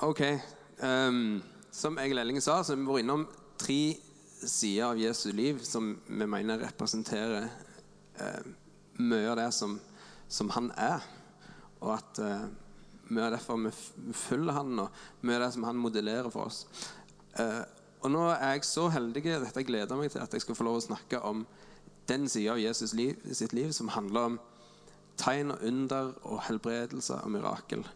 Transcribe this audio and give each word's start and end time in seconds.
OK. 0.00 0.20
Um, 0.82 1.42
som 1.70 1.98
Egil 1.98 2.18
Elling 2.18 2.40
sa, 2.42 2.58
så 2.62 2.74
har 2.74 2.80
vi 2.80 2.84
vært 2.84 3.04
innom 3.04 3.22
tre 3.56 3.96
sider 4.44 4.90
av 4.90 4.98
Jesu 5.00 5.30
liv 5.32 5.62
som 5.64 5.94
vi 6.04 6.26
mener 6.28 6.60
representerer 6.60 7.46
uh, 8.20 8.42
mye 9.00 9.30
av 9.32 9.38
det 9.40 9.48
som, 9.56 9.78
som 10.28 10.52
han 10.52 10.68
er. 10.76 11.00
Og 11.80 11.94
at 11.94 12.20
uh, 12.20 12.44
mye 13.08 13.24
av 13.24 13.38
derfor 13.38 13.62
vi 13.64 13.72
følger 14.12 14.58
han, 14.58 14.84
og 14.84 15.24
mye 15.24 15.38
av 15.38 15.46
det 15.46 15.50
som 15.56 15.64
han 15.64 15.80
modellerer 15.80 16.28
for 16.34 16.50
oss. 16.50 16.66
Uh, 17.38 17.64
og 18.04 18.12
nå 18.12 18.28
er 18.34 18.58
jeg 18.58 18.68
så 18.68 18.90
heldig 18.92 19.24
dette 19.24 19.64
gleder 19.64 19.96
jeg 19.96 20.02
meg 20.02 20.12
til 20.12 20.26
at 20.26 20.36
jeg 20.36 20.44
skal 20.44 20.60
få 20.60 20.68
lov 20.68 20.76
å 20.82 20.86
snakke 20.90 21.24
om 21.24 21.46
den 22.06 22.28
sida 22.28 22.52
av 22.52 22.60
Jesus 22.60 22.92
liv, 22.94 23.16
sitt 23.32 23.56
liv 23.56 23.72
som 23.72 23.88
handler 23.96 24.28
om 24.28 24.40
tegn 25.16 25.56
og 25.56 25.64
under 25.64 26.12
og 26.28 26.44
helbredelse 26.50 27.16
og 27.24 27.32
mirakel. 27.32 27.88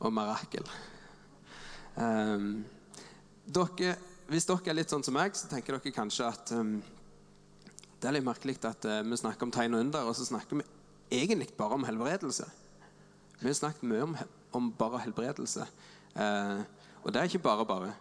Og 0.00 0.16
mirakel. 0.16 0.64
Ehm, 1.96 2.64
dere, 3.46 3.96
hvis 4.28 4.46
dere 4.48 4.72
er 4.72 4.78
litt 4.78 4.92
sånn 4.92 5.04
som 5.06 5.16
meg, 5.16 5.36
så 5.38 5.48
tenker 5.50 5.76
dere 5.76 5.94
kanskje 5.94 6.28
at 6.28 6.52
um, 6.56 6.76
det 7.96 8.08
er 8.08 8.16
litt 8.18 8.26
merkelig 8.26 8.58
at 8.68 8.88
uh, 8.88 9.00
vi 9.06 9.20
snakker 9.20 9.48
om 9.48 9.54
tegn 9.54 9.78
og 9.78 9.86
under, 9.86 10.08
og 10.08 10.16
så 10.18 10.26
snakker 10.28 10.60
vi 10.60 10.66
egentlig 11.22 11.52
bare 11.56 11.78
om 11.78 11.86
helbredelse. 11.88 12.48
Vi 13.40 13.48
har 13.48 13.56
snakket 13.56 13.86
mye 13.88 14.04
om, 14.08 14.18
om 14.56 14.68
bare 14.76 15.04
helbredelse. 15.06 15.64
Uh, 16.16 16.60
og 17.04 17.12
det 17.12 17.22
er 17.22 17.30
ikke 17.30 17.46
bare 17.46 17.66
bare. 17.68 17.94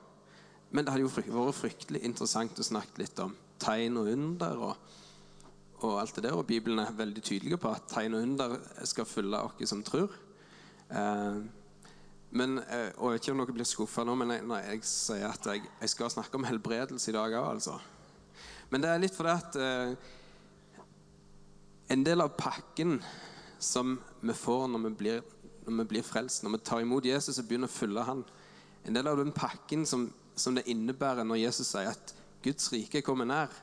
Men 0.71 0.83
det 0.83 0.91
hadde 0.91 1.05
jo 1.05 1.13
frykt, 1.13 1.31
vært 1.31 1.59
fryktelig 1.59 2.03
interessant 2.07 2.59
å 2.59 2.65
snakke 2.65 3.03
litt 3.03 3.19
om 3.23 3.35
tegn 3.61 3.99
og 4.01 4.11
under. 4.11 4.69
og 4.69 5.01
og 5.83 5.99
alt 5.99 6.15
det 6.15 6.23
der, 6.23 6.33
og 6.33 6.47
Bibelen 6.47 6.79
er 6.79 6.95
veldig 6.95 7.21
tydelig 7.23 7.57
på 7.59 7.69
at 7.69 7.89
tegn 7.91 8.15
og 8.15 8.23
under 8.23 8.53
skal 8.87 9.05
følge 9.05 9.41
oss 9.43 9.69
som 9.69 9.83
tror. 9.83 10.13
Eh, 10.89 11.39
men, 12.35 12.57
eh, 12.59 12.91
og 12.97 13.13
Jeg 13.13 13.15
vet 13.15 13.23
ikke 13.23 13.33
om 13.33 13.41
dere 13.43 13.55
blir 13.55 13.67
skuffa 13.69 14.03
nå, 14.03 14.15
men 14.19 14.33
når 14.47 14.65
jeg 14.69 14.81
sier 14.89 15.29
at 15.29 15.47
jeg, 15.47 15.63
jeg 15.81 15.91
skal 15.93 16.11
snakke 16.11 16.35
om 16.35 16.47
helbredelse 16.47 17.11
i 17.11 17.15
dag 17.15 17.31
òg, 17.31 17.47
altså. 17.55 17.77
Men 18.69 18.83
det 18.83 18.89
er 18.91 19.01
litt 19.01 19.15
fordi 19.15 19.31
at 19.31 19.57
eh, 19.61 19.95
en 21.95 22.03
del 22.03 22.25
av 22.25 22.33
pakken 22.35 22.97
som 23.61 23.95
vi 24.21 24.35
får 24.35 24.67
når 24.67 24.83
vi, 24.89 24.91
blir, 24.99 25.23
når 25.65 25.79
vi 25.83 25.87
blir 25.95 26.05
frelst, 26.05 26.43
når 26.43 26.57
vi 26.57 26.65
tar 26.67 26.83
imot 26.83 27.07
Jesus 27.07 27.39
og 27.39 27.47
begynner 27.47 27.71
å 27.71 27.77
følge 27.77 28.05
han, 28.09 28.25
en 28.85 28.99
del 28.99 29.07
av 29.09 29.21
den 29.21 29.31
pakken 29.33 29.85
som, 29.89 30.09
som 30.35 30.57
det 30.57 30.67
innebærer 30.69 31.25
når 31.25 31.45
Jesus 31.45 31.71
sier 31.71 31.93
at 31.93 32.13
Guds 32.45 32.67
rike 32.73 33.01
kommer 33.05 33.25
nær, 33.29 33.53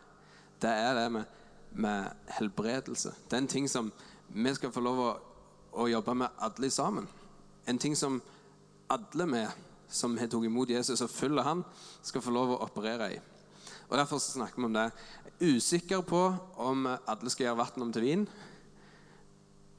det 0.62 0.70
er 0.70 0.96
det 0.96 1.06
med 1.18 1.38
med 1.74 2.04
helbredelse. 2.26 3.14
Det 3.30 3.32
er 3.32 3.42
en 3.42 3.48
ting 3.48 3.68
som 3.70 3.92
vi 4.28 4.54
skal 4.54 4.72
få 4.72 4.80
lov 4.80 5.00
å, 5.00 5.10
å 5.72 5.88
jobbe 5.88 6.14
med 6.14 6.42
alle 6.44 6.70
sammen. 6.70 7.08
En 7.66 7.78
ting 7.78 7.96
som 7.96 8.20
alle 8.92 9.28
vi 9.32 9.42
som 9.92 10.16
har 10.16 10.30
tatt 10.32 10.48
imot 10.48 10.72
Jesus 10.72 11.04
og 11.04 11.12
følger 11.12 11.44
han, 11.46 11.64
skal 12.02 12.24
få 12.24 12.32
lov 12.32 12.54
å 12.54 12.62
operere 12.64 13.10
i. 13.12 13.20
Og 13.90 13.98
Derfor 13.98 14.20
snakker 14.22 14.60
vi 14.60 14.68
om 14.70 14.76
det. 14.76 14.88
Jeg 14.88 15.32
er 15.50 15.56
usikker 15.58 16.04
på 16.08 16.22
om 16.64 16.86
alle 16.88 17.32
skal 17.32 17.48
gjøre 17.48 17.60
vann 17.60 17.84
om 17.84 17.92
til 17.92 18.06
vin. 18.06 18.26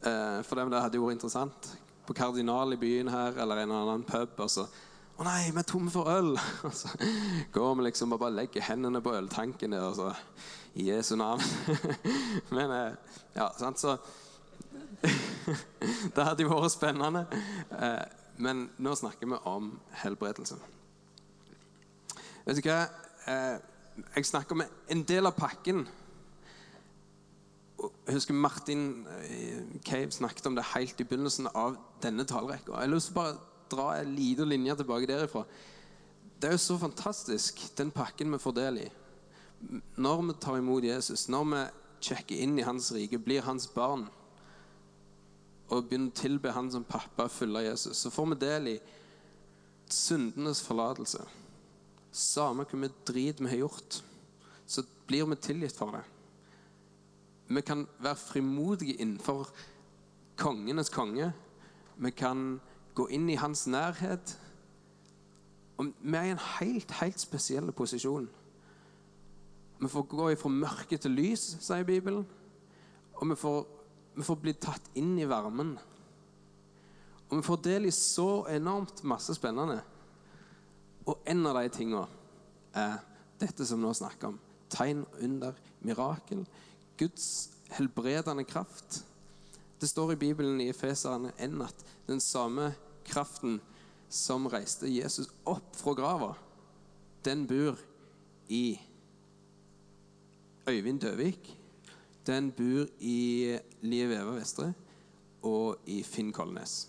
Eh, 0.03 0.39
for 0.45 0.59
det, 0.59 0.81
hadde 0.83 0.99
jo 0.99 1.07
vært 1.07 1.17
interessant. 1.17 1.69
På 2.05 2.13
Kardinal 2.13 2.75
i 2.75 2.79
byen 2.79 3.09
her, 3.09 3.39
eller 3.41 3.63
en 3.63 3.71
eller 3.71 3.93
annen 3.95 4.05
pub. 4.05 4.35
og 4.37 4.51
så 4.51 4.67
å 5.13 5.25
nei, 5.25 5.51
vi 5.53 5.61
er 5.61 5.65
tomme 5.69 5.91
for 5.93 6.09
øl! 6.09 6.31
Og 6.65 6.73
så 6.73 6.89
går 7.53 7.75
vi 7.77 7.83
liksom 7.85 8.15
og 8.15 8.21
bare 8.23 8.33
legger 8.33 8.65
hendene 8.65 9.01
på 9.03 9.13
øltanken 9.13 9.75
der, 9.75 9.83
og 9.85 9.93
så 9.99 10.07
I 10.73 10.87
Jesu 10.87 11.13
navn. 11.15 11.43
Men 12.55 12.73
eh, 12.73 13.19
ja, 13.35 13.51
sant, 13.59 13.77
så 13.77 13.97
Det 16.15 16.25
hadde 16.25 16.41
jo 16.41 16.49
vært 16.49 16.73
spennende. 16.73 17.27
Men 18.37 18.69
nå 18.81 18.95
snakker 18.97 19.29
vi 19.29 19.37
om 19.49 19.73
helbredelse. 20.03 20.57
Vet 22.45 22.59
du 22.59 22.65
hva? 22.67 22.81
Eh, 23.27 23.59
Jeg 24.15 24.25
snakker 24.25 24.55
om 24.55 24.63
en 24.89 25.03
del 25.05 25.29
av 25.29 25.35
pakken. 25.37 25.83
Jeg 27.77 28.15
husker 28.15 28.33
Martin 28.33 29.05
eh, 29.21 29.59
Cave 29.85 30.11
snakket 30.11 30.47
om 30.49 30.55
det 30.55 30.63
helt 30.73 30.99
i 30.99 31.05
begynnelsen 31.05 31.47
av 31.53 31.77
denne 32.01 32.25
talerekka. 32.25 32.73
Jeg 32.73 32.89
har 32.89 32.95
lyst 32.95 33.11
til 33.11 33.17
å 33.17 33.21
bare 33.21 33.37
dra 33.69 33.87
en 33.99 34.15
liten 34.15 34.49
linje 34.49 34.75
tilbake 34.79 35.09
derifra. 35.09 35.45
Det 36.41 36.49
er 36.49 36.57
jo 36.57 36.63
så 36.63 36.77
fantastisk, 36.81 37.61
den 37.77 37.91
pakken 37.93 38.33
vi 38.33 38.41
får 38.41 38.57
del 38.57 38.81
i. 38.81 38.89
Når 39.95 40.25
vi 40.27 40.37
tar 40.41 40.57
imot 40.57 40.83
Jesus, 40.83 41.29
når 41.29 41.45
vi 41.51 41.61
sjekker 42.09 42.41
inn 42.43 42.57
i 42.59 42.65
hans 42.65 42.89
rike, 42.95 43.21
blir 43.21 43.45
hans 43.45 43.69
barn 43.71 44.07
og 45.69 45.87
begynner 45.87 46.11
å 46.11 46.17
tilbe 46.17 46.53
han 46.53 46.69
som 46.71 46.85
pappa 46.87 47.29
følge 47.31 47.67
Jesus, 47.69 47.97
så 47.97 48.11
får 48.13 48.33
vi 48.33 48.39
del 48.43 48.71
i 48.73 48.79
syndenes 49.89 50.61
forlatelse. 50.65 51.23
Samme 52.13 52.65
hvor 52.69 52.81
mye 52.81 52.93
drit 53.07 53.41
vi 53.41 53.49
har 53.49 53.63
gjort, 53.63 54.01
så 54.65 54.83
blir 55.07 55.25
vi 55.31 55.39
tilgitt 55.41 55.77
for 55.77 55.95
det. 55.95 56.03
Vi 57.53 57.61
kan 57.61 57.87
være 57.99 58.15
frimodige 58.15 58.93
innenfor 59.01 59.49
kongenes 60.37 60.89
konge. 60.89 61.31
Vi 61.97 62.11
kan 62.11 62.59
gå 62.95 63.07
inn 63.07 63.29
i 63.29 63.35
hans 63.37 63.67
nærhet. 63.67 64.37
Og 65.77 65.91
vi 65.99 66.17
er 66.17 66.29
i 66.29 66.33
en 66.35 66.47
helt, 66.59 66.91
helt 67.01 67.19
spesiell 67.19 67.71
posisjon. 67.71 68.29
Vi 69.79 69.87
får 69.89 70.03
gå 70.07 70.35
fra 70.39 70.49
mørke 70.49 70.97
til 70.97 71.11
lys, 71.11 71.57
sier 71.61 71.83
Bibelen. 71.83 72.25
Og 73.13 73.29
vi 73.29 73.35
får, 73.35 73.65
vi 74.13 74.23
får 74.23 74.35
bli 74.41 74.53
tatt 74.53 74.91
inn 74.99 75.15
i 75.19 75.27
varmen. 75.29 75.73
Og 77.29 77.39
vi 77.39 77.45
får 77.45 77.61
del 77.65 77.87
i 77.89 77.95
så 77.95 78.45
enormt 78.51 79.01
masse 79.09 79.33
spennende. 79.35 79.79
Og 81.09 81.23
en 81.25 81.47
av 81.49 81.57
de 81.57 81.71
tingene 81.73 82.05
er 82.77 82.99
dette 83.41 83.65
som 83.65 83.81
vi 83.81 83.87
nå 83.87 83.93
snakker 83.97 84.31
om. 84.31 84.37
Tegn 84.69 85.03
under 85.25 85.57
mirakel. 85.85 86.45
Guds 86.97 87.49
helbredende 87.73 88.45
kraft. 88.45 89.01
Det 89.79 89.89
står 89.89 90.13
i 90.13 90.21
Bibelen 90.21 90.61
i 90.61 90.69
Efeserne 90.71 91.33
1 91.41 91.57
at 91.65 91.85
den 92.07 92.21
samme 92.23 92.71
kraften 93.03 93.59
som 94.13 94.45
reiste 94.47 94.87
Jesus 94.87 95.31
opp 95.49 95.73
fra 95.75 95.95
grava, 95.97 96.29
den 97.25 97.47
bor 97.49 97.79
i 98.53 98.77
Øyvind 100.69 101.01
Døvik. 101.01 101.49
Den 102.27 102.51
bor 102.55 102.87
i 102.99 103.57
Liv 103.83 104.11
Eva 104.15 104.33
Vestre 104.37 104.71
og 105.43 105.83
i 105.91 105.99
Finn 106.07 106.31
Kolnes. 106.35 106.87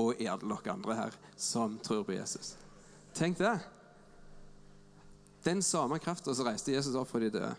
Og 0.00 0.18
i 0.22 0.28
alle 0.30 0.48
dere 0.48 0.74
andre 0.74 0.96
her 0.98 1.16
som 1.36 1.78
tror 1.84 2.04
på 2.06 2.16
Jesus. 2.16 2.54
Tenk 3.14 3.38
det. 3.38 3.54
Den 5.44 5.62
samme 5.62 5.98
krafta 6.02 6.34
som 6.34 6.46
reiste 6.48 6.72
Jesus 6.72 6.96
opp 6.98 7.10
fra 7.10 7.20
de 7.22 7.30
døde. 7.34 7.52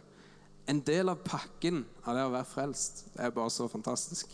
En 0.65 0.79
del 0.87 1.11
av 1.11 1.19
pakken 1.25 1.83
av 2.03 2.15
det 2.15 2.23
å 2.23 2.33
være 2.33 2.47
frelst. 2.47 3.05
Det 3.13 3.25
er 3.25 3.35
bare 3.35 3.51
så 3.51 3.67
fantastisk. 3.71 4.31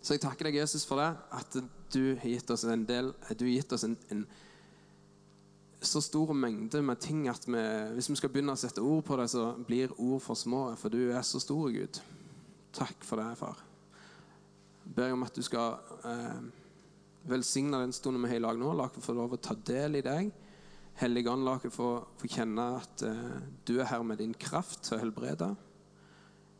Så 0.00 0.16
jeg 0.16 0.22
takker 0.24 0.48
deg, 0.48 0.62
Jesus, 0.62 0.86
for 0.88 1.00
det. 1.00 1.10
At 1.36 1.58
du 1.92 2.16
har 2.16 2.28
gitt 2.30 2.50
oss 2.50 2.64
en 2.64 2.86
del 2.88 3.12
Du 3.36 3.44
har 3.44 3.52
gitt 3.52 3.72
oss 3.76 3.84
en, 3.84 3.98
en 4.08 4.24
så 5.80 6.00
stor 6.04 6.32
mengde 6.36 6.82
med 6.84 7.00
ting 7.00 7.24
at 7.28 7.46
vi, 7.48 7.60
hvis 7.96 8.10
vi 8.10 8.18
skal 8.20 8.32
begynne 8.32 8.52
å 8.52 8.60
sette 8.60 8.82
ord 8.84 9.04
på 9.06 9.16
det, 9.16 9.30
så 9.32 9.54
blir 9.64 9.94
ord 9.96 10.20
for 10.22 10.36
små. 10.36 10.66
For 10.76 10.92
du 10.92 11.08
er 11.08 11.22
så 11.24 11.40
stor, 11.40 11.70
Gud. 11.72 12.00
Takk 12.76 13.06
for 13.06 13.20
det, 13.20 13.30
far. 13.40 13.62
Jeg 14.84 14.92
ber 14.98 15.14
om 15.14 15.24
at 15.24 15.36
du 15.36 15.42
skal 15.46 15.78
eh, 16.04 16.42
velsigne 17.30 17.80
den 17.80 17.94
stunden 17.96 18.22
vi 18.24 18.32
har 18.32 18.40
i 18.40 18.44
lag 18.44 18.60
nå. 18.60 18.74
La 18.76 18.90
oss 18.90 19.00
få 19.04 19.16
lov 19.16 19.36
å 19.36 19.40
ta 19.40 19.56
del 19.56 20.00
i 20.00 20.04
deg. 20.04 20.30
Hellige 21.00 21.32
Ånd, 21.32 21.46
la 21.48 21.56
oss 21.56 21.72
få, 21.72 21.90
kjenne 22.28 22.66
at 22.76 23.06
eh, 23.06 23.40
du 23.64 23.78
er 23.78 23.88
her 23.88 24.04
med 24.04 24.20
din 24.20 24.36
kraft 24.36 24.84
til 24.84 24.98
å 24.98 25.02
helbrede. 25.04 25.54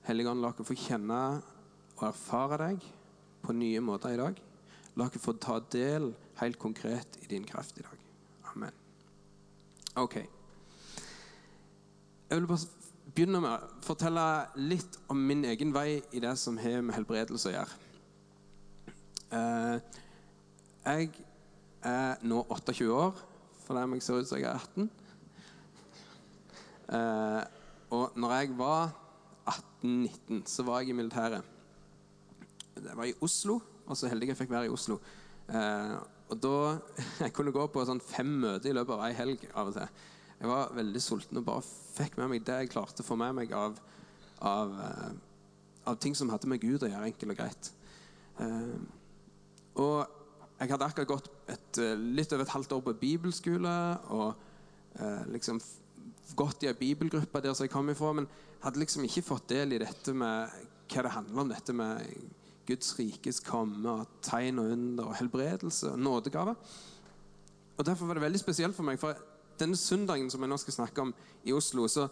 Hellige 0.08 0.32
Ånd, 0.32 0.40
la 0.40 0.54
oss 0.54 0.64
få 0.64 0.78
kjenne 0.78 1.22
og 1.98 2.06
erfare 2.08 2.62
deg 2.64 2.90
på 3.44 3.56
nye 3.56 3.84
måter 3.84 4.16
i 4.16 4.20
dag. 4.22 4.40
La 4.96 5.10
oss 5.10 5.20
få 5.20 5.36
ta 5.36 5.60
del 5.72 6.14
helt 6.40 6.60
konkret 6.62 7.20
i 7.20 7.34
din 7.34 7.44
kraft 7.44 7.76
i 7.76 7.84
dag. 7.84 7.99
Ok. 10.00 10.14
Jeg 12.30 12.38
vil 12.38 12.46
bare 12.48 12.58
begynne 13.12 13.40
med 13.42 13.52
å 13.52 13.80
fortelle 13.84 14.22
litt 14.56 14.94
om 15.12 15.18
min 15.28 15.42
egen 15.44 15.74
vei 15.74 15.98
i 16.16 16.22
det 16.22 16.32
som 16.40 16.56
har 16.62 16.80
med 16.80 16.96
helbredelse 16.96 17.50
å 17.50 17.52
gjøre. 17.52 17.74
Eh, 19.36 19.98
jeg 20.86 21.10
er 21.84 22.22
nå 22.24 22.38
28 22.48 22.88
år, 22.94 23.20
for 23.66 23.76
det 23.76 23.82
meg 23.92 24.00
ser 24.02 24.22
ut 24.22 24.30
som 24.30 24.40
jeg 24.40 24.48
er 24.48 24.56
18. 24.56 24.88
Eh, 26.96 27.42
og 27.92 28.16
når 28.16 28.36
jeg 28.38 28.54
var 28.62 28.94
18-19, 29.52 30.46
så 30.48 30.64
var 30.64 30.80
jeg 30.80 30.94
i 30.94 30.96
militæret. 30.96 31.44
Det 32.80 32.96
var 32.96 33.04
i 33.04 33.18
Oslo, 33.20 33.58
og 33.84 34.00
så 34.00 34.08
heldig 34.08 34.32
jeg 34.32 34.40
fikk 34.40 34.54
være 34.54 34.70
i 34.70 34.72
Oslo. 34.72 34.96
Eh, 35.50 35.94
og 36.30 36.38
da 36.42 36.56
Jeg 37.24 37.34
kunne 37.36 37.54
gå 37.54 37.66
på 37.72 37.84
sånn 37.86 38.02
fem 38.02 38.30
møter 38.44 38.70
i 38.70 38.76
løpet 38.76 38.96
av 38.96 39.04
ei 39.08 39.16
helg 39.18 39.46
av 39.52 39.72
og 39.72 39.76
til. 39.76 40.06
Jeg 40.40 40.48
var 40.48 40.70
veldig 40.76 41.02
sulten 41.04 41.40
og 41.40 41.48
bare 41.48 41.64
fikk 41.66 42.16
med 42.20 42.30
meg 42.32 42.44
det 42.46 42.60
jeg 42.62 42.70
klarte 42.72 43.04
å 43.04 43.06
få 43.06 43.18
med 43.20 43.34
meg 43.36 43.50
av, 43.52 43.74
av, 44.48 44.78
eh, 44.86 45.10
av 45.90 45.98
ting 46.00 46.16
som 46.16 46.30
hadde 46.32 46.48
med 46.48 46.62
Gud 46.62 46.86
å 46.86 46.88
gjøre, 46.88 47.10
enkelt 47.10 47.34
og 47.34 47.42
greit. 47.42 47.70
Eh, 48.40 48.78
Og 49.80 50.00
jeg 50.60 50.72
hadde 50.72 50.86
akkurat 50.86 51.08
gått 51.08 51.28
et, 51.48 51.78
eh, 51.78 52.00
litt 52.18 52.32
over 52.32 52.42
et 52.44 52.54
halvt 52.54 52.72
år 52.76 52.80
på 52.88 52.98
bibelskole 53.00 53.74
og 54.10 54.46
liksom 55.30 55.60
gått 56.34 56.64
i 56.64 56.68
ei 56.68 56.74
bibelgruppe 56.74 57.40
der 57.40 57.54
som 57.54 57.64
jeg 57.64 57.70
kom 57.72 57.88
ifra, 57.92 58.10
men 58.12 58.26
hadde 58.64 58.80
liksom 58.82 59.04
ikke 59.06 59.22
fått 59.22 59.46
del 59.52 59.76
i 59.76 59.78
dette 59.78 60.12
med 60.12 60.50
hva 60.90 61.04
det 61.06 61.12
handler 61.14 61.40
om, 61.44 61.52
dette 61.52 61.72
med 61.76 62.02
Guds 62.70 62.94
rikes 62.98 63.42
komme 63.44 63.90
og 63.90 64.20
tegn 64.24 64.60
og 64.62 64.70
under 64.76 65.10
og 65.10 65.16
helbredelse 65.18 65.90
og 65.90 65.98
nådegave. 65.98 66.54
Og 67.76 67.86
Derfor 67.86 68.06
var 68.06 68.14
det 68.14 68.22
veldig 68.22 68.40
spesielt 68.40 68.76
for 68.76 68.86
meg. 68.86 68.98
For 69.00 69.16
denne 69.60 69.76
søndagen 69.76 70.30
som 70.30 70.42
jeg 70.44 70.52
nå 70.52 70.58
skal 70.60 70.76
snakke 70.76 71.02
om 71.02 71.14
i 71.44 71.52
Oslo, 71.52 71.86
så 71.88 72.08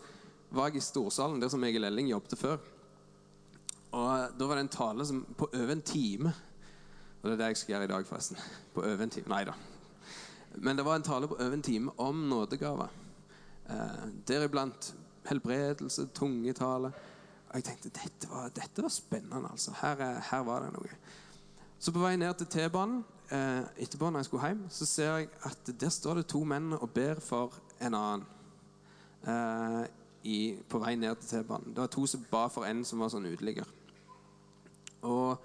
var 0.50 0.68
jeg 0.68 0.80
i 0.80 0.84
Storsalen, 0.84 1.40
der 1.42 1.48
som 1.52 1.64
Egil 1.64 1.84
Elling 1.84 2.10
jobbet 2.10 2.38
før. 2.38 2.56
Og 3.92 4.38
Da 4.38 4.46
var 4.46 4.54
det 4.54 4.66
en 4.66 4.76
tale 4.76 5.06
som, 5.06 5.24
på 5.36 5.50
over 5.54 5.72
en 5.72 5.82
time. 5.82 6.32
Og 7.22 7.30
det 7.30 7.32
er 7.32 7.36
det 7.36 7.50
jeg 7.52 7.56
skal 7.56 7.74
gjøre 7.74 7.84
i 7.84 7.92
dag, 7.92 8.06
forresten. 8.06 8.38
På 8.74 8.80
over 8.80 9.02
en 9.02 9.10
time. 9.10 9.28
Nei 9.28 9.44
da. 9.44 9.52
Men 10.56 10.76
det 10.76 10.84
var 10.84 10.96
en 10.96 11.02
tale 11.02 11.28
på 11.28 11.36
over 11.36 11.52
en 11.52 11.62
time 11.62 11.92
om 11.98 12.24
nådegaver. 12.28 12.88
Eh, 13.70 14.08
deriblant 14.28 14.94
helbredelse, 15.28 16.08
tungetale. 16.14 16.92
Og 17.48 17.54
jeg 17.56 17.64
tenkte 17.64 17.90
dette 17.96 18.28
var, 18.30 18.48
dette 18.56 18.82
var 18.84 18.92
spennende, 18.92 19.48
altså. 19.50 19.72
Her, 19.80 20.00
er- 20.04 20.20
her 20.30 20.42
var 20.44 20.66
det 20.66 20.72
noe. 20.74 20.90
Så 21.78 21.92
på 21.94 22.02
vei 22.02 22.16
ned 22.20 22.34
til 22.40 22.46
T-banen 22.52 23.04
eh, 23.30 23.62
etterpå 23.84 24.10
når 24.10 24.18
jeg 24.24 24.28
skulle 24.28 24.48
hjem, 24.50 24.64
så 24.74 24.86
ser 24.86 25.12
jeg 25.16 25.28
at 25.48 25.70
der 25.80 25.92
står 25.94 26.14
det 26.20 26.26
to 26.28 26.42
menn 26.44 26.72
og 26.76 26.90
ber 26.90 27.20
for 27.22 27.54
en 27.80 27.94
annen. 27.94 28.26
Eh, 29.24 29.86
i, 30.28 30.38
på 30.68 30.80
vei 30.82 30.96
ned 30.98 31.16
til 31.22 31.38
T-banen. 31.38 31.70
Det 31.72 31.80
var 31.84 31.86
to 31.94 32.04
som 32.10 32.24
ba 32.30 32.46
for 32.52 32.66
en 32.68 32.82
som 32.84 32.98
var 33.00 33.12
sånn 33.14 33.28
uteligger. 33.30 33.68
Og 35.06 35.38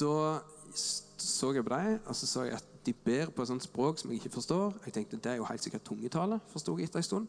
da 0.00 0.40
så 0.74 1.50
jeg 1.54 1.64
på 1.66 1.74
dem, 1.74 1.98
og 2.06 2.16
så 2.16 2.26
så 2.26 2.44
jeg 2.48 2.56
at 2.58 2.70
de 2.86 2.92
ber 2.92 3.30
på 3.32 3.42
et 3.42 3.48
sånt 3.48 3.64
språk 3.64 3.98
som 3.98 4.10
jeg 4.12 4.20
ikke 4.22 4.34
forstår. 4.34 4.74
Jeg 4.86 4.92
tenkte 4.96 5.16
det 5.18 5.32
er 5.32 5.36
jo 5.40 5.46
helt 5.48 5.62
sikkert 5.64 5.84
tungetale, 5.86 6.38
forsto 6.52 6.76
jeg 6.78 6.88
etter 6.88 7.00
en 7.02 7.06
stund. 7.10 7.28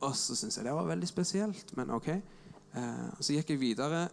Og 0.00 0.16
så 0.16 0.36
syntes 0.36 0.56
jeg 0.58 0.66
det 0.66 0.74
var 0.76 0.88
veldig 0.88 1.08
spesielt, 1.08 1.76
men 1.76 1.90
ok. 1.96 2.08
Eh, 2.74 3.10
så 3.20 3.36
gikk 3.36 3.54
jeg 3.54 3.62
videre 3.62 4.06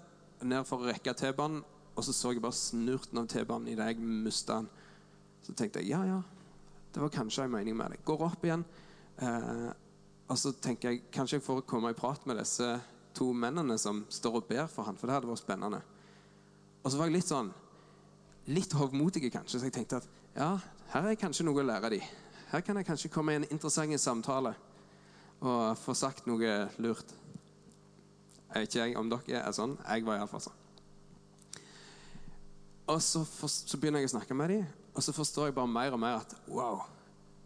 ned 0.46 0.66
for 0.70 0.82
å 0.82 0.90
rekke 0.92 1.14
T-banen, 1.18 1.64
og 1.92 2.06
så 2.06 2.14
så 2.16 2.32
jeg 2.32 2.44
bare 2.44 2.58
snurten 2.58 3.20
av 3.22 3.28
T-banen 3.30 3.72
idet 3.74 3.92
jeg 3.92 4.02
mista 4.02 4.60
den. 4.62 4.70
Så 5.42 5.56
tenkte 5.58 5.82
jeg 5.82 5.92
ja, 5.96 6.02
ja, 6.06 6.20
det 6.94 7.02
var 7.02 7.14
kanskje 7.14 7.48
en 7.48 7.56
mening 7.56 7.78
med 7.78 7.96
det. 7.96 8.04
Går 8.06 8.26
opp 8.28 8.46
igjen, 8.46 8.66
eh, 9.18 9.70
og 10.30 10.38
så 10.40 10.54
tenker 10.54 10.92
jeg 10.94 11.08
kanskje 11.12 11.40
jeg 11.40 11.46
får 11.46 11.66
komme 11.70 11.92
i 11.92 11.98
prat 11.98 12.26
med 12.30 12.38
disse 12.40 12.68
to 13.18 13.32
mennene 13.34 13.76
som 13.82 14.06
står 14.10 14.40
og 14.40 14.48
ber 14.48 14.70
for 14.72 14.88
han, 14.88 14.98
for 15.00 15.10
det 15.10 15.18
hadde 15.18 15.32
vært 15.32 15.44
spennende. 15.44 15.82
Og 16.82 16.92
så 16.92 17.00
var 17.00 17.10
jeg 17.10 17.18
litt 17.18 17.32
sånn 17.32 17.52
litt 18.52 18.74
hovmodig, 18.74 19.28
kanskje, 19.34 19.60
så 19.60 19.68
jeg 19.68 19.76
tenkte 19.76 20.02
at 20.02 20.08
ja, 20.36 20.52
her 20.94 21.08
er 21.12 21.20
kanskje 21.20 21.46
noe 21.46 21.62
å 21.62 21.66
lære 21.66 21.92
de. 21.94 22.00
Her 22.52 22.64
kan 22.66 22.78
jeg 22.80 22.88
kanskje 22.88 23.12
komme 23.14 23.34
i 23.34 23.40
en 23.40 23.48
interessant 23.50 23.94
samtale 24.02 24.56
og 25.42 25.78
få 25.82 25.94
sagt 25.98 26.28
noe 26.30 26.56
lurt. 26.82 27.14
Jeg 28.52 28.66
vet 28.66 28.76
ikke 28.76 29.00
om 29.00 29.12
dere 29.12 29.44
er 29.46 29.56
sånn. 29.56 29.78
Jeg 29.88 30.06
var 30.08 30.20
iallfall 30.20 30.44
sånn. 30.44 30.58
Og 32.92 33.00
så, 33.04 33.22
for, 33.24 33.48
så 33.48 33.80
begynner 33.80 34.04
jeg 34.04 34.10
å 34.10 34.16
snakke 34.18 34.36
med 34.36 34.52
dem, 34.52 34.64
og 34.92 35.06
så 35.06 35.14
forstår 35.16 35.48
jeg 35.48 35.56
bare 35.56 35.72
mer 35.72 35.96
og 35.96 36.02
mer 36.02 36.18
at 36.20 36.34
wow, 36.52 36.82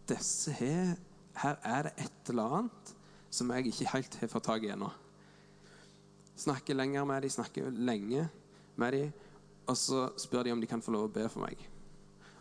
disse 0.10 0.54
her, 0.58 0.96
her 1.38 1.60
er 1.62 1.90
det 1.90 2.08
et 2.08 2.32
eller 2.34 2.58
annet 2.60 2.94
som 3.36 3.52
jeg 3.52 3.70
ikke 3.70 3.92
helt 3.92 4.18
har 4.22 4.32
fått 4.32 4.48
tak 4.48 4.66
i 4.66 4.72
ennå. 4.74 4.90
Snakker 6.40 6.78
lenger 6.78 7.06
med 7.06 7.22
dem, 7.28 7.34
snakker 7.36 7.70
lenge 7.70 8.26
med 8.80 8.98
dem, 8.98 9.14
og 9.70 9.78
så 9.78 10.08
spør 10.22 10.48
de 10.48 10.56
om 10.56 10.62
de 10.62 10.70
kan 10.70 10.82
få 10.82 10.96
lov 10.96 11.10
å 11.10 11.14
be 11.14 11.28
for 11.30 11.46
meg. 11.46 11.62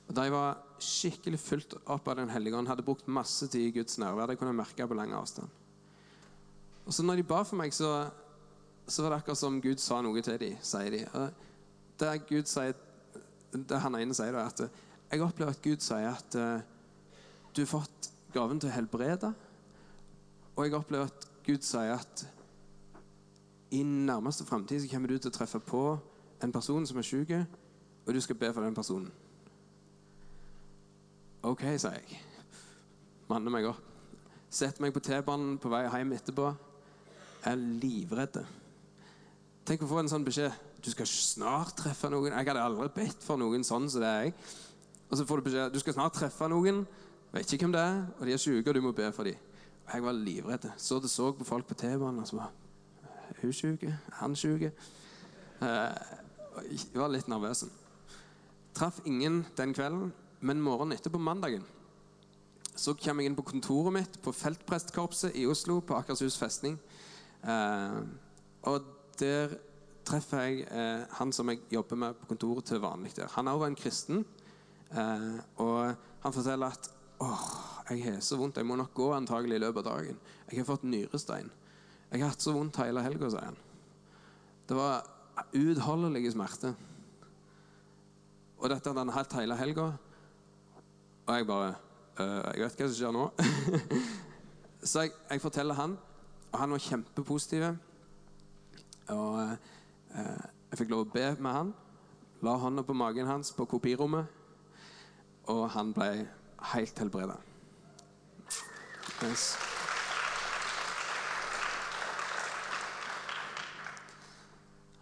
Og 0.08 0.16
De 0.16 0.24
var 0.32 0.58
skikkelig 0.84 1.40
fulgt 1.40 1.76
opp 1.84 2.08
av 2.08 2.18
Den 2.18 2.32
hellige 2.32 2.56
ånd, 2.56 2.68
hadde 2.68 2.84
brukt 2.84 3.08
masse 3.08 3.48
tid 3.48 3.68
i 3.68 3.74
Guds 3.78 3.96
nærvær. 4.00 4.28
Det 4.28 4.38
kunne 4.38 4.52
jeg 4.52 4.60
merke 4.60 4.88
på 4.88 4.98
lang 4.98 5.14
avstand. 5.16 5.48
Og 6.84 6.92
så 6.92 7.04
når 7.04 7.20
de 7.22 7.28
ba 7.28 7.40
for 7.44 7.56
meg, 7.56 7.72
så, 7.72 8.10
så 8.86 9.02
var 9.02 9.10
det 9.10 9.16
akkurat 9.22 9.38
som 9.38 9.60
Gud 9.60 9.80
sa 9.80 10.00
noe 10.04 10.22
til 10.22 10.38
dem, 10.40 10.56
sier 10.62 10.92
de. 10.92 11.04
Det 12.00 12.10
Gud 12.28 12.48
sier, 12.50 12.74
det 13.54 13.80
han 13.80 13.96
ene 13.96 14.16
sier, 14.16 14.34
da, 14.34 14.44
at 14.50 14.66
jeg 15.10 15.22
opplever 15.24 15.54
at 15.54 15.62
Gud 15.62 15.84
sier 15.84 16.10
at 16.10 16.36
eh, 16.36 16.64
du 17.54 17.62
har 17.62 17.70
fått 17.70 18.10
gaven 18.34 18.60
til 18.60 18.70
å 18.70 18.74
helbrede. 18.74 19.30
Og 20.54 20.64
jeg 20.66 20.74
opplever 20.76 21.10
at 21.10 21.28
Gud 21.46 21.64
sier 21.64 21.94
at 21.94 22.24
i 23.74 23.82
nærmeste 23.82 24.46
framtid 24.46 24.86
kommer 24.90 25.10
du 25.10 25.18
til 25.18 25.32
å 25.32 25.34
treffe 25.34 25.60
på 25.62 25.84
en 26.42 26.52
person 26.52 26.84
som 26.86 26.98
er 27.00 27.06
syk, 27.06 27.32
og 28.04 28.14
du 28.14 28.20
skal 28.20 28.38
be 28.38 28.50
for 28.52 28.66
den 28.66 28.76
personen. 28.76 29.10
OK, 31.44 31.64
sier 31.76 31.98
jeg. 32.00 32.20
Manner 33.28 33.52
meg 33.52 33.68
opp. 33.68 33.80
Setter 34.54 34.84
meg 34.84 34.94
på 34.94 35.02
T-banen 35.02 35.56
på 35.58 35.70
vei 35.72 35.82
hjem 35.88 36.12
etterpå. 36.16 36.52
Jeg 37.44 37.52
Er 37.52 37.64
livredd. 37.80 38.38
Tenk 39.64 39.80
å 39.80 39.88
få 39.88 40.02
en 40.02 40.10
sånn 40.12 40.24
beskjed. 40.26 40.52
Du 40.84 40.90
skal 40.92 41.08
snart 41.08 41.72
treffe 41.78 42.10
noen. 42.12 42.34
Jeg 42.34 42.48
hadde 42.50 42.60
aldri 42.60 42.90
bedt 42.98 43.22
for 43.24 43.40
noen 43.40 43.62
sånn 43.64 43.86
som 43.88 44.02
det 44.02 44.10
er 44.10 44.26
jeg. 44.26 44.34
Og 45.08 45.16
så 45.16 45.24
får 45.24 45.40
du 45.40 45.46
beskjed 45.46 45.72
du 45.72 45.78
skal 45.80 45.96
snart 45.96 46.16
treffe 46.18 46.48
noen. 46.52 46.82
Vet 47.32 47.54
ikke 47.54 47.64
hvem 47.64 47.72
det 47.74 47.80
er, 47.80 48.02
og 48.18 48.28
de 48.28 48.34
er 48.34 48.42
syke, 48.42 48.68
og 48.68 48.76
du 48.76 48.82
må 48.84 48.92
be 48.94 49.08
for 49.16 49.24
dem. 49.24 49.38
Og 49.86 49.94
jeg 49.96 50.04
var 50.04 50.18
livredd. 50.18 50.66
Så 50.76 50.98
det 51.00 51.10
så 51.10 51.30
på 51.32 51.46
folk 51.48 51.66
på 51.70 51.76
T-banen 51.80 52.20
og 52.20 52.28
så 52.28 52.36
var 52.42 52.52
Er 53.24 53.40
hun? 53.40 53.78
Er 53.82 54.18
han 54.20 54.36
syk? 54.36 54.62
Eh, 54.68 54.72
jeg 56.70 57.00
var 57.00 57.08
litt 57.08 57.28
nervøs. 57.28 57.64
Traff 58.74 59.00
ingen 59.04 59.46
den 59.56 59.72
kvelden, 59.74 60.12
men 60.40 60.60
morgenen 60.60 60.92
etter 60.96 61.10
på 61.10 61.18
mandagen 61.18 61.64
så 62.76 62.94
kom 62.98 63.20
jeg 63.20 63.30
inn 63.30 63.36
på 63.38 63.44
kontoret 63.46 63.94
mitt 63.94 64.16
på 64.22 64.32
Feltprestkorpset 64.34 65.36
i 65.38 65.46
Oslo, 65.46 65.78
på 65.80 65.94
Akershus 65.94 66.36
festning. 66.38 66.74
Eh, 67.46 68.00
og 68.66 68.93
der 69.20 69.54
treffer 70.04 70.44
jeg 70.44 70.64
eh, 70.68 71.04
han 71.18 71.32
som 71.32 71.48
jeg 71.52 71.62
jobber 71.72 71.96
med 71.96 72.18
på 72.20 72.28
kontoret 72.34 72.68
til 72.68 72.82
vanlig 72.82 73.14
der. 73.16 73.30
Han 73.36 73.48
er 73.48 73.56
også 73.56 73.70
en 73.70 73.78
kristen, 73.78 74.24
eh, 74.92 75.30
og 75.62 75.94
han 76.24 76.32
forteller 76.32 76.74
at 76.76 76.90
åh, 77.24 77.44
jeg 77.90 78.04
har 78.04 78.20
så 78.24 78.36
vondt, 78.40 78.56
jeg 78.56 78.66
må 78.66 78.76
nok 78.76 78.94
gå 78.94 79.10
antagelig 79.12 79.58
i 79.58 79.64
løpet 79.64 79.84
av 79.84 79.98
dagen. 79.98 80.18
Jeg 80.50 80.60
har 80.60 80.68
fått 80.68 80.86
nyrestein. 80.88 81.50
Jeg 82.10 82.22
har 82.22 82.32
hatt 82.32 82.44
så 82.44 82.54
vondt 82.54 82.78
hele 82.80 83.02
helga, 83.04 83.30
sier 83.32 83.48
han. 83.48 83.56
Det 84.68 84.76
var 84.76 85.04
uutholdelige 85.52 86.32
smerte. 86.32 86.74
Og 88.60 88.70
dette 88.70 88.88
hadde 88.88 89.02
han 89.02 89.12
hatt 89.12 89.34
hele 89.36 89.56
helga. 89.58 89.90
Og 91.26 91.34
jeg 91.34 91.46
bare 91.48 91.74
«Øh, 92.20 92.54
Jeg 92.54 92.60
vet 92.62 92.78
hva 92.78 92.86
som 92.86 92.94
skjer 92.94 93.12
nå. 93.12 93.24
så 94.90 95.04
jeg, 95.04 95.12
jeg 95.30 95.42
forteller 95.42 95.74
han, 95.74 95.96
og 96.52 96.58
han 96.60 96.70
var 96.70 96.78
kjempepositiv. 96.78 97.66
Og 99.12 99.40
eh, 100.14 100.44
jeg 100.70 100.80
fikk 100.80 100.92
lov 100.94 101.04
å 101.04 101.12
be 101.12 101.26
med 101.38 101.52
han. 101.52 101.74
La 102.44 102.56
hånda 102.60 102.84
på 102.86 102.96
magen 102.96 103.28
hans 103.28 103.52
på 103.56 103.66
kopirommet. 103.68 104.26
Og 105.52 105.66
han 105.74 105.92
ble 105.96 106.26
helt 106.72 106.98
helbreda. 106.98 107.36
Yes. 109.24 109.54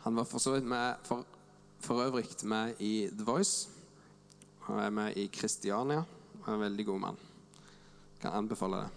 Han 0.03 0.19
var 0.19 0.27
for 0.27 0.43
så 0.43 0.57
vidt 0.57 0.67
med 0.67 0.99
for, 1.07 1.23
for 1.81 2.03
øvrig 2.03 2.27
med 2.43 2.75
i 2.83 3.09
The 3.11 3.25
Voice. 3.25 3.71
Han 4.67 4.79
er 4.79 4.91
med 4.91 5.17
i 5.17 5.27
Kristiania. 5.27 6.03
Han 6.45 6.55
er 6.55 6.59
en 6.59 6.65
veldig 6.65 6.87
god 6.87 7.01
mann. 7.01 7.19
Kan 8.21 8.33
anbefale 8.33 8.77
det. 8.77 8.91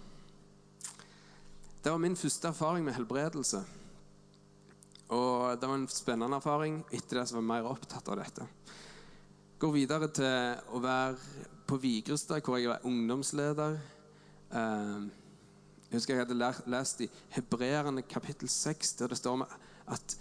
Det 1.84 1.92
var 1.92 1.98
min 1.98 2.16
første 2.16 2.48
erfaring 2.48 2.84
med 2.84 2.94
helbredelse. 2.94 3.64
Og 5.14 5.60
det 5.60 5.68
var 5.68 5.76
en 5.78 5.88
spennende 5.90 6.38
erfaring. 6.40 6.80
Etter 6.90 7.20
det 7.20 7.28
så 7.28 7.36
var 7.36 7.44
jeg 7.44 7.50
mer 7.50 7.68
opptatt 7.70 8.08
av 8.10 8.18
dette. 8.18 8.46
Går 9.58 9.72
videre 9.72 10.08
til 10.12 10.74
å 10.74 10.80
være 10.82 11.44
på 11.66 11.78
Vigrestad, 11.82 12.42
hvor 12.44 12.58
jeg 12.58 12.70
var 12.70 12.84
ungdomsleder. 12.86 13.78
Eh, 14.50 15.06
Jeg 15.86 16.00
husker 16.00 16.14
jeg 16.16 16.26
hadde 16.26 16.52
lest 16.66 17.00
i 17.00 17.06
Hebreerne 17.30 18.02
kapittel 18.02 18.48
6, 18.50 18.92
der 18.98 19.08
det 19.08 19.18
står 19.20 19.44
at 19.86 20.16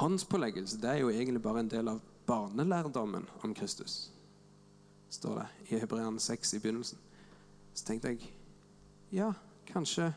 håndspåleggelse 0.00 0.80
det 0.80 0.88
er 0.88 1.02
jo 1.02 1.10
egentlig 1.12 1.42
bare 1.42 1.60
en 1.60 1.68
del 1.68 1.88
av 1.92 2.00
barnelærdommen 2.26 3.26
om 3.44 3.54
Kristus. 3.54 4.10
Står 5.10 5.42
det 5.42 5.46
i 5.68 5.80
Hebreerne 5.82 6.20
6 6.20 6.54
i 6.54 6.58
begynnelsen. 6.58 6.98
Så 7.74 7.84
tenkte 7.84 8.08
jeg 8.08 8.32
ja, 9.12 9.32
kanskje 9.68 10.14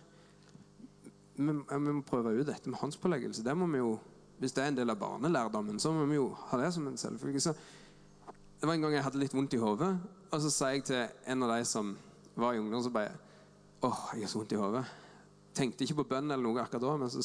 vi, 1.36 1.54
vi 1.54 1.94
må 1.94 2.04
prøve 2.08 2.34
ut 2.40 2.48
dette 2.48 2.70
med 2.72 2.80
håndspåleggelse. 2.80 3.44
Det 3.44 3.56
må 3.58 3.68
vi 3.72 3.82
jo, 3.82 3.98
Hvis 4.40 4.52
det 4.52 4.64
er 4.64 4.68
en 4.68 4.76
del 4.76 4.92
av 4.92 5.00
barnelærdommen, 5.00 5.78
så 5.80 5.94
må 5.96 6.04
vi 6.10 6.18
jo 6.18 6.28
ha 6.50 6.58
det 6.60 6.74
som 6.76 6.88
en 6.88 6.98
selvfølge. 7.00 7.40
Så 7.40 7.54
det 8.60 8.68
var 8.68 8.74
en 8.74 8.82
gang 8.84 8.98
jeg 8.98 9.06
hadde 9.06 9.22
litt 9.22 9.36
vondt 9.36 9.54
i 9.56 9.60
hodet, 9.62 9.94
og 10.28 10.42
så 10.44 10.52
sa 10.52 10.72
jeg 10.74 10.84
til 10.90 11.06
en 11.32 11.46
av 11.46 11.54
de 11.54 11.66
som 11.66 11.94
var 12.36 12.56
i 12.56 12.60
ungdomsarbeidet 12.60 13.22
Åh, 13.86 14.02
jeg 14.16 14.26
har 14.26 14.32
så 14.32 14.40
vondt 14.42 14.56
i 14.56 14.60
hodet. 14.60 14.84
Tenkte 15.56 15.86
ikke 15.86 16.02
på 16.02 16.08
bønn 16.10 16.32
eller 16.32 16.44
noe 16.44 16.64
akkurat 16.64 16.84
da, 16.84 16.96
men 17.00 17.12
så, 17.14 17.22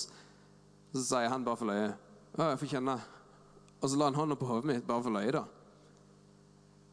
så 0.92 1.02
sier 1.02 1.30
han 1.32 1.46
bare 1.46 1.58
for 1.58 1.70
løye 1.70 1.88
Å, 1.90 2.50
jeg 2.52 2.60
får 2.60 2.72
kjenne. 2.76 2.96
Og 3.80 3.90
så 3.90 3.98
la 3.98 4.10
han 4.10 4.18
hånda 4.18 4.36
på 4.38 4.46
hodet 4.50 4.70
mitt 4.70 4.86
bare 4.86 5.02
for 5.06 5.16
løye, 5.16 5.32
da. 5.34 5.44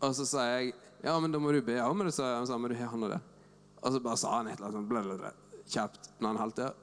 Og 0.07 0.15
så 0.17 0.25
sa 0.29 0.45
jeg 0.55 0.73
ja, 1.03 1.13
men 1.21 1.33
da 1.33 1.41
må 1.41 1.51
du 1.53 1.59
be 1.61 1.77
om 1.83 2.01
det. 2.01 2.13
Så 2.15 2.25
han 2.25 2.47
sa 2.49 2.57
må 2.57 2.71
du 2.71 2.77
ha 2.79 2.89
hånda 2.89 3.11
der. 3.13 3.25
Og 3.83 3.93
så 3.93 4.01
bare 4.01 4.17
sa 4.17 4.37
han 4.39 4.49
et 4.49 4.57
eller 4.57 4.79
annet 4.79 5.21
sånn 5.21 5.43
kjapt 5.67 6.09
når 6.17 6.31
han 6.31 6.41
holdt 6.41 6.61
der. 6.61 6.77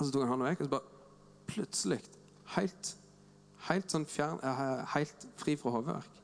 Og 0.00 0.06
så 0.06 0.12
tok 0.14 0.24
han 0.24 0.32
hånda 0.32 0.48
vekk, 0.48 0.62
og 0.62 0.66
så 0.66 0.72
bare 0.72 0.98
plutselig, 1.50 2.00
helt, 2.56 2.94
helt 3.68 3.92
sånn 3.92 4.06
fjern, 4.08 4.40
eh, 4.46 4.80
helt 4.94 5.26
fri 5.36 5.56
fra 5.60 5.74
hodeverk. 5.74 6.16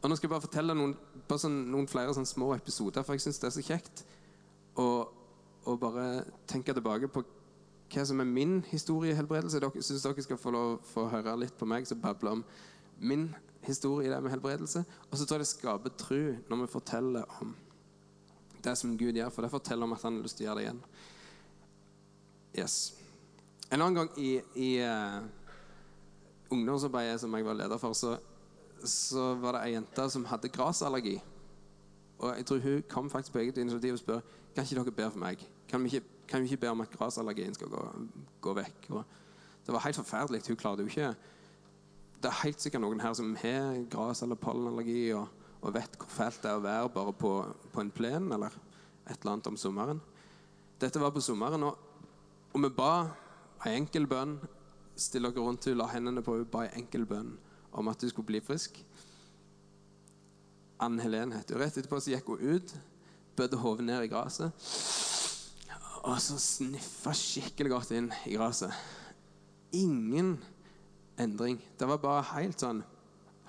Og 0.00 0.08
nå 0.08 0.16
skal 0.16 0.28
jeg 0.28 0.32
bare 0.32 0.46
fortelle 0.46 0.76
noen, 0.76 0.94
bare 1.28 1.42
sånn, 1.42 1.58
noen 1.72 1.88
flere 1.90 2.14
sånn 2.16 2.28
små 2.28 2.54
episoder, 2.54 3.04
for 3.04 3.16
jeg 3.16 3.26
syns 3.26 3.40
det 3.42 3.50
er 3.50 3.56
så 3.56 3.64
kjekt 3.66 4.04
å, 4.80 4.86
bare 5.80 6.24
tenke 6.48 6.72
tilbake 6.74 7.10
på 7.12 7.22
hva 7.90 8.04
som 8.06 8.22
er 8.22 8.28
min 8.28 8.60
historiehelbredelse. 8.70 9.60
Jeg 9.60 9.84
syns 9.84 10.06
dere 10.06 10.24
skal 10.24 10.38
få 10.40 10.52
lov 10.54 10.78
få 10.88 11.08
høre 11.10 11.36
litt 11.42 11.56
på 11.58 11.68
meg 11.68 11.88
som 11.88 12.00
babler 12.00 12.38
om 12.38 12.44
min 12.96 13.28
historie 13.66 14.08
i 14.08 14.12
det 14.12 14.22
med 14.22 14.32
helbredelse. 14.32 14.84
Og 15.10 15.18
så 15.18 15.26
tror 15.26 15.40
jeg 15.40 15.44
det 15.44 15.52
skaper 15.52 15.96
tro 16.00 16.20
når 16.48 16.62
vi 16.62 16.72
forteller 16.72 17.40
om 17.42 17.52
det 18.64 18.76
som 18.78 18.96
Gud 18.96 19.16
gjør, 19.16 19.30
for 19.32 19.44
det 19.44 19.52
forteller 19.52 19.88
om 19.88 19.96
at 19.96 20.04
han 20.06 20.18
har 20.18 20.26
lyst 20.26 20.38
til 20.38 20.46
å 20.46 20.50
gjøre 20.50 20.60
det 20.60 20.66
igjen. 20.68 20.82
Yes. 22.58 22.94
En 23.70 23.80
annen 23.80 23.94
gang 23.94 24.10
i, 24.18 24.40
i 24.58 24.70
uh, 24.82 25.22
ungdomsarbeidet 26.50 27.20
som 27.22 27.34
jeg 27.34 27.46
var 27.46 27.54
leder 27.54 27.78
for, 27.78 27.94
så 27.94 28.16
så 28.84 29.34
var 29.34 29.52
det 29.52 29.62
ei 29.66 29.74
jente 29.74 30.06
som 30.10 30.24
hadde 30.24 30.48
grasallergi. 30.48 31.18
Og 32.18 32.36
jeg 32.36 32.46
tror 32.46 32.58
Hun 32.58 32.82
kom 32.88 33.10
faktisk 33.10 33.32
på 33.32 33.38
eget 33.38 33.58
initiativ 33.58 33.92
og 33.92 33.98
spør 33.98 34.20
kan 34.54 34.64
ikke 34.64 34.74
dere 34.74 34.92
be 34.92 35.10
for 35.10 35.18
meg. 35.18 35.48
Kan 35.68 35.84
vi 35.84 35.88
ikke, 35.94 36.06
kan 36.28 36.40
vi 36.42 36.44
ikke 36.44 36.60
be 36.60 36.70
om 36.70 36.80
at 36.80 36.90
grasallergien 36.90 37.54
skal 37.54 37.68
gå, 37.68 37.82
gå 38.40 38.54
vekk? 38.54 38.86
Og 38.90 39.04
det 39.66 39.74
var 39.74 39.84
helt 39.84 39.96
forferdelig. 39.96 40.42
Hun 40.48 40.56
klarte 40.56 40.82
jo 40.82 40.88
ikke 40.88 41.14
Det 42.22 42.28
er 42.28 42.42
helt 42.44 42.60
sikkert 42.60 42.82
noen 42.82 43.00
her 43.00 43.12
som 43.12 43.36
har 43.36 43.84
gras- 43.90 44.22
eller 44.22 44.34
pollenallergi 44.34 45.12
og, 45.14 45.28
og, 45.62 45.74
vet 45.74 45.96
hvor 45.96 46.08
fælt 46.08 46.42
det 46.42 46.50
er 46.50 46.58
å 46.58 46.60
være 46.60 46.88
bare 46.88 47.12
på, 47.12 47.30
på, 47.72 47.80
en 47.80 47.90
plen 47.90 48.32
eller 48.32 48.52
et 49.06 49.16
eller 49.20 49.32
annet 49.32 49.46
om 49.46 49.56
sommeren. 49.56 50.00
Dette 50.80 51.00
var 51.00 51.10
på 51.10 51.20
sommeren, 51.20 51.62
og, 51.62 51.78
og 52.52 52.62
vi 52.64 52.70
ba 52.74 52.92
ei 53.66 53.76
enkel 53.78 54.08
bønn. 54.10 54.38
Still 55.00 55.28
dere 55.28 55.40
rundt 55.44 55.64
henne, 55.64 55.78
la 55.80 55.88
hendene 55.92 56.22
på 56.24 56.34
henne, 56.34 56.48
ba 56.50 56.66
ei 56.66 56.74
enkel 56.80 57.06
bønn 57.08 57.36
om 57.72 57.88
at 57.88 58.02
hun 58.02 58.10
skulle 58.10 58.26
bli 58.26 58.40
frisk. 58.42 58.80
Ann 60.80 60.98
Helen 61.00 61.32
het 61.36 61.50
hun. 61.52 61.60
Rett 61.60 61.76
etterpå 61.76 62.00
så 62.00 62.14
gikk 62.14 62.32
hun 62.32 62.56
ut, 62.56 62.74
bødde 63.36 63.60
hodet 63.60 63.86
ned 63.86 64.06
i 64.06 64.10
gresset. 64.10 64.70
Og 66.08 66.16
så 66.24 66.38
sniffa 66.40 67.12
skikkelig 67.16 67.74
godt 67.74 67.92
inn 67.96 68.08
i 68.26 68.34
gresset. 68.34 68.72
Ingen 69.76 70.38
endring. 71.20 71.60
Det 71.78 71.88
var 71.88 72.00
bare 72.02 72.24
helt 72.34 72.60
sånn 72.60 72.82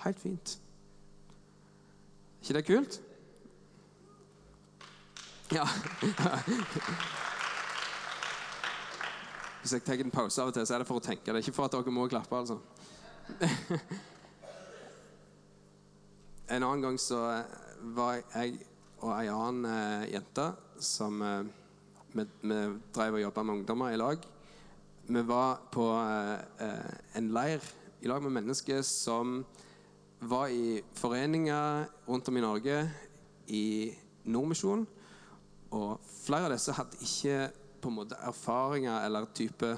Helt 0.02 0.18
fint. 0.18 0.56
ikke 2.42 2.54
det 2.58 2.66
kult? 2.66 2.96
Ja. 5.54 5.68
Hvis 9.62 9.76
jeg 9.76 9.84
tar 9.86 10.02
en 10.02 10.12
pause 10.14 10.42
av 10.42 10.50
og 10.50 10.56
til, 10.56 10.66
så 10.66 10.74
er 10.74 10.82
det 10.82 10.88
for 10.90 10.98
å 10.98 11.06
tenke. 11.06 11.30
Det 11.30 11.38
er 11.38 11.44
ikke 11.46 11.54
for 11.54 11.70
at 11.70 11.76
dere 11.76 11.94
må 11.94 12.08
klappe. 12.10 12.34
altså. 12.34 12.58
en 16.56 16.64
annen 16.64 16.82
gang 16.82 16.98
så 17.00 17.20
var 17.94 18.18
jeg 18.20 18.58
og 19.02 19.14
ei 19.16 19.30
annen 19.34 19.66
eh, 19.66 20.10
jente 20.14 20.48
som 20.82 21.22
eh, 21.26 21.46
vi, 22.14 22.26
vi 22.42 22.60
drev 22.94 23.18
og 23.18 23.24
jobba 23.24 23.44
med 23.46 23.60
ungdommer 23.60 23.94
i 23.94 24.02
lag. 24.02 24.26
Vi 25.08 25.24
var 25.26 25.64
på 25.74 25.88
eh, 25.98 26.92
en 27.18 27.32
leir 27.34 27.66
i 28.02 28.10
lag 28.10 28.22
med 28.26 28.36
mennesker 28.40 28.82
som 28.86 29.42
var 30.22 30.54
i 30.54 30.82
foreninger 30.98 31.86
rundt 32.10 32.30
om 32.30 32.38
i 32.38 32.46
Norge 32.46 32.78
i 33.50 33.66
Nordmisjonen. 34.26 34.86
Og 35.72 35.98
flere 36.26 36.50
av 36.50 36.54
disse 36.54 36.76
hadde 36.78 37.02
ikke 37.02 37.40
på 37.82 37.92
en 37.92 37.98
måte 37.98 38.20
erfaringer 38.28 39.06
eller 39.06 39.28
type 39.36 39.76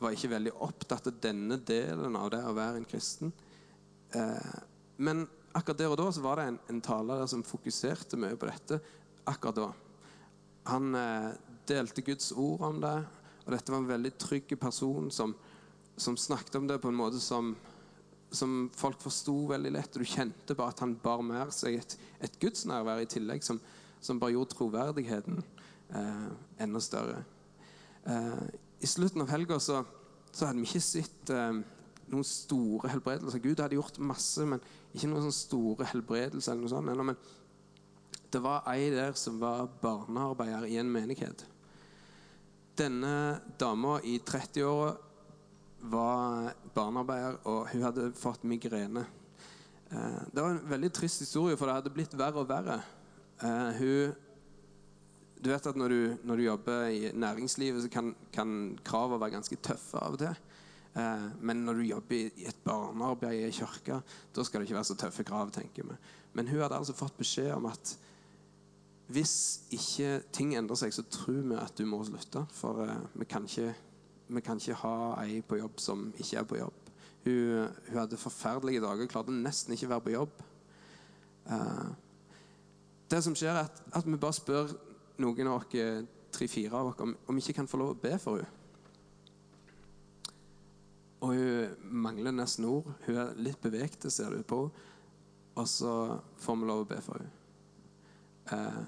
var 0.00 0.16
ikke 0.16 0.32
veldig 0.32 0.54
opptatt 0.64 1.10
av 1.10 1.20
denne 1.20 1.58
delen 1.66 2.16
av 2.16 2.30
det 2.32 2.40
å 2.46 2.56
være 2.56 2.80
en 2.80 2.88
kristen. 2.88 3.32
Eh, 4.16 4.56
men 5.04 5.26
akkurat 5.52 5.82
der 5.82 5.92
og 5.92 5.98
da 6.00 6.08
så 6.12 6.24
var 6.24 6.40
det 6.40 6.48
en, 6.48 6.58
en 6.72 6.82
taler 6.84 7.26
som 7.30 7.44
fokuserte 7.46 8.18
mye 8.20 8.38
på 8.40 8.48
dette. 8.48 8.80
akkurat 9.24 9.60
da. 9.60 9.70
Han 10.72 10.94
eh, 10.94 11.30
delte 11.68 12.04
Guds 12.06 12.32
ord 12.32 12.64
om 12.70 12.80
det, 12.82 12.96
og 13.44 13.52
dette 13.54 13.72
var 13.72 13.82
en 13.82 13.90
veldig 13.90 14.12
trygg 14.20 14.54
person 14.60 15.10
som, 15.12 15.34
som 15.96 16.16
snakket 16.16 16.60
om 16.60 16.70
det 16.70 16.78
på 16.80 16.88
en 16.88 16.98
måte 16.98 17.20
som, 17.20 17.52
som 18.30 18.70
folk 18.76 19.00
forsto 19.02 19.36
veldig 19.52 19.74
lett. 19.76 19.96
Og 19.96 20.04
du 20.04 20.08
kjente 20.08 20.56
bare 20.56 20.74
at 20.74 20.84
han 20.84 20.96
bar 21.02 21.24
med 21.26 21.52
seg 21.54 21.80
et, 21.80 21.96
et 22.20 22.40
gudsnærvær 22.40 23.04
i 23.04 23.10
tillegg, 23.10 23.44
som, 23.44 23.60
som 24.00 24.20
bare 24.20 24.36
gjorde 24.36 24.56
troverdigheten 24.56 25.42
eh, 25.42 26.26
enda 26.64 26.82
større. 26.84 27.20
Eh, 28.04 28.42
i 28.80 28.86
slutten 28.86 29.22
av 29.22 29.30
helga 29.30 29.58
så, 29.60 29.82
så, 30.32 30.46
hadde 30.46 30.62
vi 30.62 30.68
ikke 30.68 30.82
sett 30.82 31.32
eh, 31.34 31.60
noen 32.10 32.26
store 32.26 32.90
helbredelser. 32.92 33.42
Gud 33.44 33.60
hadde 33.60 33.76
gjort 33.76 34.00
masse, 34.02 34.46
men 34.48 34.62
ikke 34.94 35.10
noen 35.10 35.26
sånne 35.26 35.36
store 35.36 35.88
helbredelser. 35.92 36.54
eller 36.54 36.64
noe 36.64 36.72
sånt. 36.72 37.04
Men 37.10 38.20
det 38.30 38.42
var 38.42 38.66
ei 38.70 38.90
der 38.94 39.16
som 39.18 39.40
var 39.42 39.68
barnearbeider 39.82 40.68
i 40.70 40.78
en 40.80 40.90
menighet. 40.92 41.44
Denne 42.78 43.40
dama 43.60 43.98
i 44.06 44.16
30-åra 44.24 44.94
var 45.90 46.54
barnearbeider, 46.74 47.40
og 47.48 47.68
hun 47.72 47.84
hadde 47.84 48.10
fått 48.16 48.46
migrene. 48.48 49.04
Eh, 49.90 50.24
det 50.32 50.40
var 50.40 50.56
en 50.56 50.64
veldig 50.72 50.92
trist 50.96 51.26
historie, 51.26 51.58
for 51.58 51.68
det 51.68 51.78
hadde 51.80 51.94
blitt 51.94 52.16
verre 52.16 52.42
og 52.42 52.48
verre. 52.48 52.80
Hun 53.40 54.10
du 55.40 55.48
vet 55.48 55.66
at 55.66 55.76
når 55.78 55.88
du, 55.88 56.00
når 56.28 56.36
du, 56.36 56.42
jobber 56.42 56.86
i 56.92 57.10
næringslivet, 57.16 57.82
så 57.82 57.88
kan, 57.88 58.14
kan 58.32 58.78
kravene 58.84 59.20
være 59.20 59.38
ganske 59.38 59.56
tøffe 59.64 60.00
av 60.00 60.16
og 60.16 60.20
til. 60.20 60.36
Eh, 61.00 61.26
men 61.40 61.64
når 61.64 61.80
du 61.80 61.86
jobber 61.88 62.16
i, 62.16 62.46
et 62.50 62.62
barnearbeid 62.64 63.38
i 63.38 63.46
ei 63.46 63.54
kirke, 63.54 64.00
da 64.36 64.44
skal 64.44 64.60
det 64.60 64.68
ikke 64.68 64.76
være 64.80 64.90
så 64.90 64.98
tøffe 65.00 65.24
krav. 65.24 65.52
tenker 65.54 65.86
vi. 65.88 65.96
Men 66.34 66.48
hun 66.48 66.60
hadde 66.60 66.76
altså 66.76 66.96
fått 66.96 67.16
beskjed 67.18 67.52
om 67.54 67.70
at 67.70 67.94
hvis 69.10 69.62
ikke 69.74 70.20
ting 70.32 70.52
endrer 70.54 70.78
seg, 70.78 70.92
så 70.94 71.02
tror 71.02 71.40
vi 71.40 71.56
at 71.58 71.78
du 71.78 71.86
må 71.88 72.02
slutte. 72.04 72.44
For 72.54 72.84
eh, 72.84 73.08
vi, 73.14 73.24
kan 73.24 73.48
ikke, 73.48 73.72
vi, 74.28 74.44
kan 74.44 74.60
ikke, 74.60 74.78
ha 74.82 75.24
ei 75.24 75.40
på 75.40 75.58
jobb 75.62 75.80
som 75.80 76.10
ikke 76.18 76.36
er 76.42 76.46
på 76.52 76.60
jobb. 76.60 76.92
Hun, 77.24 77.72
hun 77.88 77.98
hadde 77.98 78.20
forferdelige 78.20 78.84
dager, 78.84 79.08
klarte 79.08 79.34
nesten 79.34 79.74
ikke 79.74 79.88
å 79.88 79.94
være 79.96 80.06
på 80.06 80.14
jobb. 80.18 80.46
Eh, 81.48 81.90
det 83.10 83.24
som 83.24 83.34
skjer, 83.34 83.56
er 83.56 83.66
at, 83.70 83.82
at 83.96 84.06
vi 84.06 84.20
bare 84.20 84.36
spør 84.36 84.76
noen 85.20 85.50
av 85.50 85.66
dere, 85.72 86.04
tre-fire 86.32 86.76
av 86.76 86.90
dere, 86.92 87.14
om, 87.26 87.36
vi 87.36 87.44
ikke 87.44 87.60
kan 87.60 87.68
få 87.70 87.80
lov 87.80 87.94
å 87.94 88.00
be 88.00 88.16
for 88.22 88.42
henne. 88.42 88.56
Og 91.20 91.34
hun 91.36 91.90
mangler 92.00 92.32
nesten 92.32 92.64
ord. 92.64 92.86
Hun 93.04 93.18
er 93.20 93.34
litt 93.36 93.60
bevegt, 93.60 94.00
det 94.06 94.12
ser 94.14 94.32
du 94.32 94.40
på 94.40 94.62
Og 95.60 95.66
så 95.68 96.16
får 96.40 96.56
vi 96.56 96.68
lov 96.70 96.86
å 96.86 96.88
be 96.88 97.00
for 97.04 97.20
henne. 97.20 97.36
Eh, 98.50 98.84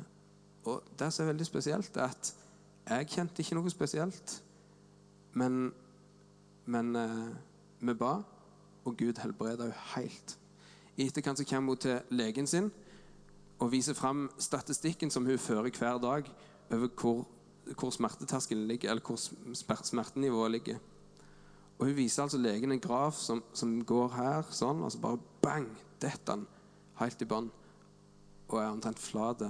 og 0.64 0.86
det 0.98 1.10
som 1.12 1.24
er 1.24 1.32
veldig 1.32 1.46
spesielt, 1.46 1.96
er 1.96 2.14
at 2.14 2.30
jeg 2.88 3.10
kjente 3.12 3.42
ikke 3.42 3.58
noe 3.58 3.70
spesielt. 3.70 4.36
Men, 5.36 5.72
men 6.64 6.96
eh, 6.96 7.34
vi 7.82 7.94
ba, 7.98 8.14
og 8.86 8.96
Gud 8.96 9.20
helbreda 9.20 9.68
henne 9.68 9.90
helt. 9.96 10.38
I 10.96 11.10
etterkant 11.10 11.40
så 11.40 11.46
kommer 11.48 11.74
hun 11.76 11.84
til 11.84 12.16
legen 12.16 12.46
sin 12.46 12.70
og 13.62 13.70
viser 13.70 13.94
fram 13.94 14.26
statistikken 14.42 15.10
som 15.10 15.26
hun 15.26 15.38
fører 15.38 15.70
hver 15.70 15.98
dag 16.02 16.30
over 16.72 16.88
hvor, 16.98 17.26
hvor 17.78 17.90
ligger, 18.50 18.90
eller 18.90 19.02
hvor 19.02 19.82
smertenivået 19.82 20.50
ligger. 20.50 20.78
Og 21.78 21.86
Hun 21.86 21.96
viser 21.96 22.22
altså 22.22 22.38
legen 22.38 22.72
en 22.72 22.80
graf 22.80 23.14
som, 23.14 23.42
som 23.54 23.84
går 23.84 24.08
her, 24.08 24.42
sånn, 24.50 24.82
og 24.82 24.92
så 24.92 24.98
bare 24.98 25.18
bang, 25.42 25.68
detter 26.02 26.36
han 26.36 26.46
helt 27.00 27.22
i 27.22 27.26
bånn. 27.26 27.50
Og 28.48 28.58
er 28.58 28.70
omtrent 28.70 28.98
flat 28.98 29.42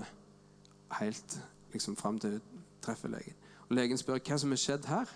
helt 1.01 1.39
liksom 1.73 1.97
fram 1.97 2.19
til 2.19 2.37
hun 2.37 2.65
treffer 2.85 3.13
legen. 3.13 3.37
Og 3.69 3.77
Legen 3.77 3.99
spør 4.01 4.21
hva 4.21 4.39
som 4.39 4.53
er 4.53 4.61
skjedd 4.61 4.89
her. 4.89 5.13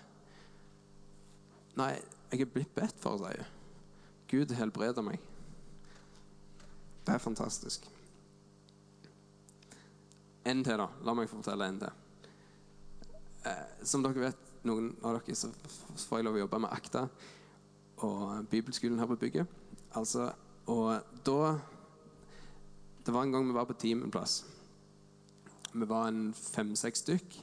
Nei, 1.77 1.93
jeg 2.33 2.47
er 2.47 2.53
blitt 2.53 2.75
bedt 2.75 3.01
for, 3.01 3.21
sier 3.21 3.45
hun. 3.45 3.53
Gud 4.31 4.57
helbreder 4.59 5.05
meg. 5.05 5.21
Det 7.07 7.15
er 7.15 7.23
fantastisk. 7.23 7.85
En 10.47 10.63
til, 10.63 10.79
da. 10.79 10.87
La 11.03 11.15
meg 11.17 11.31
fortelle 11.31 11.67
en 11.67 11.81
til. 11.81 12.03
Eh, 13.47 13.65
som 13.87 14.05
dere 14.05 14.29
vet, 14.29 14.53
noen 14.67 14.93
av 15.03 15.19
dere, 15.19 15.35
så 15.39 15.51
får 16.07 16.21
jeg 16.21 16.27
lov 16.27 16.39
å 16.39 16.43
jobbe 16.45 16.61
med 16.63 16.75
AKTA 16.77 17.07
og 18.07 18.47
bibelskolen 18.53 19.01
her 19.01 19.09
på 19.11 19.19
bygget. 19.21 19.57
Altså, 19.97 20.31
og 20.67 21.03
da 21.25 21.59
Det 23.07 23.15
var 23.15 23.23
en 23.23 23.31
gang 23.31 23.47
vi 23.47 23.55
var 23.55 23.69
på 23.69 23.79
team 23.79 24.03
en 24.03 24.11
plass. 24.11 24.41
Vi 25.73 25.87
var 25.87 26.09
en 26.09 26.33
fem-seks 26.35 27.05
stykk. 27.05 27.37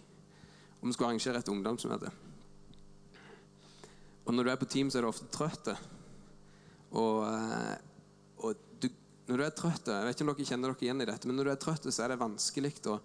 Og 0.81 0.89
vi 0.89 0.93
skulle 0.93 1.07
arrangere 1.07 1.39
et 1.39 1.47
ungdomsmøte. 1.47 2.11
Og 4.25 4.33
når 4.33 4.43
du 4.43 4.49
er 4.51 4.59
på 4.59 4.65
team, 4.65 4.89
så 4.89 4.97
er 4.97 5.05
du 5.05 5.07
ofte 5.07 5.29
trøtt. 5.31 5.69
Og, 6.91 7.23
eh, 7.23 7.77
du, 9.43 9.49
er 9.49 9.57
trøtt 9.57 9.89
Jeg 9.91 10.07
vet 10.07 10.15
ikke 10.15 10.25
om 10.25 10.31
dere 10.33 10.47
kjenner 10.49 10.71
dere 10.73 10.87
igjen 10.87 11.03
i 11.03 11.07
dette, 11.09 11.29
men 11.29 11.39
når 11.39 11.49
du 11.49 11.53
er 11.53 11.61
trøtt, 11.61 11.87
så 11.89 12.05
er 12.05 12.13
det 12.13 12.21
vanskelig 12.21 12.73
å, 12.91 12.99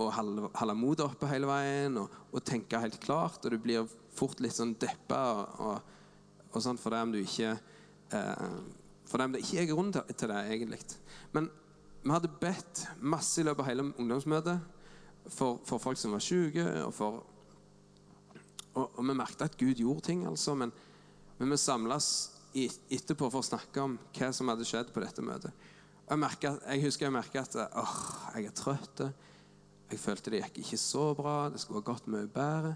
å 0.00 0.06
holde, 0.16 0.50
holde 0.58 0.76
motet 0.78 1.04
oppe 1.06 1.30
hele 1.30 1.48
veien 1.50 1.98
og, 2.00 2.14
og, 2.30 2.40
tenke 2.46 2.80
helt 2.82 2.98
klart. 3.02 3.42
Og 3.44 3.54
du 3.54 3.58
blir 3.62 3.90
fort 4.14 4.40
litt 4.42 4.56
sånn 4.56 4.76
deppa 4.80 5.20
og, 5.34 5.60
og, 5.66 5.92
og 6.54 6.80
for 6.80 6.94
det 6.94 7.02
om 7.02 7.12
du 7.14 7.20
ikke 7.20 7.52
eh, 7.54 8.48
Fordi 9.10 9.26
om 9.26 9.34
det 9.34 9.42
ikke 9.44 9.60
er 9.62 9.70
grunn 9.70 9.92
til, 9.94 10.16
til 10.16 10.32
det, 10.32 10.40
egentlig. 10.54 10.80
Men 11.36 11.50
vi 12.04 12.12
hadde 12.12 12.32
bedt 12.40 12.86
masse 13.00 13.40
i 13.40 13.46
løpet 13.46 13.64
av 13.64 13.70
hele 13.70 13.86
ungdomsmøtet 13.92 15.28
for, 15.32 15.60
for 15.64 15.80
folk 15.80 16.00
som 16.00 16.16
var 16.16 16.24
syke, 16.24 16.64
og 16.84 16.92
for 16.94 17.22
og, 18.74 18.88
og, 18.98 19.02
vi 19.06 19.14
merket 19.14 19.44
at 19.46 19.58
Gud 19.58 19.78
gjorde 19.78 20.08
ting, 20.08 20.24
altså, 20.26 20.54
men, 20.58 20.72
men 21.38 21.54
vi 21.54 21.58
samles 21.60 22.08
etterpå 22.54 23.28
for 23.28 23.42
å 23.42 23.46
snakke 23.46 23.82
om 23.82 23.96
hva 24.14 24.30
som 24.34 24.50
hadde 24.50 24.66
skjedd 24.66 24.92
på 24.94 25.02
dette 25.02 25.22
møtet. 25.24 25.54
Jeg, 26.08 26.18
merket, 26.20 26.58
jeg 26.68 26.82
husker 26.84 27.06
jeg 27.06 27.14
merket 27.14 27.56
at 27.56 27.76
åh, 27.80 27.94
jeg 28.34 28.48
er 28.50 28.56
trøtt. 28.56 29.04
Jeg 29.90 30.00
følte 30.00 30.32
det 30.32 30.42
gikk 30.42 30.58
ikke 30.64 30.80
så 30.80 31.06
bra. 31.16 31.48
Det 31.52 31.60
skulle 31.62 31.80
ha 31.80 31.86
gått 31.86 32.08
mye 32.12 32.28
bedre. 32.28 32.74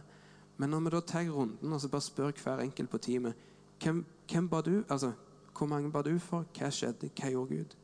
Men 0.58 0.72
når 0.72 0.84
vi 0.84 0.92
da 0.94 1.00
tar 1.06 1.28
runden 1.30 1.72
og 1.72 1.80
så 1.80 1.90
bare 1.92 2.06
spør 2.06 2.32
hver 2.42 2.64
enkelt 2.64 2.90
på 2.90 2.98
teamet 2.98 3.46
hvem, 3.82 4.00
hvem 4.30 4.48
ba 4.50 4.60
du? 4.60 4.82
Altså, 4.88 5.12
hvor 5.58 5.66
mange 5.70 5.92
ba 5.92 6.02
du 6.02 6.16
for? 6.18 6.46
Hva 6.56 6.70
skjedde? 6.74 7.10
Hva 7.14 7.30
gjorde 7.30 7.56
Gud? 7.56 7.76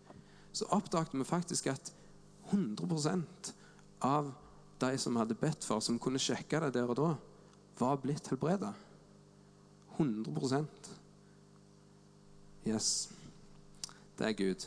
Så 0.55 0.67
oppdaget 0.71 1.15
vi 1.15 1.25
faktisk 1.25 1.67
at 1.67 1.93
100% 2.51 3.53
av 4.03 4.33
de 4.81 4.99
som 4.99 5.17
hadde 5.17 5.37
bedt 5.39 5.65
for, 5.65 5.81
som 5.81 5.99
kunne 5.99 6.19
sjekke 6.19 6.61
det 6.65 6.75
der 6.75 6.91
og 6.91 6.99
da, 6.99 7.13
var 7.79 8.01
blitt 8.03 8.29
helbreda. 8.31 8.73
100 9.97 10.67
Yes. 12.67 13.11
Det 14.19 14.27
er 14.27 14.33
Gud. 14.33 14.67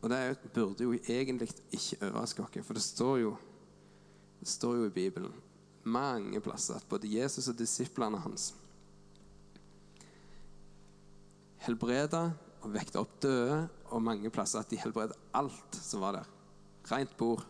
Og 0.00 0.10
det 0.10 0.52
burde 0.54 0.84
jo 0.84 0.94
egentlig 0.96 1.50
ikke 1.70 2.00
overraske 2.06 2.42
oss, 2.42 2.66
for 2.66 2.76
det 2.76 2.82
står, 2.82 3.16
jo, 3.20 3.34
det 4.40 4.48
står 4.48 4.76
jo 4.80 4.88
i 4.88 4.94
Bibelen 4.94 5.34
mange 5.84 6.40
plasser 6.44 6.76
at 6.76 6.88
både 6.88 7.08
Jesus 7.08 7.48
og 7.48 7.56
disiplene 7.58 8.20
hans 8.20 8.50
helbreda 11.64 12.30
og 12.60 12.72
vekta 12.74 13.00
opp 13.00 13.14
døde, 13.22 13.62
og 13.90 14.04
mange 14.04 14.30
plasser 14.32 14.60
at 14.60 14.70
de 14.70 14.78
helbreda 14.80 15.16
alt 15.36 15.76
som 15.76 16.02
var 16.04 16.18
der. 16.18 16.28
Rent 16.90 17.12
bord. 17.16 17.44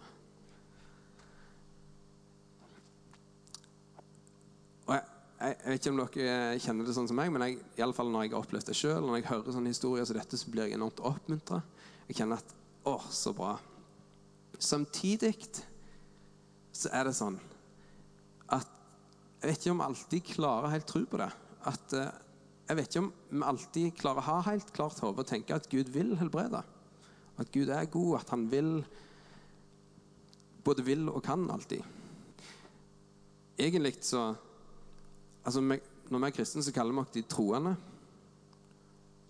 Jeg, 5.41 5.57
jeg, 5.57 5.73
vet 5.73 5.81
ikke 5.81 5.93
om 5.93 6.01
dere 6.01 6.61
kjenner 6.61 6.87
det 6.87 6.95
sånn 6.97 7.09
som 7.09 7.17
meg, 7.17 7.31
men 7.33 7.45
jeg, 7.47 7.59
i 7.79 7.85
alle 7.85 7.97
fall 7.97 8.11
når 8.13 8.27
jeg 8.27 8.35
har 8.35 8.43
opplevd 8.45 8.71
det 8.71 8.77
sjøl, 8.77 9.05
når 9.07 9.21
jeg 9.21 9.29
hører 9.31 9.57
sånne 9.57 9.73
historier 9.73 10.09
som 10.09 10.19
dette, 10.19 10.41
så 10.41 10.53
blir 10.53 10.69
jeg 10.69 10.77
enormt 10.77 11.01
oppmuntra. 11.11 11.63
Jeg 12.11 12.21
kjenner 12.21 12.43
at 12.43 12.57
Å, 12.89 12.95
så 13.13 13.35
bra. 13.37 13.55
Samtidig 14.57 15.35
så 16.73 16.89
er 16.97 17.05
det 17.05 17.13
sånn 17.19 17.37
at 18.57 18.69
jeg 19.41 19.51
vet 19.51 19.61
ikke 19.61 19.75
om 19.75 19.83
vi 19.83 19.87
alltid 19.87 20.31
klarer 20.31 20.73
helt 20.73 20.89
tro 20.89 21.03
på 21.09 21.21
det. 21.21 21.29
At 21.69 21.95
eh, 21.97 22.09
jeg 22.71 22.79
vet 22.79 22.89
ikke 22.89 23.03
om 23.05 23.11
vi 23.13 23.47
alltid 23.51 23.95
klarer 24.01 24.23
å 24.23 24.27
ha 24.31 24.39
helt 24.49 24.73
klart 24.77 25.01
hode 25.05 25.25
og 25.25 25.29
tenke 25.29 25.57
at 25.57 25.69
Gud 25.73 25.93
vil 25.93 26.15
helbrede. 26.21 26.61
At 27.41 27.53
Gud 27.53 27.73
er 27.73 27.89
god, 27.93 28.21
at 28.21 28.35
han 28.37 28.49
vil 28.53 28.75
Både 30.61 30.85
vil 30.85 31.07
og 31.09 31.23
kan 31.25 31.47
alltid. 31.49 31.81
Egentlig 33.57 33.95
så 34.05 34.27
altså, 35.45 35.61
Når 36.11 36.19
vi 36.19 36.27
er 36.27 36.35
kristne, 36.35 36.63
så 36.63 36.73
kaller 36.73 36.93
vi 36.93 37.03
oss 37.05 37.13
de 37.15 37.23
troende. 37.23 37.77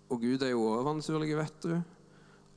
Og 0.09 0.21
Gud 0.21 0.41
er 0.41 0.49
jo 0.49 0.63
overnaturlig, 0.67 1.37
vet 1.37 1.63
du. 1.63 1.75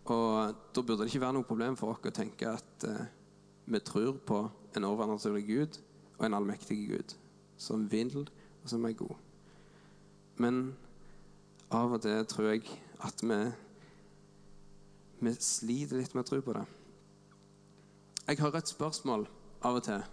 Og 0.05 0.55
da 0.75 0.83
burde 0.83 1.03
det 1.03 1.11
ikke 1.13 1.21
være 1.21 1.37
noe 1.37 1.49
problem 1.49 1.77
for 1.77 1.93
oss 1.93 2.09
å 2.09 2.13
tenke 2.13 2.49
at 2.51 2.87
eh, 2.89 3.05
vi 3.67 3.81
tror 3.81 4.17
på 4.27 4.41
en 4.77 4.87
overnaturlig 4.89 5.45
Gud 5.49 5.79
og 6.19 6.27
en 6.27 6.37
allmektig 6.37 6.77
Gud 6.89 7.15
som 7.57 7.87
vil, 7.91 8.27
og 8.63 8.69
som 8.69 8.85
er 8.85 8.97
god. 8.99 9.15
Men 10.37 10.75
av 11.73 11.95
og 11.95 12.03
til 12.05 12.27
tror 12.29 12.51
jeg 12.51 12.67
at 13.05 13.23
vi, 13.23 13.39
vi 15.25 15.35
sliter 15.39 16.01
litt 16.03 16.15
med 16.15 16.25
å 16.25 16.29
tro 16.29 16.41
på 16.45 16.57
det. 16.57 16.65
Jeg 18.25 18.41
har 18.41 18.57
et 18.57 18.73
spørsmål 18.73 19.27
av 19.65 19.79
og 19.79 19.87
til 19.87 20.05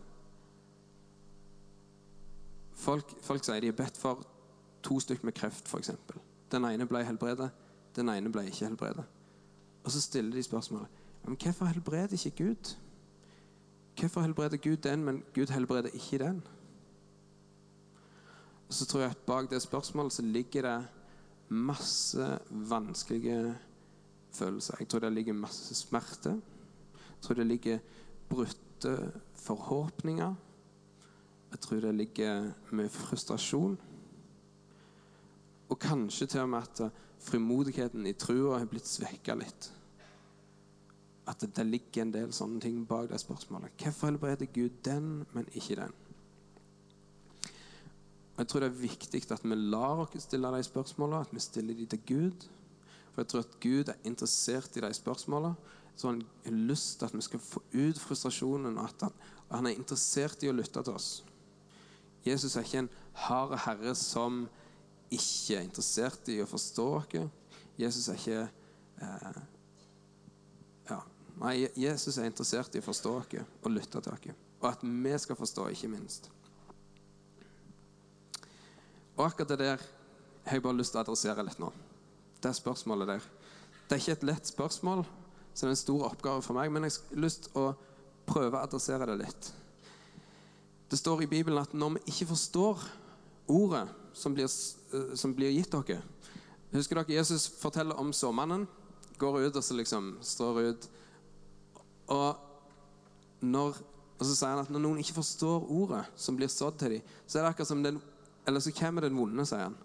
Folk, 2.82 3.13
folk 3.22 3.46
sier 3.46 3.62
de 3.62 3.70
har 3.70 3.78
bedt 3.78 3.98
for 4.00 4.24
to 4.82 4.98
stykker 5.00 5.28
med 5.28 5.38
kreft, 5.38 5.67
f.eks. 5.70 5.91
Den 6.52 6.65
ene 6.65 6.88
ble 6.89 7.04
helbredet, 7.06 7.52
den 7.96 8.10
ene 8.10 8.32
ble 8.34 8.48
ikke 8.50 8.65
helbredet. 8.65 9.06
Og 9.84 9.94
så 9.94 10.02
stiller 10.02 10.36
de 10.36 10.44
spørsmålet 10.44 11.02
men 11.24 11.38
hvorfor 11.44 11.65
helbreder 11.65 12.26
ikke 12.26 12.44
Gud? 12.44 12.78
Hvorfor 14.00 14.22
helbreder 14.22 14.58
Gud 14.58 14.78
den, 14.78 15.04
men 15.04 15.24
Gud 15.36 15.48
helbreder 15.48 15.89
ikke 15.94 16.17
den? 16.17 16.44
Og 18.67 18.74
så 18.74 18.86
tror 18.86 19.00
jeg 19.00 19.10
at 19.10 19.17
Bak 19.17 19.50
det 19.50 19.62
spørsmålet 19.62 20.13
så 20.13 20.22
ligger 20.22 20.62
det 20.62 20.88
masse 21.50 22.39
vanskelige 22.50 23.56
følelser. 24.32 24.76
Jeg 24.80 24.88
tror 24.88 25.00
det 25.00 25.13
ligger 25.13 25.34
masse 25.34 25.76
smerte. 25.76 26.30
Jeg 26.30 27.22
tror 27.22 27.36
det 27.36 27.48
ligger 27.48 27.80
brutte 28.30 29.12
forhåpninger. 29.36 30.36
Jeg 31.52 31.60
tror 31.60 31.82
det 31.84 31.96
ligger 31.96 32.52
mye 32.72 32.92
frustrasjon. 32.92 33.78
Og 35.72 35.80
kanskje 35.80 36.28
til 36.28 36.44
og 36.44 36.50
med 36.52 36.68
at 36.68 37.02
frimodigheten 37.22 38.08
i 38.08 38.16
trua 38.18 38.60
har 38.60 38.70
blitt 38.72 38.88
svekka 38.88 39.36
litt. 39.40 39.70
At 41.30 41.44
det, 41.44 41.66
ligger 41.68 42.04
en 42.04 42.14
del 42.16 42.32
sånne 42.36 42.60
ting 42.64 42.82
bak 42.88 43.12
det 43.12 43.20
spørsmålet. 43.22 43.76
Hvorfor 43.80 44.10
helbreder 44.10 44.50
Gud 44.52 44.82
den, 44.84 45.26
men 45.34 45.48
ikke 45.54 45.78
den? 45.80 45.94
Jeg 48.38 48.48
tror 48.48 48.64
det 48.64 48.72
er 48.72 48.82
viktig 48.82 49.22
at 49.32 49.44
vi 49.44 49.56
lar 49.56 50.02
oss 50.02 50.24
stille 50.24 50.50
de 50.56 50.64
spørsmålene, 50.66 51.22
at 51.22 51.34
vi 51.36 51.44
stiller 51.44 51.78
de 51.78 51.86
til 51.86 52.02
Gud. 52.08 52.48
For 53.12 53.22
jeg 53.22 53.28
tror 53.28 53.44
at 53.46 53.60
Gud 53.62 53.92
er 53.92 54.08
interessert 54.08 54.78
i 54.78 54.82
de 54.82 54.94
spørsmålene. 54.94 55.56
Så 55.96 56.08
han 56.08 56.24
har 56.46 56.52
lyst 56.72 57.00
til 57.00 57.06
at 57.06 57.16
vi 57.16 57.22
skal 57.22 57.40
få 57.44 57.62
ut 57.74 58.00
frustrasjonen, 58.00 58.78
og 58.78 58.88
at 58.88 59.06
han, 59.06 59.20
og 59.50 59.56
han 59.60 59.68
er 59.68 59.78
interessert 59.78 60.44
i 60.44 60.50
å 60.50 60.56
lytte 60.56 60.82
til 60.84 60.96
oss. 60.96 61.10
Jesus 62.25 62.55
er 62.55 62.65
ikke 62.65 62.84
en 62.84 62.91
hard 63.25 63.55
herre 63.65 63.93
som 63.97 64.43
ikke 65.12 65.57
er 65.57 65.65
interessert 65.65 66.29
i 66.31 66.39
å 66.43 66.49
forstå 66.49 66.88
oss. 66.99 67.15
Jesus 67.79 68.07
er 68.12 68.19
ikke 68.19 68.41
eh, 69.01 69.39
ja, 70.91 70.99
Nei, 71.41 71.55
Jesus 71.75 72.19
er 72.19 72.29
interessert 72.29 72.75
i 72.75 72.84
å 72.84 72.86
forstå 72.86 73.15
oss 73.23 73.39
og 73.41 73.71
lytte 73.73 74.03
til 74.03 74.13
oss. 74.13 74.29
Og 74.62 74.69
at 74.69 74.84
vi 74.86 75.15
skal 75.17 75.39
forstå, 75.39 75.67
ikke 75.73 75.89
minst. 75.89 76.29
Og 79.17 79.25
akkurat 79.25 79.49
det 79.49 79.60
der 79.60 79.81
har 80.45 80.57
jeg 80.57 80.63
bare 80.63 80.77
lyst 80.77 80.93
til 80.93 81.01
å 81.01 81.05
adressere 81.05 81.45
litt 81.45 81.60
nå. 81.62 81.71
Det 82.41 82.53
spørsmålet 82.57 83.10
der. 83.15 83.25
Det 83.89 83.97
er 83.97 84.01
ikke 84.01 84.17
et 84.19 84.27
lett 84.29 84.47
spørsmål, 84.49 85.03
så 85.53 85.65
det 85.65 85.67
er 85.67 85.73
en 85.75 85.81
stor 85.81 86.05
oppgave 86.07 86.45
for 86.45 86.57
meg, 86.57 86.71
men 86.71 86.88
jeg 86.88 86.95
har 86.95 87.25
lyst 87.25 87.49
til 87.49 87.60
å 87.60 87.73
prøve 88.29 88.55
å 88.55 88.63
adressere 88.63 89.10
det 89.10 89.17
litt. 89.19 89.49
Det 90.91 90.97
står 90.97 91.23
i 91.23 91.30
Bibelen 91.32 91.62
at 91.62 91.73
når 91.73 91.89
vi 91.95 91.99
ikke 92.12 92.25
forstår 92.34 92.82
ordet 93.47 93.86
som 94.13 94.34
blir, 94.36 94.49
eh, 94.93 95.15
som 95.15 95.36
blir 95.36 95.54
gitt 95.56 95.71
dere 95.71 96.01
Husker 96.71 96.99
dere 96.99 97.17
Jesus 97.17 97.47
forteller 97.60 97.95
om 97.99 98.13
såmannen? 98.13 98.67
Går 99.17 99.39
ut 99.39 99.56
og 99.56 99.63
så 99.63 99.75
liksom 99.75 100.17
står 100.21 100.60
ut. 100.60 100.89
Og, 102.08 102.36
når, 103.41 103.75
og 104.19 104.25
så 104.25 104.36
sier 104.36 104.54
han 104.54 104.63
at 104.63 104.71
når 104.71 104.84
noen 104.84 105.01
ikke 105.01 105.17
forstår 105.19 105.67
ordet 105.67 106.06
som 106.15 106.36
blir 106.39 106.47
sådd 106.47 106.80
til 106.80 106.95
dem, 106.95 107.10
så 107.27 107.39
er 107.39 107.43
det 107.43 107.51
akkurat 107.51 107.67
som 107.67 107.84
den, 107.84 107.99
eller 108.47 108.63
så 108.63 108.71
kommer 108.71 109.04
den 109.04 109.19
vonde, 109.19 109.45
sier 109.45 109.67
han, 109.67 109.75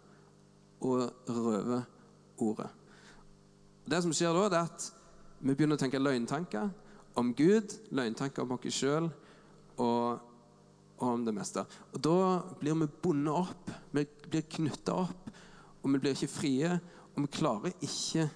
og 0.81 1.11
røver 1.27 1.83
ordet. 2.39 2.71
Det 3.87 4.03
som 4.03 4.15
skjer 4.15 4.35
da, 4.35 4.47
det 4.49 4.61
er 4.63 4.71
at 4.71 4.87
vi 5.41 5.55
begynner 5.55 5.79
å 5.79 5.83
tenke 5.83 6.03
løgntanker 6.03 6.71
om 7.19 7.35
Gud, 7.35 7.75
løgntanker 7.91 8.47
om 8.47 8.55
oss 8.57 8.79
sjøl. 8.79 9.11
Og 9.83 10.36
og 10.99 11.09
om 11.13 11.25
det 11.27 11.35
meste. 11.35 11.65
Og 11.93 12.03
Da 12.03 12.43
blir 12.61 12.75
vi 12.75 12.87
bundet 13.03 13.35
opp, 13.35 13.71
vi 13.93 14.07
blir 14.31 14.43
knytta 14.43 14.95
opp, 15.07 15.31
og 15.83 15.93
vi 15.93 15.99
blir 15.99 16.17
ikke 16.17 16.33
frie. 16.33 16.81
Og 17.17 17.23
vi 17.25 17.33
klarer 17.33 17.73
ikke 17.81 18.29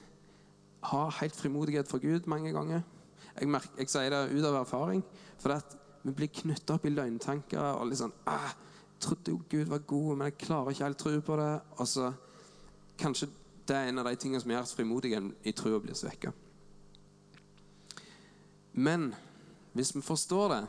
ha 0.88 1.03
helt 1.20 1.37
frimodighet 1.37 1.88
for 1.88 2.01
Gud 2.01 2.27
mange 2.27 2.53
ganger. 2.53 2.83
Jeg, 3.40 3.49
merker, 3.49 3.77
jeg 3.79 3.90
sier 3.92 4.11
det 4.11 4.33
ut 4.33 4.46
av 4.49 4.62
erfaring. 4.62 5.03
For 5.40 5.53
at 5.57 5.77
vi 6.03 6.14
blir 6.16 6.33
knytta 6.33 6.77
opp 6.77 6.87
i 6.88 6.92
løgntanker 6.94 7.61
og 7.77 7.96
sånn 7.96 8.14
ah, 8.27 8.53
'Trodde 9.01 9.33
jo 9.33 9.40
Gud 9.49 9.68
var 9.68 9.79
god, 9.88 10.16
men 10.16 10.27
jeg 10.29 10.38
klarer 10.44 10.70
ikke 10.70 10.85
helt 10.85 10.99
tro 10.99 11.20
på 11.20 11.37
det.' 11.37 11.61
Og 11.81 11.88
så 11.88 12.12
Kanskje 13.01 13.31
det 13.64 13.77
er 13.77 13.88
en 13.88 13.99
av 13.99 14.05
de 14.05 14.16
tingene 14.16 14.40
som 14.42 14.51
gjør 14.51 14.66
at 14.66 14.75
frimodigheten 14.77 15.31
i 15.44 15.53
trua 15.57 15.79
blir 15.81 15.96
svekka. 15.96 16.33
Men 18.73 19.14
hvis 19.73 19.94
vi 19.96 20.03
forstår 20.05 20.49
det 20.53 20.61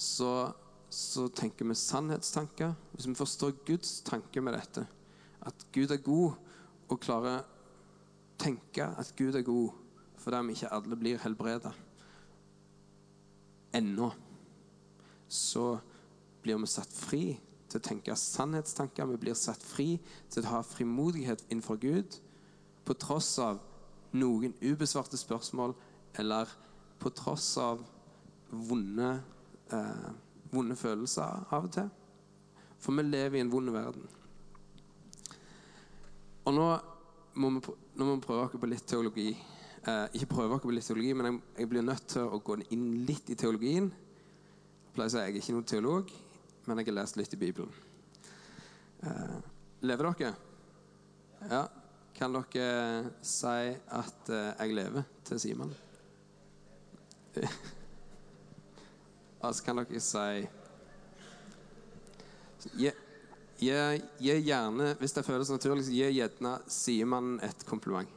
så, 0.00 0.52
så 0.88 1.26
tenker 1.28 1.68
vi 1.68 1.76
sannhetstanker. 1.76 2.72
Hvis 2.94 3.08
vi 3.10 3.18
forstår 3.18 3.58
Guds 3.68 4.00
tanke 4.06 4.40
med 4.40 4.56
dette, 4.56 4.86
at 5.44 5.66
Gud 5.72 5.92
er 5.92 6.00
god 6.04 6.38
og 6.90 7.00
klarer 7.00 7.40
å 7.40 7.48
tenke 8.40 8.86
at 8.98 9.12
Gud 9.18 9.36
er 9.36 9.44
god 9.44 9.76
fordi 10.20 10.36
om 10.36 10.50
ikke 10.52 10.68
alle 10.76 10.96
blir 11.00 11.20
helbreda 11.22 11.70
ennå, 13.72 14.10
så 15.28 15.78
blir 16.42 16.58
vi 16.60 16.68
satt 16.68 16.92
fri 16.92 17.22
til 17.70 17.78
å 17.78 17.84
tenke 17.86 18.16
sannhetstanker. 18.18 19.08
Vi 19.12 19.20
blir 19.22 19.38
satt 19.38 19.62
fri 19.64 19.94
til 20.28 20.44
å 20.44 20.56
ha 20.56 20.60
frimodighet 20.66 21.46
innenfor 21.48 21.80
Gud 21.80 22.18
på 22.84 22.96
tross 23.00 23.30
av 23.40 23.62
noen 24.12 24.52
ubesvarte 24.60 25.16
spørsmål 25.20 25.72
eller 26.20 26.50
på 27.00 27.12
tross 27.16 27.54
av 27.62 27.80
vonde, 28.50 29.20
eh, 29.76 30.10
vonde 30.52 30.76
følelser 30.76 31.46
av 31.50 31.68
og 31.68 31.74
til. 31.74 31.90
For 32.80 32.96
vi 32.96 33.04
lever 33.04 33.38
i 33.38 33.44
en 33.44 33.52
vond 33.52 33.70
verden. 33.74 34.06
Og 36.48 36.56
nå 36.56 36.66
må 37.40 37.50
vi, 37.54 37.74
nå 37.94 38.06
må 38.06 38.16
vi 38.16 38.24
prøve 38.24 38.46
oss 38.46 38.60
på 38.60 38.70
litt 38.70 38.86
teologi. 38.88 39.28
Eh, 39.80 40.06
ikke 40.18 40.32
prøve 40.34 40.56
oss 40.56 40.64
på 40.64 40.72
litt 40.74 40.88
teologi, 40.88 41.12
men 41.16 41.28
jeg, 41.28 41.40
jeg, 41.60 41.70
blir 41.72 41.86
nødt 41.86 42.08
til 42.14 42.26
å 42.26 42.40
gå 42.44 42.58
inn 42.74 42.86
litt 43.08 43.30
i 43.32 43.38
teologien. 43.38 43.90
Jeg 43.90 44.96
pleier 44.96 45.12
å 45.12 45.14
si 45.14 45.22
jeg 45.22 45.34
er 45.34 45.40
ikke 45.40 45.56
noen 45.56 45.70
teolog, 45.70 46.14
men 46.66 46.80
jeg 46.80 46.90
har 46.90 46.98
lest 47.00 47.20
litt 47.20 47.36
i 47.36 47.40
Bibelen. 47.40 47.72
Eh, 49.06 49.36
lever 49.86 50.10
dere? 50.10 50.32
Ja. 51.50 51.64
Kan 52.16 52.34
dere 52.36 53.12
si 53.24 53.74
at 53.96 54.32
eh, 54.34 54.50
jeg 54.58 54.76
lever 54.76 55.06
til 55.24 55.40
Simen? 55.40 55.76
Altså 59.42 59.64
kan 59.64 59.76
dere 59.76 60.00
si 60.00 60.48
Gi, 62.76 62.90
gi, 63.58 63.72
gi 64.20 64.34
gjerne, 64.44 64.94
hvis 65.00 65.12
det 65.16 65.24
føles 65.24 65.50
naturlig, 65.50 65.84
så 65.84 65.94
gi 65.96 66.10
gjerne 66.12 66.58
sidemannen 66.68 67.40
et 67.44 67.64
kompliment. 67.66 68.08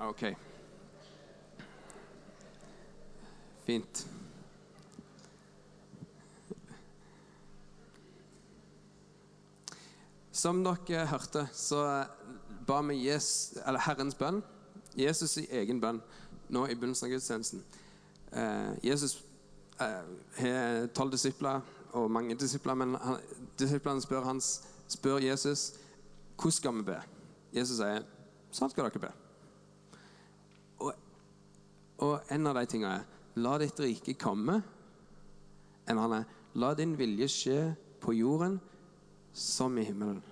OK. 0.00 0.45
Fint. 3.66 4.06
Som 10.30 10.60
dere 10.62 11.06
hørte, 11.10 11.48
så 11.52 11.80
ba 12.66 12.76
vi 12.86 13.00
Jesus, 13.08 13.58
Herrens 13.86 14.14
bønn, 14.14 14.42
Jesus 14.96 15.34
i 15.42 15.46
egen 15.50 15.80
bønn, 15.82 15.98
nå 16.48 16.66
i 16.66 16.76
begynnelsen 16.76 17.08
av 17.08 17.14
gudstjenesten. 17.16 17.64
Eh, 18.30 18.70
Jesus 18.86 19.16
eh, 19.80 20.04
har 20.38 20.86
tolv 20.94 21.16
disipler 21.16 21.64
og 21.96 22.10
mange 22.10 22.36
disipler, 22.38 22.78
men 22.78 22.94
han, 23.02 23.18
disiplene 23.58 24.04
spør, 24.04 24.28
hans, 24.28 24.52
spør 24.88 25.24
Jesus 25.24 25.72
hvordan 26.36 26.52
skal 26.52 26.78
vi 26.78 26.86
be. 26.92 27.00
Jesus 27.56 27.80
sier 27.80 28.06
sånn 28.54 28.70
skal 28.70 28.86
dere 28.86 29.02
be. 29.08 29.12
Og, 30.84 30.92
og 32.04 32.18
en 32.30 32.50
av 32.52 32.60
de 32.60 32.66
tingene 32.70 32.98
er 33.00 33.15
la 33.36 33.56
ditt 33.60 33.80
rike 33.80 34.16
komme. 34.20 34.60
Enn 35.86 36.00
han 36.00 36.16
er 36.18 36.28
la 36.58 36.72
din 36.74 36.96
vilje 36.98 37.28
skje 37.30 37.58
på 38.02 38.14
jorden 38.16 38.58
som 39.36 39.76
i 39.78 39.84
himmelen. 39.84 40.22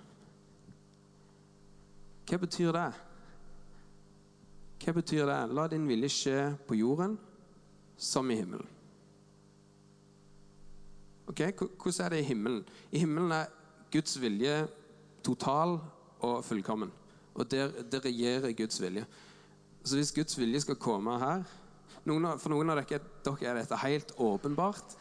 Hva 2.25 2.39
betyr 2.41 2.71
det? 2.73 2.87
Hva 4.81 4.93
betyr 4.97 5.27
det? 5.29 5.41
La 5.53 5.67
din 5.69 5.85
vilje 5.87 6.09
skje 6.13 6.39
på 6.67 6.77
jorden 6.79 7.17
som 7.97 8.31
i 8.31 8.39
himmelen. 8.39 8.71
Ok, 11.27 11.41
Hvordan 11.57 12.05
er 12.05 12.09
det 12.09 12.19
i 12.19 12.27
himmelen? 12.29 12.65
I 12.91 12.99
himmelen 12.99 13.31
er 13.31 13.45
Guds 13.91 14.17
vilje 14.21 14.67
total 15.23 15.79
og 16.19 16.43
fullkommen. 16.45 16.91
Og 17.33 17.51
der, 17.51 17.71
der 17.91 18.05
regjerer 18.05 18.53
Guds 18.53 18.81
vilje. 18.81 19.05
Så 19.83 19.95
hvis 19.95 20.11
Guds 20.11 20.37
vilje 20.39 20.61
skal 20.61 20.75
komme 20.75 21.19
her 21.19 21.43
noen, 22.09 22.27
For 22.39 22.53
noen 22.53 22.71
av 22.73 22.81
dere, 22.81 23.01
dere 23.25 23.51
er 23.51 23.61
dette 23.61 23.81
helt 23.81 24.13
åpenbart. 24.21 24.97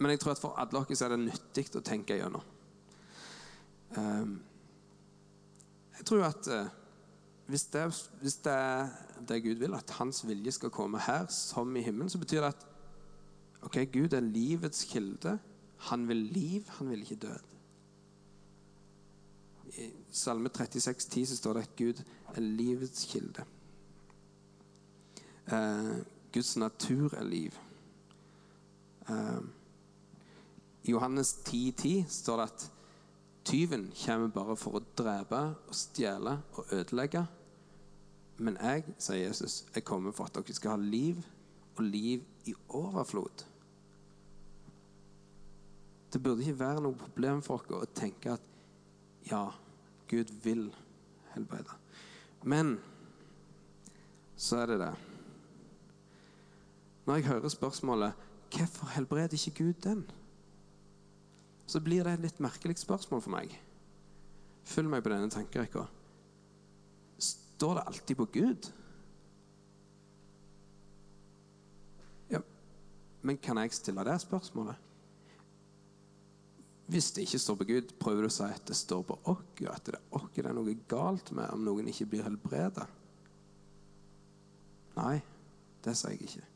Men 0.00 0.14
jeg 0.14 0.22
tror 0.22 0.34
at 0.34 0.42
for 0.42 0.58
alle 0.58 0.72
dere 0.72 0.96
så 0.96 1.06
er 1.06 1.14
det 1.14 1.24
nyttig 1.26 1.66
å 1.76 1.84
tenke 1.84 2.16
gjennom. 2.18 2.44
Um, 3.96 4.38
jeg 5.98 6.06
tror 6.08 6.24
at 6.28 6.48
uh, 6.48 6.70
hvis, 7.50 7.66
det, 7.74 7.84
hvis 8.22 8.38
det 8.46 8.54
er 8.54 8.90
det 9.28 9.42
Gud 9.44 9.60
vil, 9.60 9.74
at 9.76 9.90
hans 9.98 10.22
vilje 10.24 10.54
skal 10.56 10.72
komme 10.72 11.02
her 11.04 11.26
som 11.34 11.74
i 11.76 11.84
himmelen, 11.84 12.10
så 12.10 12.20
betyr 12.22 12.44
det 12.44 12.52
at 12.54 12.66
ok, 13.66 13.82
Gud 13.92 14.16
er 14.16 14.24
livets 14.24 14.86
kilde. 14.88 15.36
Han 15.90 16.08
vil 16.08 16.28
liv, 16.32 16.68
han 16.78 16.90
vil 16.92 17.02
ikke 17.04 17.20
død. 17.26 17.56
I 19.70 19.90
Salme 20.10 20.48
36, 20.48 21.10
10 21.10 21.26
så 21.30 21.36
står 21.36 21.58
det 21.58 21.66
at 21.66 21.76
Gud 21.76 22.02
er 22.34 22.40
livets 22.40 23.04
kilde. 23.10 23.44
Uh, 25.50 26.02
Guds 26.32 26.56
natur 26.56 27.14
er 27.18 27.24
liv. 27.24 27.56
Uh, 29.08 29.42
I 30.82 30.90
Johannes 30.90 31.32
10, 31.32 31.70
10 31.70 32.04
står 32.08 32.36
det 32.36 32.46
at 32.52 32.70
Tyven 33.44 33.88
kommer 34.04 34.28
bare 34.28 34.54
for 34.56 34.78
å 34.78 34.84
drepe 34.96 35.40
og 35.66 35.74
stjele 35.74 36.36
og 36.54 36.74
ødelegge. 36.76 37.24
Men 38.40 38.56
jeg, 38.60 38.84
sier 39.00 39.24
Jesus, 39.24 39.64
jeg 39.74 39.84
kommer 39.84 40.14
for 40.16 40.28
at 40.28 40.36
dere 40.36 40.54
skal 40.56 40.76
ha 40.76 40.80
liv, 40.80 41.18
og 41.76 41.82
liv 41.84 42.22
i 42.48 42.54
overflod. 42.76 43.44
Det 46.12 46.22
burde 46.22 46.44
ikke 46.44 46.60
være 46.60 46.84
noe 46.84 46.98
problem 46.98 47.42
for 47.42 47.66
dere 47.66 47.88
å 47.88 47.92
tenke 47.96 48.36
at 48.36 48.46
ja, 49.30 49.44
Gud 50.10 50.32
vil 50.44 50.68
helbrede. 51.34 51.76
Men 52.42 52.78
så 54.40 54.62
er 54.62 54.72
det 54.72 54.82
det. 54.86 54.94
Når 57.06 57.14
jeg 57.20 57.30
hører 57.32 57.48
spørsmålet 57.48 58.26
hvorfor 58.50 58.86
helbreder 58.96 59.36
ikke 59.38 59.64
Gud 59.64 59.72
den? 59.84 60.02
så 61.70 61.80
blir 61.80 62.04
det 62.04 62.16
et 62.16 62.24
litt 62.24 62.42
merkelig 62.42 62.80
spørsmål 62.82 63.22
for 63.22 63.34
meg. 63.36 63.54
Følg 64.66 64.90
meg 64.90 65.04
på 65.04 65.12
denne 65.12 65.30
tankerekka. 65.30 65.86
Står 67.22 67.78
det 67.78 67.86
alltid 67.86 68.18
på 68.18 68.26
Gud? 68.34 68.70
Ja, 72.32 72.42
men 73.22 73.38
kan 73.38 73.60
jeg 73.62 73.76
stille 73.76 74.06
det 74.06 74.18
spørsmålet? 74.24 74.86
Hvis 76.90 77.12
det 77.14 77.28
ikke 77.28 77.38
står 77.38 77.60
på 77.60 77.68
Gud, 77.68 77.92
prøver 78.02 78.26
du 78.26 78.32
å 78.32 78.34
si 78.34 78.48
at 78.50 78.66
det 78.66 78.74
står 78.74 79.04
på 79.06 79.20
oss, 79.30 79.44
at 79.62 79.86
det 79.86 79.94
er 79.94 80.00
oss 80.18 80.30
det 80.34 80.42
er 80.42 80.56
noe 80.56 80.78
galt 80.90 81.30
med 81.38 81.52
om 81.54 81.62
noen 81.62 81.92
ikke 81.92 82.08
blir 82.10 82.26
helbreda? 82.26 82.88
Nei, 84.98 85.20
det 85.84 85.94
sier 85.94 86.16
jeg 86.16 86.26
ikke. 86.26 86.49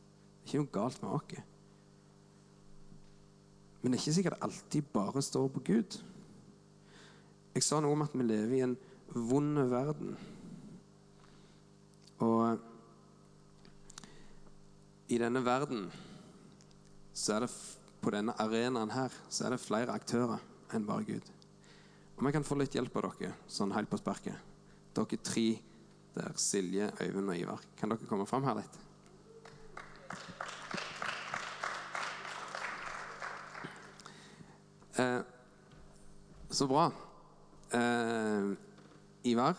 Det 0.44 0.50
er 0.50 0.60
ikke 0.60 0.62
noe 0.62 0.74
galt 0.76 1.02
med 1.02 1.10
oss. 1.16 1.44
Men 3.80 3.92
det 3.92 3.96
er 3.96 4.02
ikke 4.02 4.16
sikkert 4.18 4.44
alltid 4.44 4.90
bare 4.92 5.22
står 5.24 5.48
på 5.54 5.62
Gud. 5.64 5.96
Jeg 7.54 7.64
sa 7.64 7.80
noe 7.80 7.96
om 7.96 8.04
at 8.04 8.12
vi 8.16 8.26
lever 8.26 8.56
i 8.58 8.62
en 8.66 8.76
vond 9.14 9.58
verden. 9.70 10.14
Og 12.24 12.60
i 15.08 15.18
denne 15.20 15.44
verden 15.44 15.88
så 17.14 17.36
er 17.36 17.46
det 17.46 17.52
på 18.04 18.12
denne 18.12 18.34
arenaen 18.40 18.92
her 18.92 19.12
så 19.32 19.46
er 19.46 19.54
det 19.54 19.62
flere 19.64 19.96
aktører 19.96 20.40
enn 20.76 20.84
bare 20.88 21.06
Gud. 21.08 21.28
Om 22.18 22.28
jeg 22.28 22.36
kan 22.36 22.46
få 22.46 22.58
litt 22.60 22.76
hjelp 22.76 22.96
av 23.00 23.08
dere, 23.18 23.32
sånn 23.48 23.72
helt 23.74 23.90
på 23.90 24.00
sparket. 24.00 24.36
Dere 24.94 25.20
tre 25.24 25.46
der, 26.14 26.36
Silje, 26.38 26.92
Øyvind 27.00 27.32
og 27.32 27.38
Ivar. 27.38 27.64
Kan 27.78 27.90
dere 27.90 28.08
komme 28.10 28.26
fram 28.28 28.44
her 28.46 28.60
litt? 28.60 28.83
Eh, 34.98 35.20
så 36.50 36.66
bra. 36.66 36.92
Eh, 37.72 38.52
Ivar, 39.22 39.54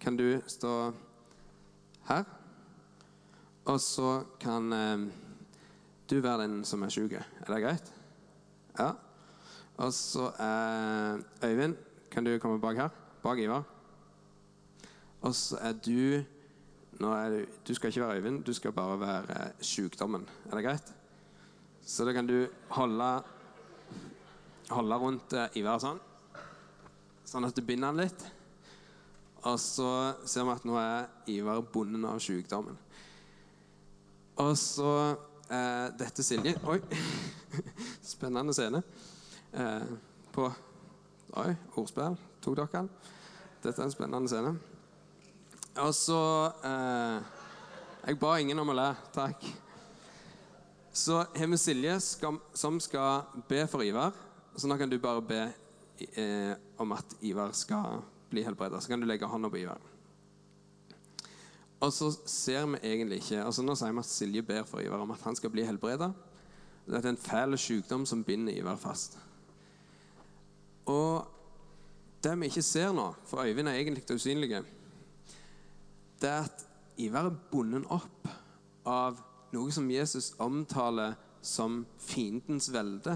kan 0.00 0.16
du 0.16 0.40
stå 0.46 0.92
her? 2.04 2.24
Og 3.64 3.80
så 3.80 4.24
kan 4.40 4.72
eh, 4.72 4.98
du 6.10 6.20
være 6.20 6.42
den 6.42 6.64
som 6.64 6.82
er 6.82 6.88
sjuk. 6.88 7.12
Er 7.12 7.50
det 7.50 7.62
greit? 7.62 7.92
Ja. 8.78 8.92
Og 9.76 9.92
så 9.92 10.30
eh, 10.30 11.48
Øyvind, 11.50 11.76
kan 12.10 12.24
du 12.24 12.38
komme 12.38 12.60
bak 12.60 12.76
her? 12.76 12.88
Bak 13.22 13.38
Ivar. 13.38 13.62
Og 15.20 15.34
så 15.34 15.58
er 15.60 15.72
du 15.72 16.22
nå 16.98 17.10
er 17.14 17.30
du, 17.30 17.44
du 17.68 17.74
skal 17.74 17.88
ikke 17.88 18.00
være 18.00 18.16
Øyvind, 18.16 18.44
du 18.44 18.52
skal 18.52 18.72
bare 18.72 19.00
være 19.00 19.50
sykdommen. 19.60 20.28
Er 20.50 20.54
det 20.56 20.64
greit? 20.64 20.94
Så 21.82 22.04
da 22.04 22.12
kan 22.12 22.26
du 22.26 22.46
holde 22.68 23.22
holde 24.70 24.98
rundt 25.00 25.36
uh, 25.36 25.46
Ivar 25.58 25.80
sånn. 25.82 26.00
sånn 27.24 27.46
at 27.48 27.56
du 27.56 27.62
binder 27.64 27.92
han 27.92 28.02
litt. 28.02 28.26
Og 29.46 29.56
så 29.62 29.88
ser 30.26 30.44
vi 30.44 30.54
at 30.56 30.66
nå 30.66 30.76
er 30.80 31.08
Ivar 31.30 31.62
bonden 31.72 32.04
av 32.08 32.18
sykdommen. 32.22 32.78
Og 34.38 34.54
så 34.58 34.90
eh, 35.50 35.86
dette 35.98 36.22
Silje 36.22 36.54
Oi! 36.70 36.78
Spennende 38.12 38.54
scene. 38.54 38.82
Eh, 39.52 39.88
på 40.34 40.46
Oi, 41.38 41.54
ordspill. 41.76 42.16
Tok 42.42 42.56
dere 42.56 42.70
den? 42.72 42.90
Dette 43.62 43.82
er 43.82 43.88
en 43.88 43.92
spennende 43.92 44.30
scene. 44.30 44.54
Og 45.82 45.90
så 45.94 46.20
eh, 46.64 47.18
Jeg 48.06 48.20
ba 48.20 48.36
ingen 48.38 48.62
om 48.62 48.72
å 48.72 48.78
le. 48.78 48.88
Takk. 49.14 49.44
Så 50.94 51.20
har 51.34 51.50
vi 51.50 51.58
Silje 51.60 51.98
som 52.00 52.80
skal 52.82 53.26
be 53.50 53.66
for 53.70 53.84
Ivar. 53.86 54.14
Så 54.58 54.68
nå 54.68 54.76
kan 54.78 54.90
du 54.90 54.98
bare 54.98 55.22
be 55.22 55.42
eh, 56.18 56.54
om 56.82 56.92
at 56.96 57.14
Ivar 57.22 57.52
skal 57.54 58.02
bli 58.30 58.42
helbredet. 58.42 58.82
Så 58.82 58.90
kan 58.90 59.00
du 59.00 59.06
legge 59.06 59.26
hånda 59.26 59.50
på 59.50 59.60
Ivar. 59.60 59.78
Og 61.80 61.92
så 61.94 62.10
ser 62.26 62.66
vi 62.66 62.80
egentlig 62.82 63.20
ikke 63.22 63.44
altså 63.44 63.62
Nå 63.62 63.76
sier 63.78 63.94
vi 63.94 64.02
at 64.02 64.10
Silje 64.10 64.42
ber 64.42 64.64
for 64.66 64.82
Ivar 64.82 65.04
om 65.04 65.14
at 65.14 65.22
han 65.22 65.36
skal 65.38 65.52
bli 65.54 65.66
helbredet. 65.66 66.10
Det 66.88 66.98
er 66.98 67.10
en 67.12 67.20
fæl 67.20 67.58
sykdom 67.58 68.06
som 68.06 68.24
binder 68.24 68.56
Ivar 68.56 68.76
fast. 68.76 69.18
Og 70.88 71.28
det 72.24 72.34
vi 72.40 72.48
ikke 72.50 72.64
ser 72.66 72.92
nå, 72.92 73.12
for 73.28 73.44
Øyvind 73.44 73.68
er 73.68 73.78
egentlig 73.78 74.10
usynlige, 74.10 74.62
det 76.20 76.28
er 76.28 76.48
at 76.48 76.64
Ivar 76.98 77.28
er 77.28 77.36
bundet 77.52 77.84
opp 77.94 78.28
av 78.88 79.20
noe 79.52 79.70
som 79.72 79.90
Jesus 79.90 80.32
omtaler 80.42 81.14
som 81.44 81.84
fiendens 82.02 82.72
velde. 82.72 83.14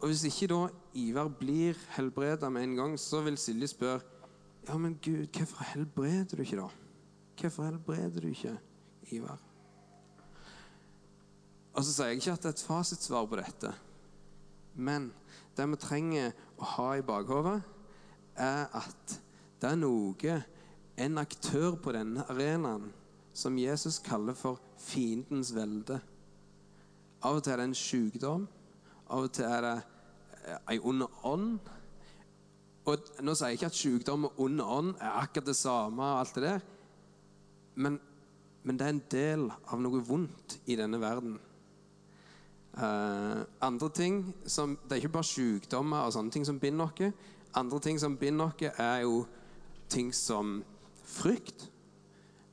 Og 0.00 0.08
Hvis 0.08 0.24
ikke 0.28 0.46
da 0.52 0.68
Ivar 0.94 1.28
blir 1.28 1.74
helbredet 1.96 2.52
med 2.52 2.62
en 2.62 2.76
gang, 2.76 3.00
så 3.00 3.20
vil 3.24 3.38
Silje 3.38 3.66
spørre 3.66 4.00
ja, 4.68 4.76
men 4.78 4.98
Gud, 5.04 5.26
hvorfor 5.30 5.64
helbreder 5.64 6.36
du 6.36 6.42
ikke 6.42 6.56
da? 6.56 6.68
Hvorfor 7.40 7.64
helbreder 7.64 8.20
du 8.20 8.28
ikke 8.28 8.58
Ivar? 9.10 9.38
Og 11.76 11.84
så 11.84 11.92
sier 11.92 12.06
jeg 12.10 12.16
ikke 12.16 12.32
at 12.32 12.42
det 12.42 12.50
er 12.50 12.56
et 12.56 12.66
fasitsvar 12.66 13.28
på 13.30 13.38
dette. 13.38 13.72
Men 14.74 15.12
det 15.56 15.68
vi 15.70 15.78
trenger 15.80 16.32
å 16.58 16.68
ha 16.72 16.88
i 16.96 17.04
bakhodet, 17.06 17.60
er 18.36 18.66
at 18.76 19.16
det 19.60 19.70
er 19.70 19.78
noe, 19.80 20.36
en 20.96 21.20
aktør 21.20 21.76
på 21.80 21.92
denne 21.92 22.24
arenaen, 22.32 22.90
som 23.36 23.58
Jesus 23.60 24.00
kaller 24.00 24.36
for 24.36 24.60
fiendens 24.80 25.52
velde. 25.54 26.00
Av 27.20 27.36
og 27.36 27.44
til 27.44 27.52
er 27.52 27.60
det 27.60 27.68
en 27.68 27.76
sykdom. 27.76 28.46
Av 29.06 29.26
og 29.26 29.32
til 29.34 29.46
er 29.46 29.64
det 29.64 29.76
ei 30.70 30.78
ond 30.82 31.06
ånd. 31.26 31.72
Og 32.86 33.10
Nå 33.26 33.34
sier 33.34 33.50
jeg 33.50 33.58
ikke 33.58 33.70
at 33.70 33.78
sykdom 33.78 34.28
og 34.28 34.40
ond 34.46 34.62
ånd 34.62 34.92
er 35.00 35.18
akkurat 35.22 35.48
det 35.50 35.56
samme, 35.58 36.02
og 36.02 36.20
alt 36.20 36.38
det 36.38 36.44
der, 36.44 36.60
men, 37.76 37.98
men 38.62 38.78
det 38.78 38.86
er 38.86 38.94
en 38.94 39.02
del 39.12 39.48
av 39.50 39.82
noe 39.82 40.00
vondt 40.06 40.60
i 40.70 40.78
denne 40.78 41.00
verden. 41.02 41.34
Uh, 42.76 43.40
andre 43.64 43.88
ting 43.88 44.34
som, 44.44 44.74
Det 44.84 44.92
er 44.92 44.96
ikke 44.96 45.14
bare 45.14 45.24
sykdommer 45.24 46.04
og 46.04 46.12
sånne 46.12 46.32
ting 46.32 46.44
som 46.44 46.60
binder 46.60 46.84
noe. 46.84 47.12
Andre 47.56 47.80
ting 47.80 48.00
som 48.00 48.18
binder 48.20 48.50
noe, 48.50 48.72
er 48.76 49.04
jo 49.06 49.22
ting 49.88 50.12
som 50.14 50.60
frykt. 51.06 51.70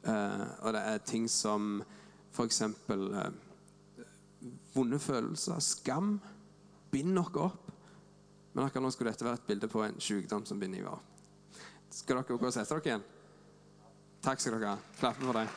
Uh, 0.07 0.47
og 0.63 0.73
det 0.75 0.83
er 0.93 1.03
ting 1.07 1.27
som 1.31 1.81
f.eks. 2.33 2.61
Uh, 2.89 3.19
eh, 3.19 4.07
vonde 4.73 4.99
følelser, 4.99 5.59
skam. 5.59 6.17
Binder 6.93 7.25
dere 7.34 7.49
opp. 7.49 7.71
Men 8.53 8.67
akkurat 8.67 8.86
nå 8.86 8.93
skulle 8.93 9.10
dette 9.10 9.25
være 9.25 9.41
et 9.41 9.47
bilde 9.49 9.69
på 9.71 9.82
en 9.82 9.97
sykdom 9.97 10.45
som 10.45 10.60
binder 10.62 10.84
Ivar. 10.84 11.01
Skal 11.89 12.19
dere 12.19 12.38
gå 12.38 12.38
og 12.38 12.53
sette 12.53 12.77
dere 12.77 12.91
igjen? 12.91 13.06
Takk 14.23 14.41
skal 14.41 14.60
dere 14.60 14.75
ha. 14.75 14.91
Klappe 14.99 15.25
for 15.25 15.41
det. 15.41 15.47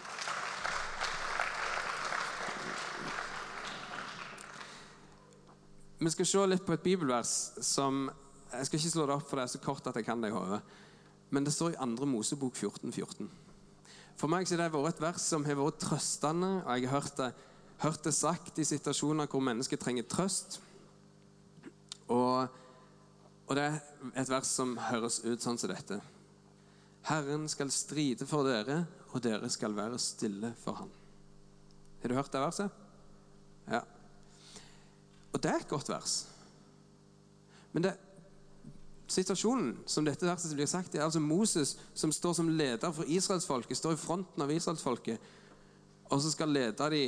Vi 5.98 6.12
skal 6.12 6.28
se 6.28 6.42
litt 6.44 6.64
på 6.66 6.74
et 6.76 6.84
bibelvers 6.84 7.30
som 7.64 8.10
Jeg 8.52 8.66
skal 8.68 8.78
ikke 8.78 8.90
slå 8.92 9.04
det 9.08 9.14
opp, 9.16 9.24
for 9.26 9.40
det 9.40 9.44
er 9.44 9.52
så 9.52 9.60
kort 9.60 9.86
at 9.90 9.96
jeg 9.98 10.06
kan 10.06 10.20
det 10.22 10.28
i 10.30 10.34
hodet. 10.34 10.60
Men 11.34 11.44
det 11.44 11.52
står 11.52 11.74
i 11.74 11.76
2. 11.76 12.06
Mosebok 12.08 12.54
14, 12.54 12.92
14. 12.92 13.30
For 14.16 14.30
meg 14.30 14.46
har 14.48 14.60
det 14.60 14.68
vært 14.72 14.94
et 14.94 15.02
vers 15.02 15.24
som 15.32 15.44
har 15.44 15.58
vært 15.58 15.80
trøstende, 15.82 16.62
og 16.62 16.70
jeg 16.78 16.88
har 16.88 17.00
hørt 17.00 17.18
det, 17.18 17.32
hørt 17.82 18.06
det 18.06 18.14
sagt 18.14 18.60
i 18.62 18.64
situasjoner 18.64 19.28
hvor 19.28 19.42
mennesker 19.44 19.80
trenger 19.80 20.06
trøst. 20.08 20.60
Og 22.12 22.48
og 23.46 23.54
det 23.54 23.62
er 23.62 23.76
et 24.18 24.30
vers 24.30 24.48
som 24.58 24.74
høres 24.88 25.20
ut 25.22 25.42
sånn 25.42 25.58
som 25.58 25.70
dette. 25.70 26.00
Herren 27.06 27.46
skal 27.50 27.70
stride 27.70 28.26
for 28.26 28.46
dere, 28.46 28.80
og 29.14 29.22
dere 29.22 29.50
skal 29.52 29.76
være 29.76 30.00
stille 30.02 30.50
for 30.58 30.80
ham. 30.80 30.90
Har 32.02 32.10
du 32.10 32.16
hørt 32.18 32.32
det 32.32 32.42
verset? 32.42 32.80
Ja. 33.70 33.84
Og 35.30 35.38
det 35.42 35.52
er 35.52 35.62
et 35.62 35.70
godt 35.70 35.90
vers. 35.92 36.16
Men 37.70 37.86
det, 37.86 37.94
situasjonen 39.06 39.76
som 39.86 40.06
dette 40.06 40.26
verset 40.26 40.56
blir 40.58 40.66
sagt, 40.70 40.96
er 40.96 41.06
altså 41.06 41.22
Moses 41.22 41.76
som 41.94 42.10
står 42.14 42.34
som 42.40 42.50
leder 42.50 42.90
for 42.90 43.06
israelsfolket, 43.06 43.78
står 43.78 43.94
i 43.94 44.00
fronten 44.00 44.42
av 44.42 44.50
israelsfolket, 44.50 45.22
og 46.10 46.22
så 46.22 46.34
skal 46.34 46.50
lede 46.54 46.90
de 46.90 47.06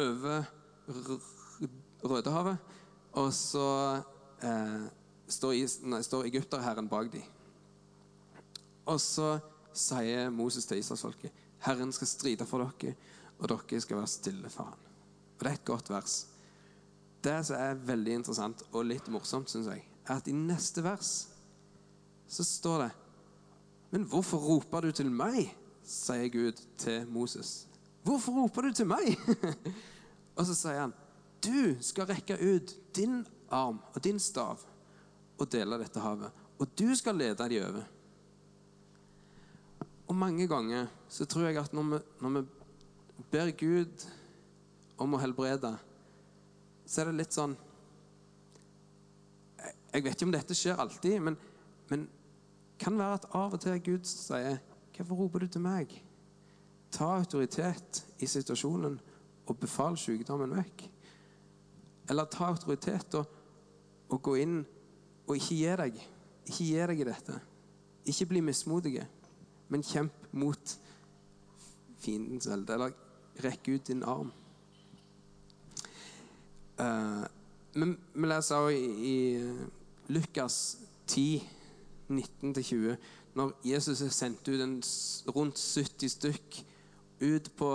over 0.00 0.48
Rødehavet, 2.04 2.56
og 3.16 3.30
så 3.32 3.68
eh, 4.44 4.84
står, 5.28 5.56
står 6.02 6.28
egypterherren 6.30 6.88
bak 6.90 7.10
dem. 7.12 7.24
Og 8.84 9.00
så 9.00 9.38
sier 9.74 10.30
Moses 10.30 10.68
til 10.68 10.78
Israelsfolket 10.78 11.42
Herren 11.64 11.92
skal 11.96 12.08
stride 12.10 12.46
for 12.46 12.60
dere, 12.60 12.94
og 13.40 13.48
dere 13.48 13.80
skal 13.80 13.98
være 13.98 14.12
stille 14.12 14.50
for 14.52 14.68
ham. 14.68 14.80
Og 15.38 15.44
Det 15.44 15.50
er 15.50 15.54
et 15.58 15.64
godt 15.64 15.90
vers. 15.90 16.16
Det 17.24 17.38
som 17.46 17.56
er 17.56 17.80
veldig 17.88 18.18
interessant 18.20 18.62
og 18.72 18.84
litt 18.84 19.08
morsomt, 19.08 19.48
syns 19.48 19.70
jeg, 19.72 19.86
er 20.04 20.18
at 20.18 20.28
i 20.28 20.36
neste 20.36 20.84
vers 20.84 21.12
så 22.28 22.44
står 22.44 22.78
det 22.82 22.92
Men 23.90 24.04
hvorfor 24.10 24.38
roper 24.38 24.80
du 24.80 24.90
til 24.90 25.10
meg? 25.10 25.54
sier 25.84 26.28
Gud 26.32 26.60
til 26.80 27.06
Moses. 27.12 27.66
Hvorfor 28.02 28.32
roper 28.32 28.62
du 28.62 28.72
til 28.72 28.86
meg? 28.88 29.18
og 30.36 30.46
så 30.48 30.54
sier 30.56 30.80
han, 30.80 30.94
du 31.44 31.76
skal 31.84 32.08
rekke 32.08 32.38
ut 32.40 32.72
din 32.96 33.22
arm 33.54 33.80
og 33.94 34.04
din 34.04 34.18
stav 34.20 34.62
og 35.38 35.50
dele 35.50 35.78
dette 35.80 36.02
havet. 36.02 36.30
Og 36.58 36.70
du 36.78 36.94
skal 36.94 37.18
lede 37.18 37.48
de 37.50 37.60
over. 37.64 37.84
Og 40.06 40.16
mange 40.16 40.46
ganger 40.48 40.86
så 41.08 41.24
tror 41.24 41.48
jeg 41.48 41.58
at 41.58 41.72
når 41.72 41.82
vi, 41.82 41.98
når 42.20 42.30
vi 42.36 42.44
ber 43.30 43.50
Gud 43.58 44.06
om 44.98 45.14
å 45.14 45.20
helbrede, 45.22 45.72
så 46.86 47.00
er 47.00 47.10
det 47.10 47.20
litt 47.22 47.34
sånn 47.34 47.56
Jeg 49.94 50.02
vet 50.02 50.16
ikke 50.16 50.26
om 50.26 50.34
dette 50.34 50.56
skjer 50.58 50.80
alltid, 50.82 51.20
men, 51.22 51.36
men 51.88 52.08
kan 52.82 52.96
være 52.98 53.20
at 53.20 53.28
av 53.38 53.54
og 53.54 53.60
til 53.62 53.78
Gud 53.78 54.08
sier 54.10 54.58
'Hvorfor 54.94 55.14
roper 55.14 55.38
du 55.38 55.46
til 55.46 55.62
meg?' 55.62 55.94
Ta 56.90 57.16
autoritet 57.18 58.04
i 58.18 58.26
situasjonen 58.26 59.00
og 59.46 59.58
befal 59.58 59.96
sykdommen 59.98 60.54
vekk. 60.54 60.84
Eller 62.10 62.24
ta 62.30 62.52
autoritet 62.52 63.14
og, 63.18 63.26
og 64.08 64.22
gå 64.22 64.36
inn 64.42 64.60
og 65.26 65.36
ikke 65.36 65.56
gi 65.56 65.76
deg. 65.80 66.00
Ikke 66.44 66.64
gi 66.64 66.80
deg 66.92 67.00
i 67.00 67.08
dette. 67.08 67.38
Ikke 68.04 68.28
bli 68.32 68.42
mismodige, 68.44 69.06
men 69.72 69.82
kjemp 69.82 70.28
mot 70.36 70.74
fiendens 72.04 72.48
velde. 72.50 72.76
Eller 72.76 72.92
rekk 73.44 73.70
ut 73.74 73.88
din 73.88 74.02
arm. 74.02 74.32
Uh, 76.78 77.24
men 77.74 77.96
vi 78.14 78.28
leser 78.28 78.56
også 78.56 78.76
i, 78.76 79.10
i 79.10 80.12
Lukas 80.12 80.78
10, 81.06 81.42
19-20, 82.10 82.96
når 83.34 83.52
Jesus 83.64 84.02
er 84.02 84.12
sendt 84.14 84.48
ut 84.48 84.60
en, 84.60 84.76
rundt 85.34 85.58
70 85.58 86.10
stykk 86.10 86.58
ut 87.22 87.50
på 87.56 87.70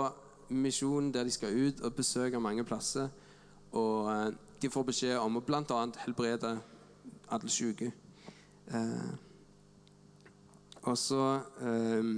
misjon 0.50 1.10
der 1.14 1.24
de 1.24 1.30
skal 1.30 1.56
ut 1.66 1.80
og 1.80 1.94
besøke 1.94 2.40
mange 2.40 2.64
plasser. 2.64 3.08
Og 3.72 4.06
uh, 4.06 4.32
de 4.60 4.70
får 4.70 4.86
beskjed 4.90 5.16
om 5.18 5.38
å 5.38 5.44
bl.a. 5.44 5.80
helbrede 6.04 6.52
alle 7.30 7.50
syke. 7.52 7.90
Eh, 8.70 9.10
og 10.80 10.96
så 10.98 11.24
eh, 11.64 12.12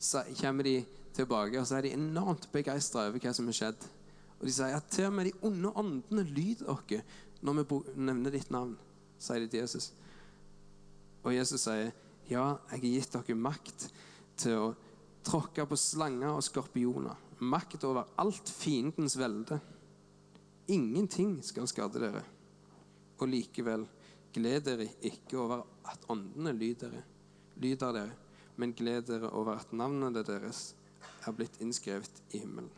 så 0.00 0.22
kommer 0.40 0.64
de 0.64 0.84
tilbake, 1.12 1.60
og 1.60 1.66
så 1.68 1.76
er 1.76 1.84
de 1.84 1.92
enormt 1.92 2.48
begeistra 2.52 3.04
over 3.08 3.20
hva 3.20 3.32
som 3.36 3.48
har 3.50 3.56
skjedd. 3.56 3.88
Og 4.40 4.46
de 4.48 4.54
sier 4.56 4.72
at 4.72 4.86
til 4.88 5.10
og 5.10 5.16
med 5.18 5.28
de 5.28 5.34
onde 5.44 5.72
åndene 5.76 6.24
lyder 6.24 6.70
oss 6.72 6.94
når 7.44 7.58
vi 7.58 7.80
nevner 8.00 8.32
ditt 8.32 8.50
navn, 8.52 8.76
sier 9.20 9.44
de 9.44 9.48
til 9.52 9.60
Jesus. 9.60 9.90
Og 11.20 11.34
Jesus 11.34 11.66
sier, 11.66 11.92
ja, 12.30 12.46
jeg 12.70 12.78
har 12.78 12.86
gitt 12.86 13.12
dere 13.16 13.36
makt 13.36 13.86
til 14.40 14.56
å 14.56 14.70
tråkke 15.26 15.66
på 15.68 15.76
slanger 15.76 16.32
og 16.32 16.44
skorpioner. 16.44 17.16
Makt 17.44 17.84
over 17.88 18.08
alt 18.20 18.48
fiendens 18.48 19.18
velde. 19.20 19.60
Ingenting 20.70 21.40
skal 21.42 21.68
skade 21.70 22.02
dere 22.02 22.22
og 23.20 23.28
likevel 23.28 23.86
Gled 24.30 24.60
dere 24.62 24.86
ikke 25.02 25.38
over 25.42 25.64
at 25.90 26.04
åndene 26.08 26.52
lyder, 26.54 26.92
dere, 27.58 28.04
men 28.56 28.74
gled 28.78 29.08
dere 29.08 29.30
over 29.34 29.58
at 29.58 29.72
navnene 29.74 30.22
deres 30.22 30.76
er 31.26 31.34
blitt 31.34 31.58
innskrevet 31.60 32.22
i 32.30 32.38
himmelen. 32.44 32.70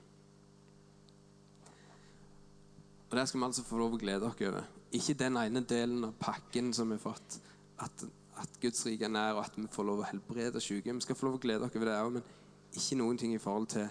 Og 3.11 3.19
Det 3.19 3.27
skal 3.29 3.41
vi 3.41 3.45
altså 3.45 3.65
få 3.69 3.83
lov 3.83 3.99
å 3.99 4.01
glede 4.01 4.25
oss 4.25 4.41
over. 4.41 4.65
Ikke 4.97 5.19
den 5.21 5.37
ene 5.37 5.61
delen 5.69 6.07
av 6.09 6.15
pakken 6.17 6.73
som 6.73 6.89
vi 6.89 6.97
har 6.97 7.03
fått, 7.05 7.37
at, 7.85 8.05
at 8.41 8.57
Guds 8.63 8.87
rike 8.87 9.05
er 9.05 9.13
nær, 9.13 9.35
og 9.37 9.45
at 9.45 9.59
vi 9.59 9.67
får 9.69 9.85
lov 9.85 10.01
å 10.01 10.09
helbrede 10.09 10.63
syke. 10.65 10.95
Vi 10.97 11.05
skal 11.05 11.19
få 11.19 11.29
lov 11.29 11.37
å 11.37 11.43
glede 11.43 11.69
oss 11.69 11.77
over 11.77 11.91
det 11.91 11.99
òg, 12.01 12.17
men 12.17 12.25
ikke 12.73 12.99
noen 13.03 13.21
ting 13.21 13.37
i 13.37 13.43
forhold 13.43 13.69
til 13.75 13.85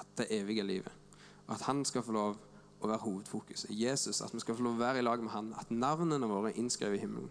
at 0.00 0.16
det 0.16 0.30
evige 0.32 0.64
livet. 0.64 1.20
At 1.52 1.66
han 1.68 1.84
skal 1.84 2.06
få 2.06 2.16
lov 2.16 2.40
å 2.88 2.92
være 2.92 3.04
hovedfokuset. 3.04 3.70
Jesus, 3.70 4.20
At 4.20 4.34
vi 4.34 4.40
skal 4.40 4.56
få 4.58 4.66
lov 4.66 4.76
å 4.76 4.82
være 4.82 4.98
i 4.98 5.06
lag 5.06 5.22
med 5.22 5.32
han. 5.34 5.52
At 5.58 5.70
navnene 5.70 6.28
våre 6.28 6.50
er 6.50 6.60
innskrevet 6.60 6.98
i 6.98 7.02
himmelen. 7.04 7.30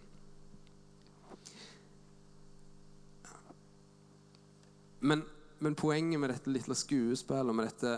Men, 5.01 5.23
men 5.59 5.75
poenget 5.75 6.19
med 6.21 6.29
dette 6.29 6.51
lille 6.53 6.75
skuespillet 6.77 7.49
og 7.49 7.57
med 7.57 7.71
dette, 7.71 7.95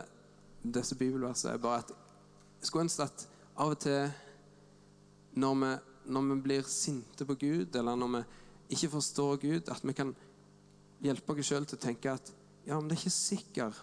disse 0.64 0.96
bibelversene 0.96 1.58
er 1.58 1.64
bare 1.64 1.84
at 1.84 1.90
jeg 2.62 2.70
skulle 2.70 2.86
ønske 2.88 3.04
at 3.04 3.26
av 3.60 3.74
og 3.74 3.82
til 3.84 4.14
når 5.36 5.58
vi, 5.60 5.72
når 6.16 6.30
vi 6.30 6.38
blir 6.46 6.70
sinte 6.70 7.26
på 7.28 7.36
Gud, 7.36 7.76
eller 7.76 7.98
når 8.00 8.14
vi 8.14 8.22
ikke 8.78 8.94
forstår 8.94 9.42
Gud, 9.42 9.70
at 9.70 9.84
vi 9.84 9.96
kan 9.98 10.14
hjelpe 11.04 11.36
oss 11.36 11.50
sjøl 11.50 11.68
til 11.68 11.80
å 11.80 11.84
tenke 11.84 12.14
at 12.14 12.32
ja, 12.64 12.78
men 12.78 12.88
det 12.88 12.96
er 12.96 13.02
ikke 13.04 13.18
sikkert 13.18 13.82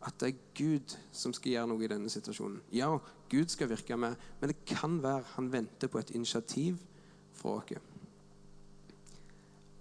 at 0.00 0.16
det 0.20 0.28
er 0.30 0.44
Gud 0.56 0.94
som 1.12 1.32
skal 1.36 1.52
gjøre 1.52 1.68
noe 1.68 1.84
i 1.84 1.90
denne 1.90 2.10
situasjonen. 2.12 2.60
Ja, 2.72 2.88
Gud 3.30 3.52
skal 3.52 3.68
virke 3.68 3.98
med, 4.00 4.16
men 4.40 4.52
det 4.52 4.62
kan 4.68 4.96
være 5.02 5.26
han 5.34 5.50
venter 5.52 5.90
på 5.92 6.00
et 6.00 6.12
initiativ 6.16 6.78
fra 7.36 7.58
oss. 7.58 7.74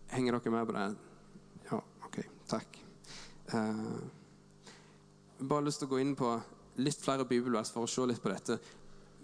Henger 0.09 0.39
dere 0.39 0.51
med 0.51 0.65
på 0.65 0.75
det? 0.75 0.87
Ja, 1.69 1.79
OK. 2.05 2.17
Takk. 2.49 2.79
Uh, 3.53 3.99
bare 5.39 5.65
lyst 5.65 5.79
til 5.83 5.87
å 5.87 5.93
gå 5.93 6.01
inn 6.01 6.15
på 6.19 6.33
litt 6.81 6.99
flere 6.99 7.27
bibelvers 7.29 7.71
for 7.71 7.85
å 7.85 7.91
se 7.91 8.07
litt 8.09 8.21
på 8.23 8.31
dette. 8.31 8.57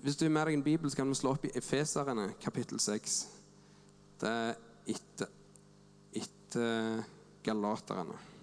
Hvis 0.06 0.20
du 0.20 0.28
har 0.28 0.36
med 0.36 0.48
deg 0.48 0.60
en 0.60 0.64
bibel, 0.66 0.92
så 0.92 1.02
kan 1.02 1.10
vi 1.10 1.18
slå 1.18 1.34
opp 1.36 1.48
i 1.48 1.54
Efeserne 1.58 2.30
kapittel 2.42 2.80
6. 2.80 3.18
Det 4.22 4.30
er 4.30 4.56
etter, 4.94 5.32
etter 6.14 7.04
Galaterne. 7.44 8.35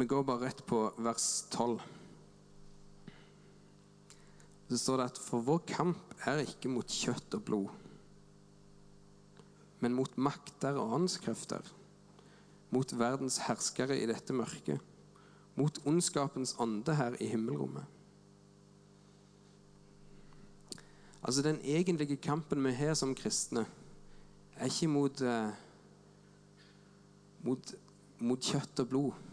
Vi 0.00 0.06
går 0.06 0.24
bare 0.24 0.46
rett 0.46 0.66
på 0.66 0.92
vers 0.96 1.44
12. 1.50 1.80
Så 4.68 4.78
står 4.78 5.00
det 5.00 5.06
at 5.10 5.20
for 5.22 5.44
vår 5.46 5.62
kamp 5.68 6.14
er 6.28 6.42
ikke 6.44 6.70
mot 6.70 6.92
kjøtt 6.92 7.34
og 7.38 7.44
blod, 7.46 7.68
men 9.80 9.96
mot 9.96 10.18
makter 10.20 10.76
og 10.76 10.92
åndskrefter, 10.98 11.64
mot 12.74 12.92
verdens 13.00 13.40
herskere 13.46 13.96
i 13.96 14.06
dette 14.10 14.36
mørket, 14.36 14.82
mot 15.56 15.80
ondskapens 15.88 16.54
ånde 16.60 16.94
her 16.98 17.16
i 17.22 17.30
himmelrommet. 17.32 17.86
Altså 21.22 21.42
Den 21.42 21.58
egentlige 21.64 22.16
kampen 22.16 22.62
vi 22.64 22.76
har 22.76 22.94
som 22.94 23.14
kristne, 23.16 23.64
er 24.58 24.70
ikke 24.70 24.88
mot, 24.90 25.20
eh, 25.22 25.50
mot 27.42 27.74
mot 28.24 28.42
kjøtt 28.42 28.82
og 28.82 28.90
blod. 28.90 29.27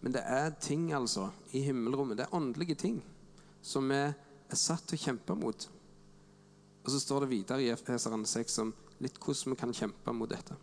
Men 0.00 0.14
det 0.16 0.22
er 0.24 0.54
ting 0.62 0.88
altså 0.96 1.28
i 1.52 1.62
himmelrommet, 1.66 2.16
det 2.18 2.26
er 2.26 2.36
åndelige 2.36 2.74
ting, 2.74 3.00
som 3.62 3.88
vi 3.90 3.98
er 4.00 4.58
satt 4.58 4.86
til 4.88 4.96
å 4.96 5.04
kjempe 5.04 5.36
mot. 5.36 5.66
Og 6.80 6.92
så 6.92 7.00
står 7.02 7.24
det 7.24 7.32
videre 7.34 7.64
i 7.64 7.72
Efeseren 7.72 8.24
6 8.26 8.58
om 8.64 8.72
litt 9.04 9.18
hvordan 9.20 9.52
vi 9.52 9.60
kan 9.60 9.74
kjempe 9.76 10.14
mot 10.16 10.30
dette. 10.30 10.56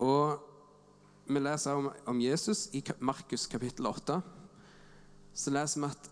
Og 0.00 0.38
vi 1.30 1.42
leser 1.42 1.78
om, 1.78 1.90
om 2.08 2.20
Jesus 2.22 2.68
i 2.74 2.82
Markus 2.98 3.46
kapittel 3.50 3.86
8. 3.90 4.20
Så 5.34 5.52
leser 5.54 5.82
vi 5.82 5.90
at 5.90 6.08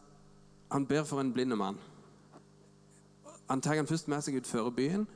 han 0.74 0.86
ber 0.86 1.06
for 1.08 1.22
en 1.22 1.32
blind 1.32 1.56
mann. 1.56 1.78
Han 3.48 3.62
tar 3.64 3.78
han 3.78 3.88
først 3.88 4.10
med 4.10 4.20
seg 4.22 4.36
ut 4.36 4.46
før 4.46 4.68
byen, 4.74 5.06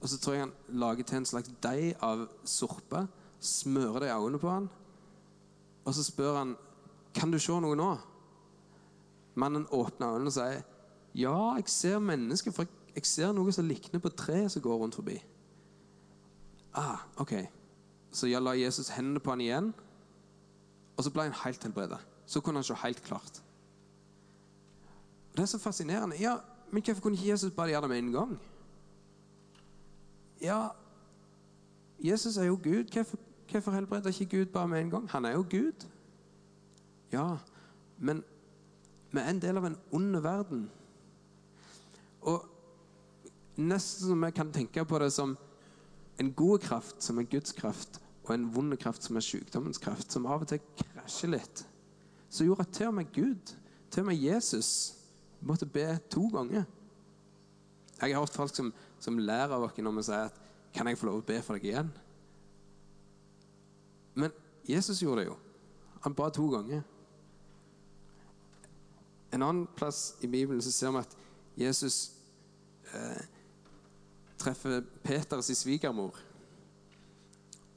og 0.00 0.08
så 0.08 0.18
tror 0.18 0.34
jeg 0.34 0.46
han 0.46 0.54
lager 0.80 1.04
til 1.06 1.20
en 1.20 1.28
slags 1.28 1.52
deig 1.62 1.92
av 2.02 2.24
sorpe 2.48 3.04
smører 3.42 4.04
det 4.04 4.08
i 4.08 4.14
øynene 4.14 4.40
på 4.40 4.50
han, 4.50 4.68
og 5.84 5.94
så 5.94 6.04
spør 6.04 6.36
han 6.38 6.56
kan 7.14 7.32
du 7.32 7.38
se 7.38 7.54
noe 7.60 7.76
nå. 7.76 7.90
Mannen 9.34 9.66
åpner 9.72 10.14
øynene 10.14 10.30
og 10.30 10.36
sier 10.36 10.62
ja, 11.14 11.34
jeg 11.58 11.68
ser 11.68 11.98
mennesker, 12.00 12.52
for 12.56 12.68
jeg 12.94 13.04
ser 13.04 13.34
noe 13.36 13.52
som 13.52 13.66
likner 13.68 14.00
på 14.00 14.12
treet 14.16 14.52
som 14.52 14.62
går 14.64 14.78
rundt 14.80 14.96
forbi. 14.96 15.18
Ah, 16.72 17.04
ok. 17.20 17.34
Så 18.12 18.30
jeg 18.30 18.40
la 18.40 18.54
Jesus 18.56 18.88
hendene 18.96 19.20
på 19.20 19.32
han 19.32 19.40
igjen, 19.44 19.68
og 20.96 21.04
så 21.04 21.12
ble 21.12 21.26
han 21.28 21.36
helt 21.44 21.64
helbredet. 21.68 21.98
Så 22.26 22.40
kunne 22.40 22.62
han 22.62 22.64
se 22.64 22.76
helt 22.80 23.02
klart. 23.04 23.42
Det 25.36 25.44
er 25.44 25.50
så 25.52 25.60
fascinerende. 25.60 26.16
Ja, 26.20 26.36
Men 26.72 26.82
hvorfor 26.82 27.02
kunne 27.02 27.16
ikke 27.16 27.28
Jesus 27.28 27.52
bare 27.52 27.68
gjøre 27.68 27.82
det 27.82 27.88
med 27.90 27.98
en 27.98 28.12
gang? 28.12 28.40
Ja, 30.40 30.68
Jesus 32.00 32.36
er 32.36 32.44
jo 32.44 32.58
Gud. 32.62 32.84
Hvorfor 32.92 33.18
Hvorfor 33.52 33.70
helbreder 33.70 34.08
ikke 34.08 34.38
Gud 34.38 34.46
bare 34.46 34.68
med 34.68 34.80
en 34.80 34.90
gang? 34.90 35.10
Han 35.10 35.24
er 35.24 35.32
jo 35.32 35.46
Gud. 35.50 35.86
Ja, 37.12 37.36
men 37.98 38.24
vi 39.10 39.20
er 39.20 39.28
en 39.28 39.42
del 39.42 39.56
av 39.60 39.66
en 39.68 39.76
ond 39.92 40.16
verden. 40.24 40.70
Og 42.20 42.46
nesten 43.60 44.08
som 44.08 44.24
vi 44.24 44.30
kan 44.32 44.52
tenke 44.52 44.84
på 44.88 44.98
det 44.98 45.10
som 45.12 45.36
en 46.20 46.32
god 46.32 46.64
kraft, 46.64 47.02
som 47.04 47.18
er 47.18 47.28
Guds 47.28 47.52
kraft, 47.52 48.00
og 48.24 48.34
en 48.34 48.48
vond 48.54 48.76
kraft, 48.80 49.04
som 49.04 49.16
er 49.16 49.26
sykdommens 49.26 49.78
kraft, 49.82 50.12
som 50.12 50.26
av 50.26 50.46
og 50.46 50.48
til 50.48 50.62
krasjer 50.78 51.34
litt. 51.34 51.64
Så 52.30 52.46
gjorde 52.46 52.64
at 52.64 52.72
til 52.72 52.88
og 52.88 52.94
med 52.94 53.12
Gud, 53.12 53.56
til 53.90 54.00
og 54.00 54.06
med 54.06 54.16
Jesus, 54.22 54.94
måtte 55.40 55.66
be 55.66 55.98
to 56.10 56.28
ganger. 56.32 56.64
Jeg 58.00 58.14
har 58.14 58.20
hørt 58.20 58.34
folk 58.34 58.54
som, 58.56 58.72
som 58.98 59.18
lærer 59.18 59.52
av 59.52 59.66
oss 59.66 59.76
når 59.76 59.98
vi 59.98 60.02
sier 60.02 60.30
at 60.30 60.38
'Kan 60.72 60.88
jeg 60.88 60.98
få 60.98 61.06
lov 61.06 61.18
å 61.20 61.26
be 61.26 61.42
for 61.42 61.54
deg 61.54 61.64
igjen?' 61.64 61.92
Men 64.14 64.32
Jesus 64.68 65.02
gjorde 65.02 65.20
det 65.22 65.28
jo. 65.30 65.36
Han 66.02 66.14
ba 66.14 66.28
to 66.30 66.48
ganger. 66.50 66.82
En 69.32 69.42
annen 69.42 69.66
plass 69.76 70.14
i 70.20 70.26
Bibelen 70.26 70.62
så 70.62 70.72
ser 70.72 70.90
vi 70.90 70.98
at 70.98 71.16
Jesus 71.56 72.12
eh, 72.94 73.22
treffer 74.38 74.82
Peters 75.04 75.44
svigermor. 75.44 76.18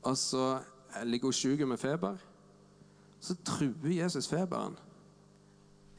Og 0.02 0.17
så 0.17 0.60
ligger 1.04 1.28
hun 1.28 1.34
syk 1.34 1.60
med 1.67 1.78
feber. 1.78 2.17
Så 3.19 3.36
truer 3.45 4.04
Jesus 4.04 4.28
feberen. 4.28 4.78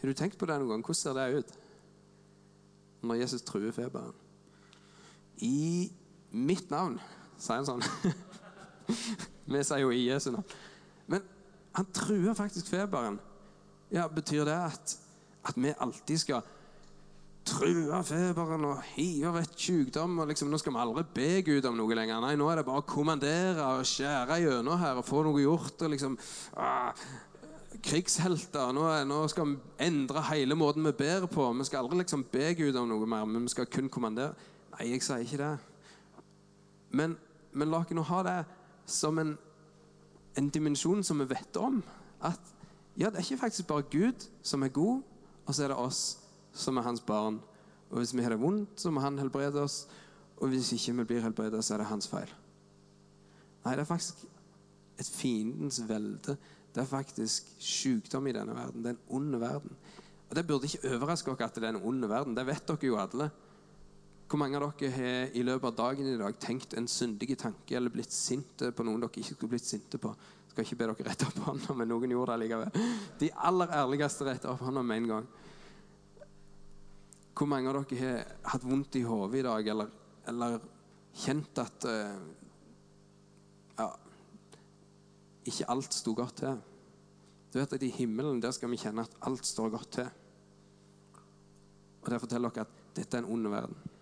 Har 0.00 0.08
du 0.08 0.12
tenkt 0.14 0.38
på 0.38 0.46
det 0.46 0.58
noen 0.58 0.68
gang? 0.68 0.84
Hvordan 0.84 0.94
ser 0.94 1.14
det 1.16 1.38
ut 1.38 1.54
når 3.02 3.14
Jesus 3.14 3.42
truer 3.42 3.72
feberen? 3.72 4.12
I 5.36 5.90
mitt 6.30 6.70
navn, 6.70 7.00
sier 7.38 7.62
han 7.62 7.66
sånn. 7.66 7.82
Vi 9.52 9.62
sier 9.62 9.82
jo 9.84 9.92
i 9.94 10.06
Jesu 10.08 10.30
navn. 10.34 10.56
Men 11.06 11.24
han 11.76 11.88
truer 11.94 12.34
faktisk 12.34 12.70
feberen. 12.72 13.18
Ja, 13.92 14.08
Betyr 14.10 14.44
det 14.48 14.56
at, 14.58 14.96
at 15.46 15.58
vi 15.60 15.74
alltid 15.78 16.18
skal 16.18 16.46
true 17.46 18.00
feberen 18.06 18.64
og 18.66 18.82
hive 18.96 19.30
vekk 19.36 19.54
sykdom? 19.60 20.18
og 20.18 20.30
liksom, 20.30 20.50
Nå 20.50 20.58
skal 20.58 20.74
vi 20.74 20.82
aldri 20.82 21.04
be 21.14 21.28
Gud 21.46 21.68
om 21.68 21.78
noe 21.78 21.98
lenger. 21.98 22.20
Nei, 22.24 22.34
nå 22.38 22.48
er 22.50 22.60
det 22.60 22.66
bare 22.66 22.82
å 22.82 22.88
kommandere 22.88 23.68
og 23.76 23.86
skjære 23.86 24.40
gjennom 24.42 24.80
her 24.80 24.98
og 25.00 25.06
få 25.06 25.22
noe 25.26 25.44
gjort. 25.44 25.86
og 25.86 25.94
liksom, 25.94 26.18
ah, 26.58 27.06
Krigshelter. 27.86 28.72
Nå, 28.74 28.88
nå, 29.06 29.20
skal 29.30 29.52
vi 29.52 29.86
endre 29.86 30.24
hele 30.32 30.58
måten 30.58 30.86
vi 30.86 30.96
ber 30.96 31.28
på. 31.30 31.46
Vi 31.60 31.68
skal 31.68 31.84
aldri 31.84 32.02
liksom 32.02 32.26
be 32.32 32.50
Gud 32.58 32.76
om 32.80 32.90
noe 32.90 33.06
mer, 33.06 33.26
men 33.30 33.46
vi 33.46 33.54
skal 33.54 33.70
kun 33.70 33.90
kommandere. 33.92 34.34
Nei, 34.74 34.90
jeg 34.92 35.06
sier 35.06 35.22
ikke 35.22 35.42
det. 35.44 35.54
Men, 36.96 37.16
men 37.52 37.70
la 37.70 37.82
oss 37.84 37.94
nå 37.94 38.04
ha 38.10 38.22
det 38.26 38.38
som 38.86 39.18
en, 39.18 39.34
en 40.38 40.48
dimensjon 40.50 41.04
som 41.04 41.18
vi 41.20 41.28
vet 41.30 41.58
om. 41.60 41.82
At 42.24 42.40
ja, 42.96 43.10
det 43.10 43.20
er 43.20 43.26
ikke 43.26 43.42
faktisk 43.44 43.66
bare 43.66 43.88
Gud 43.90 44.26
som 44.42 44.62
er 44.62 44.72
god, 44.72 45.02
og 45.46 45.54
så 45.54 45.64
er 45.64 45.74
det 45.74 45.76
oss 45.76 46.18
som 46.56 46.76
er 46.76 46.86
hans 46.86 47.02
barn. 47.04 47.40
Og 47.90 48.00
hvis 48.00 48.14
vi 48.16 48.22
har 48.22 48.32
det 48.32 48.40
vondt, 48.40 48.80
så 48.80 48.90
må 48.90 49.00
han 49.00 49.18
helbrede 49.18 49.62
oss. 49.62 49.84
Og 50.36 50.48
hvis 50.48 50.72
ikke 50.72 50.96
vi 51.00 51.04
blir 51.04 51.24
helbredet, 51.24 51.64
så 51.64 51.74
er 51.74 51.82
det 51.82 51.90
hans 51.90 52.08
feil. 52.08 52.32
Nei, 53.64 53.74
det 53.74 53.84
er 53.84 53.88
faktisk 53.88 54.24
et 54.98 55.08
fiendens 55.10 55.80
velde. 55.88 56.36
Det 56.74 56.82
er 56.82 56.88
faktisk 56.88 57.48
sykdom 57.58 58.26
i 58.26 58.34
denne 58.36 58.54
verden. 58.56 58.82
Det 58.84 58.92
er 58.92 58.96
en 58.96 59.16
ond 59.18 59.36
verden. 59.40 59.76
Og 60.28 60.36
Det 60.36 60.46
burde 60.46 60.66
ikke 60.66 60.94
overraske 60.96 61.30
oss 61.30 61.40
at 61.40 61.54
det 61.54 61.64
er 61.64 61.74
en 61.74 61.82
ond 61.82 62.04
verden. 62.04 62.36
Det 62.36 62.46
vet 62.46 62.68
dere 62.68 62.86
jo 62.86 62.98
alle. 63.00 63.30
Hvor 64.26 64.40
mange 64.42 64.58
av 64.58 64.72
dere 64.74 64.90
har 64.90 65.36
i 65.38 65.42
løpet 65.46 65.68
av 65.70 65.76
dagen 65.78 66.08
i 66.10 66.18
dag 66.18 66.38
tenkt 66.42 66.74
en 66.74 66.88
syndig 66.90 67.36
tanke 67.38 67.76
eller 67.78 67.92
blitt 67.94 68.10
sinte 68.10 68.72
på 68.74 68.86
noen 68.86 69.04
dere 69.04 69.22
ikke 69.22 69.36
skulle 69.36 69.52
blitt 69.54 69.68
sinte 69.68 70.00
på? 70.02 70.10
Skal 70.50 70.66
ikke 70.66 70.78
be 70.80 70.88
dere 70.90 71.06
rette 71.12 71.28
opp 71.28 71.38
hånda, 71.46 71.76
men 71.78 71.92
noen 71.92 72.10
gjorde 72.10 72.34
det 72.34 72.42
likevel. 72.42 72.88
De 73.20 73.30
aller 73.46 73.74
ærligste 73.78 74.26
retter 74.26 74.50
opp 74.50 74.66
hånda 74.66 74.82
med 74.82 75.02
en 75.02 75.08
gang. 75.12 75.30
Hvor 77.36 77.50
mange 77.52 77.70
av 77.70 77.78
dere 77.86 78.12
har 78.16 78.52
hatt 78.56 78.66
vondt 78.66 78.98
i 78.98 79.06
hodet 79.06 79.42
i 79.42 79.46
dag, 79.46 79.72
eller, 79.76 79.94
eller 80.32 80.58
kjent 81.22 81.62
at 81.62 81.86
uh, 81.86 82.18
ja, 83.78 83.90
ikke 85.46 85.70
alt 85.70 85.94
sto 85.94 86.16
godt 86.18 86.40
til? 86.42 86.62
Du 87.52 87.60
vet 87.60 87.78
at 87.78 87.84
I 87.86 87.94
himmelen 87.94 88.42
der 88.42 88.56
skal 88.56 88.72
vi 88.72 88.80
kjenne 88.80 89.06
at 89.06 89.20
alt 89.28 89.46
står 89.46 89.70
godt 89.76 90.00
til. 90.00 90.08
Og 92.02 92.10
Det 92.10 92.24
forteller 92.24 92.50
dere 92.56 92.66
at 92.66 92.96
dette 92.96 93.20
er 93.20 93.22
en 93.22 93.36
ond 93.36 93.54
verden. 93.54 93.92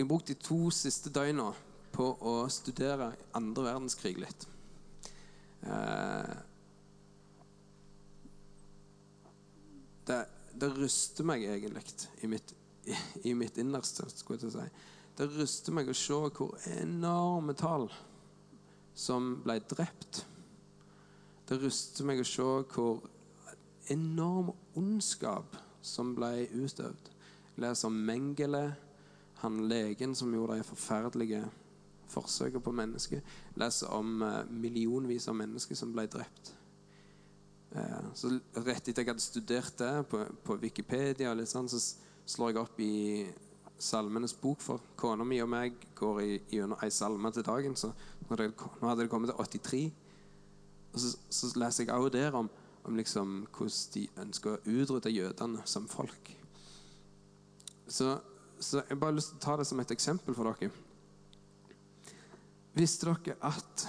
Jeg 0.00 0.06
har 0.06 0.08
brukt 0.08 0.30
de 0.32 0.34
to 0.40 0.70
siste 0.72 1.10
døgna 1.12 1.50
på 1.92 2.04
å 2.24 2.30
studere 2.48 3.10
andre 3.36 3.66
verdenskrig 3.66 4.14
litt. 4.16 4.46
Eh, 5.60 6.38
det, 10.08 10.18
det 10.56 10.72
ryster 10.78 11.28
meg 11.28 11.44
egentlig 11.44 11.84
i 12.24 12.32
mitt, 12.32 12.56
i, 12.88 12.96
i 13.28 13.36
mitt 13.36 13.60
innerste, 13.60 14.08
skulle 14.08 14.40
jeg 14.48 14.56
si. 14.56 14.66
Det 15.20 15.28
ryster 15.36 15.76
meg 15.76 15.92
å 15.92 16.00
se 16.06 16.16
hvor 16.32 16.56
enorme 16.78 17.52
tall 17.60 17.90
som 18.96 19.34
ble 19.44 19.60
drept. 19.68 20.24
Det 21.44 21.60
ryster 21.60 22.08
meg 22.08 22.24
å 22.24 22.30
se 22.32 22.52
hvor 22.72 23.04
enorm 23.92 24.54
ondskap 24.80 25.60
som 25.84 26.16
ble 26.16 26.46
utøvd. 26.56 27.18
Jeg 27.52 27.68
leser 27.68 27.92
om 27.92 28.06
Mengele, 28.08 28.70
han 29.42 29.60
legen 29.68 30.14
som 30.16 30.32
gjorde 30.34 30.58
de 30.60 30.66
forferdelige 30.68 31.42
forsøkene 32.10 32.62
på 32.64 32.74
mennesker. 32.74 33.20
Leser 33.60 33.92
om 33.94 34.22
uh, 34.22 34.40
millionvis 34.50 35.28
av 35.30 35.38
mennesker 35.38 35.78
som 35.78 35.92
ble 35.94 36.06
drept. 36.10 36.54
Uh, 37.74 38.10
så 38.18 38.32
Rett 38.58 38.88
etter 38.88 39.04
jeg 39.04 39.12
hadde 39.12 39.24
studert 39.24 39.78
det 39.78 39.92
på, 40.10 40.24
på 40.44 40.58
Wikipedia, 40.62 41.34
sånn, 41.46 41.70
så 41.70 41.80
slår 42.30 42.52
jeg 42.52 42.62
opp 42.62 42.82
i 42.82 42.94
Salmenes 43.80 44.34
bok, 44.36 44.60
for 44.60 44.82
kona 45.00 45.24
mi 45.24 45.38
og 45.40 45.48
meg 45.48 45.78
går 45.96 46.20
gjennom 46.52 46.80
ei 46.84 46.90
salme 46.92 47.30
til 47.32 47.46
dagen. 47.46 47.76
Så 47.78 47.92
det, 48.28 48.50
nå 48.52 48.88
hadde 48.90 49.06
det 49.06 49.12
kommet 49.12 49.32
til 49.32 49.40
83. 49.40 49.84
Og 50.90 51.00
så, 51.00 51.14
så 51.30 51.52
leser 51.58 51.86
jeg 51.86 51.94
også 51.94 52.12
der 52.12 52.36
om, 52.36 52.50
om 52.84 52.98
liksom 52.98 53.46
hvordan 53.56 53.94
de 53.94 54.04
ønsker 54.20 54.52
å 54.52 54.74
utrydde 54.74 55.14
jødene 55.14 55.64
som 55.64 55.88
folk. 55.88 56.34
Så, 57.90 58.18
så 58.60 58.82
jeg 58.88 58.98
bare 59.00 59.10
har 59.10 59.16
lyst 59.16 59.32
til 59.32 59.40
å 59.40 59.44
ta 59.44 59.56
det 59.56 59.66
som 59.68 59.80
et 59.80 59.92
eksempel 59.94 60.36
for 60.36 60.50
dere. 60.50 60.70
Visste 62.76 63.08
dere 63.08 63.36
at 63.48 63.86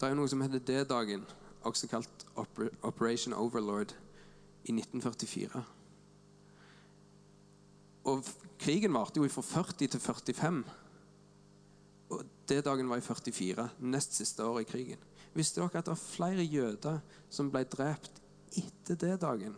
det 0.00 0.08
er 0.08 0.16
noe 0.18 0.30
som 0.30 0.42
heter 0.42 0.62
D-dagen, 0.66 1.22
også 1.62 1.86
kalt 1.90 2.24
Operation 2.34 3.34
Overlord, 3.38 3.92
i 4.62 4.72
1944? 4.74 5.62
Og 8.10 8.26
krigen 8.62 8.94
varte 8.94 9.18
jo 9.18 9.28
fra 9.30 9.42
40 9.46 9.90
til 9.94 10.00
45. 10.00 10.62
Og 12.14 12.24
D-dagen 12.50 12.90
var 12.90 12.98
i 12.98 13.06
44, 13.06 13.68
nest 13.94 14.14
siste 14.18 14.46
året 14.46 14.66
i 14.66 14.70
krigen. 14.70 15.04
Visste 15.34 15.62
dere 15.62 15.78
at 15.78 15.86
det 15.86 15.94
var 15.94 16.02
flere 16.02 16.46
jøder 16.46 16.98
som 17.30 17.50
ble 17.50 17.64
drept 17.70 18.22
etter 18.58 18.98
D-dagen 18.98 19.54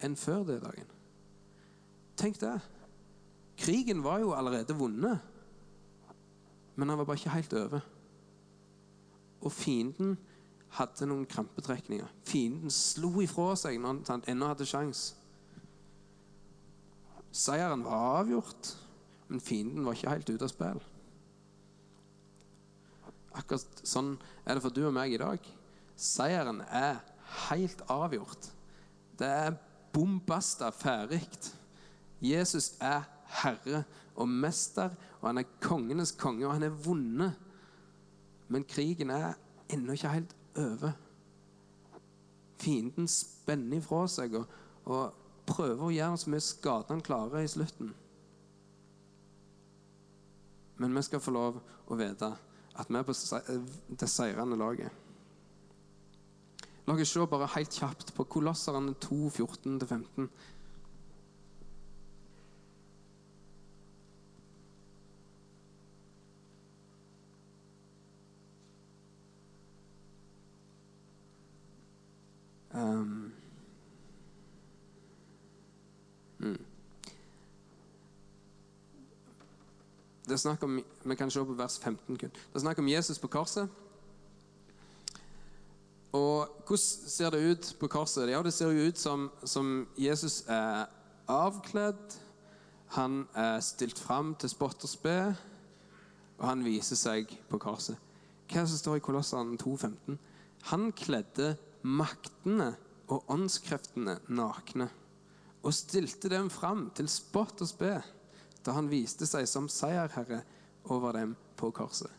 enn 0.00 0.16
før 0.16 0.46
det 0.48 0.62
dagen? 0.64 0.99
Tenk 2.20 2.40
det. 2.40 2.58
Krigen 3.60 4.02
var 4.04 4.20
jo 4.20 4.34
allerede 4.36 4.76
vunnet, 4.76 5.20
men 6.76 6.88
han 6.88 6.98
var 6.98 7.08
bare 7.08 7.20
ikke 7.20 7.32
helt 7.32 7.54
over. 7.56 7.80
Og 9.40 9.52
fienden 9.52 10.18
hadde 10.76 11.08
noen 11.08 11.26
krampetrekninger. 11.28 12.08
Fienden 12.28 12.72
slo 12.72 13.22
ifra 13.24 13.54
seg 13.58 13.80
når 13.80 14.04
han 14.08 14.24
ennå 14.28 14.50
hadde 14.52 14.68
sjanse. 14.68 15.16
Seieren 17.30 17.84
var 17.86 18.20
avgjort, 18.20 18.72
men 19.28 19.40
fienden 19.40 19.84
var 19.86 19.96
ikke 19.96 20.12
helt 20.12 20.32
ute 20.32 20.46
av 20.46 20.52
spill. 20.52 20.80
Akkurat 23.38 23.82
sånn 23.86 24.16
er 24.44 24.58
det 24.58 24.64
for 24.64 24.74
du 24.74 24.82
og 24.88 24.94
meg 24.96 25.14
i 25.14 25.20
dag. 25.20 25.44
Seieren 25.94 26.64
er 26.66 26.98
helt 27.46 27.84
avgjort. 27.92 28.50
Det 29.20 29.28
er 29.28 29.58
bombasta 29.94 30.72
ferdig. 30.74 31.22
Jesus 32.20 32.74
er 32.80 33.06
herre 33.40 33.84
og 34.16 34.28
mester, 34.28 34.92
og 35.20 35.28
han 35.28 35.40
er 35.40 35.52
kongenes 35.62 36.12
konge, 36.12 36.46
og 36.46 36.52
han 36.52 36.66
er 36.66 36.82
vunnet. 36.84 37.38
Men 38.48 38.66
krigen 38.68 39.10
er 39.14 39.32
ennå 39.70 39.94
ikke 39.94 40.12
helt 40.12 40.36
over. 40.58 40.92
Fienden 42.60 43.08
spenner 43.08 43.78
ifra 43.78 44.04
seg 44.10 44.34
og, 44.36 44.46
og 44.84 45.46
prøver 45.48 45.86
å 45.86 45.94
gjøre 45.94 46.20
så 46.20 46.32
mye 46.32 46.44
skade 46.44 46.92
han 46.92 47.04
klarer 47.04 47.44
i 47.44 47.50
slutten. 47.50 47.92
Men 50.80 50.96
vi 50.96 51.04
skal 51.04 51.22
få 51.22 51.32
lov 51.36 51.60
å 51.60 51.96
vite 52.00 52.32
at 52.80 52.88
vi 52.88 52.98
er 52.98 53.06
på 53.06 53.14
det 54.00 54.08
seirende 54.08 54.58
laget. 54.60 54.92
La 56.86 56.96
oss 56.96 57.12
se 57.12 57.26
bare 57.30 57.46
helt 57.54 57.76
kjapt 57.76 58.14
på 58.16 58.24
Kolosserne 58.26 58.94
2, 58.98 59.18
14-15. 59.36 60.28
Er 80.40 80.48
snakk 80.48 80.62
om, 80.66 80.80
Vi 81.04 81.14
kan 81.14 81.30
se 81.30 81.44
på 81.44 81.56
vers 81.56 81.78
15 81.78 82.16
kun. 82.16 82.30
Det 82.30 82.56
er 82.56 82.60
snakk 82.64 82.78
om 82.78 82.88
Jesus 82.88 83.18
på 83.18 83.28
korset. 83.28 83.68
Og 86.12 86.48
hvordan 86.66 86.78
ser 87.08 87.30
det 87.30 87.50
ut 87.50 87.76
på 87.80 87.88
korset? 87.88 88.30
Ja, 88.30 88.42
Det 88.42 88.52
ser 88.52 88.70
jo 88.70 88.88
ut 88.88 88.98
som, 88.98 89.30
som 89.44 89.88
Jesus 89.98 90.44
er 90.48 90.86
avkledd. 91.28 92.18
Han 92.96 93.28
er 93.34 93.60
stilt 93.60 93.98
fram 93.98 94.34
til 94.34 94.50
spott 94.50 94.82
og 94.82 94.90
spe, 94.90 95.36
og 96.38 96.48
han 96.48 96.64
viser 96.64 96.96
seg 96.96 97.30
på 97.48 97.58
korset. 97.58 97.96
Hva 98.50 98.58
er 98.58 98.66
det 98.66 98.70
som 98.72 98.78
står 98.78 98.96
i 98.98 99.04
Kolossene 99.04 99.58
2,15? 99.60 100.18
Han 100.72 100.90
kledde 100.92 101.56
maktene 101.82 102.74
og 103.08 103.30
åndskreftene 103.30 104.18
nakne 104.28 104.88
og 105.62 105.74
stilte 105.76 106.30
dem 106.32 106.48
fram 106.50 106.88
til 106.96 107.08
spott 107.08 107.60
og 107.60 107.68
spe 107.68 108.00
da 108.64 108.74
han 108.76 108.90
viste 108.90 109.26
seg 109.28 109.46
som 109.48 109.68
seierherre 109.72 110.42
over 110.90 111.16
dem 111.16 111.36
på 111.60 111.70
korset. 111.74 112.10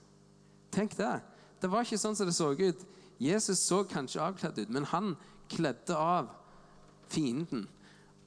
Tenk 0.72 0.96
det. 0.98 1.20
Det 1.62 1.70
var 1.70 1.86
ikke 1.86 2.00
sånn 2.02 2.16
som 2.18 2.30
det 2.30 2.36
så 2.38 2.52
ut. 2.56 2.86
Jesus 3.22 3.62
så 3.62 3.84
kanskje 3.86 4.24
avkledd 4.24 4.64
ut, 4.64 4.72
men 4.74 4.88
han 4.90 5.14
kledde 5.52 5.98
av 5.98 6.32
fienden 7.12 7.68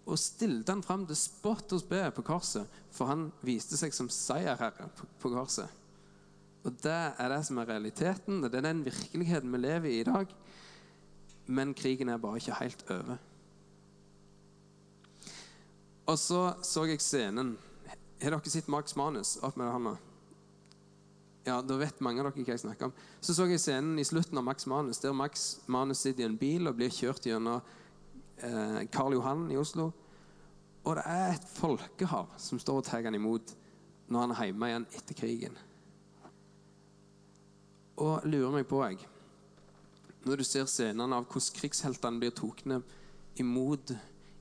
og 0.05 0.21
stilte 0.21 0.75
han 0.75 0.85
fram 0.85 1.07
til 1.09 1.17
spott 1.17 1.73
og 1.73 1.81
spe 1.81 2.03
på 2.12 2.25
korset, 2.27 2.69
for 2.93 3.09
han 3.09 3.31
viste 3.45 3.79
seg 3.81 3.95
som 3.97 4.11
seierherre 4.12 4.91
på 5.23 5.33
korset. 5.33 5.71
Og 6.65 6.73
Det 6.81 6.93
er 6.93 7.29
det 7.29 7.43
som 7.45 7.59
er 7.61 7.69
realiteten, 7.69 8.43
det 8.43 8.55
er 8.55 8.69
den 8.69 8.85
virkeligheten 8.85 9.53
vi 9.53 9.61
lever 9.61 9.89
i 9.89 10.01
i 10.01 10.05
dag. 10.05 10.29
Men 11.47 11.75
krigen 11.75 12.09
er 12.09 12.21
bare 12.21 12.41
ikke 12.41 12.61
helt 12.61 12.85
over. 12.91 13.19
Og 16.07 16.19
så 16.19 16.55
så 16.62 16.85
jeg 16.85 17.01
scenen. 17.01 17.57
Har 18.25 18.33
dere 18.33 18.49
sett 18.51 18.68
Max 18.72 18.97
Manus? 18.97 19.37
Opp 19.43 19.57
med 19.57 19.68
hånda. 19.68 19.97
Ja, 21.45 21.62
Da 21.62 21.77
vet 21.77 21.99
mange 22.01 22.22
av 22.22 22.31
dere 22.31 22.41
hva 22.41 22.55
jeg 22.55 22.62
snakker 22.62 22.89
om. 22.89 22.95
Så 23.20 23.35
så 23.37 23.45
jeg 23.51 23.61
scenen 23.61 23.99
i 24.01 24.07
slutten 24.09 24.41
av 24.41 24.47
Max 24.47 24.64
Manus, 24.66 25.03
der 25.03 25.12
Max 25.12 25.61
Manus 25.66 26.01
sitter 26.01 26.25
i 26.25 26.29
en 26.31 26.39
bil 26.41 26.64
og 26.64 26.79
blir 26.79 26.89
kjørt 26.89 27.29
gjennom 27.29 27.61
eh, 28.41 28.81
Karl 28.89 29.18
Johan 29.18 29.45
i 29.53 29.61
Oslo. 29.61 29.91
Og 30.89 30.97
det 30.97 31.05
er 31.05 31.35
et 31.35 31.47
folkehav 31.53 32.33
som 32.41 32.59
står 32.59 32.81
og 32.81 32.89
tar 32.89 33.05
han 33.05 33.20
imot 33.20 33.53
når 34.09 34.20
han 34.25 34.33
er 34.33 34.49
hjemme 34.49 34.72
igjen 34.72 34.91
etter 34.97 35.20
krigen. 35.20 35.62
Og 38.01 38.25
lurer 38.25 38.57
meg 38.57 38.68
på, 38.68 38.81
jeg 38.89 39.05
Når 40.25 40.41
du 40.41 40.45
ser 40.49 40.64
scenene 40.64 41.12
av 41.12 41.29
hvordan 41.29 41.61
krigsheltene 41.61 42.25
blir 42.25 42.33
tatt 42.33 42.64
imot 43.37 43.93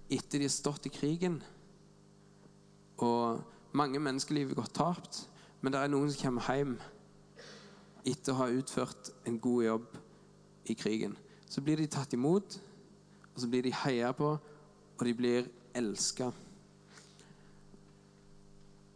etter 0.08 0.40
de 0.40 0.48
har 0.48 0.56
stått 0.56 0.88
i 0.88 0.94
krigen 0.94 1.42
og 3.04 3.44
mange 3.74 4.00
menneskeliv 4.00 4.54
går 4.56 4.70
tapt, 4.74 5.24
men 5.62 5.74
det 5.74 5.82
er 5.82 5.92
noen 5.92 6.12
som 6.12 6.22
kommer 6.22 6.48
hjem 6.54 6.76
etter 8.04 8.34
å 8.34 8.42
ha 8.42 8.50
utført 8.52 9.14
en 9.28 9.40
god 9.42 9.64
jobb 9.64 9.98
i 10.70 10.76
krigen. 10.78 11.16
Så 11.50 11.64
blir 11.64 11.80
de 11.80 11.88
tatt 11.88 12.14
imot, 12.14 12.58
og 13.34 13.42
så 13.42 13.50
blir 13.50 13.64
de 13.66 13.74
heia 13.84 14.12
på, 14.16 14.34
og 14.98 15.06
de 15.08 15.14
blir 15.18 15.48
elska. 15.76 16.30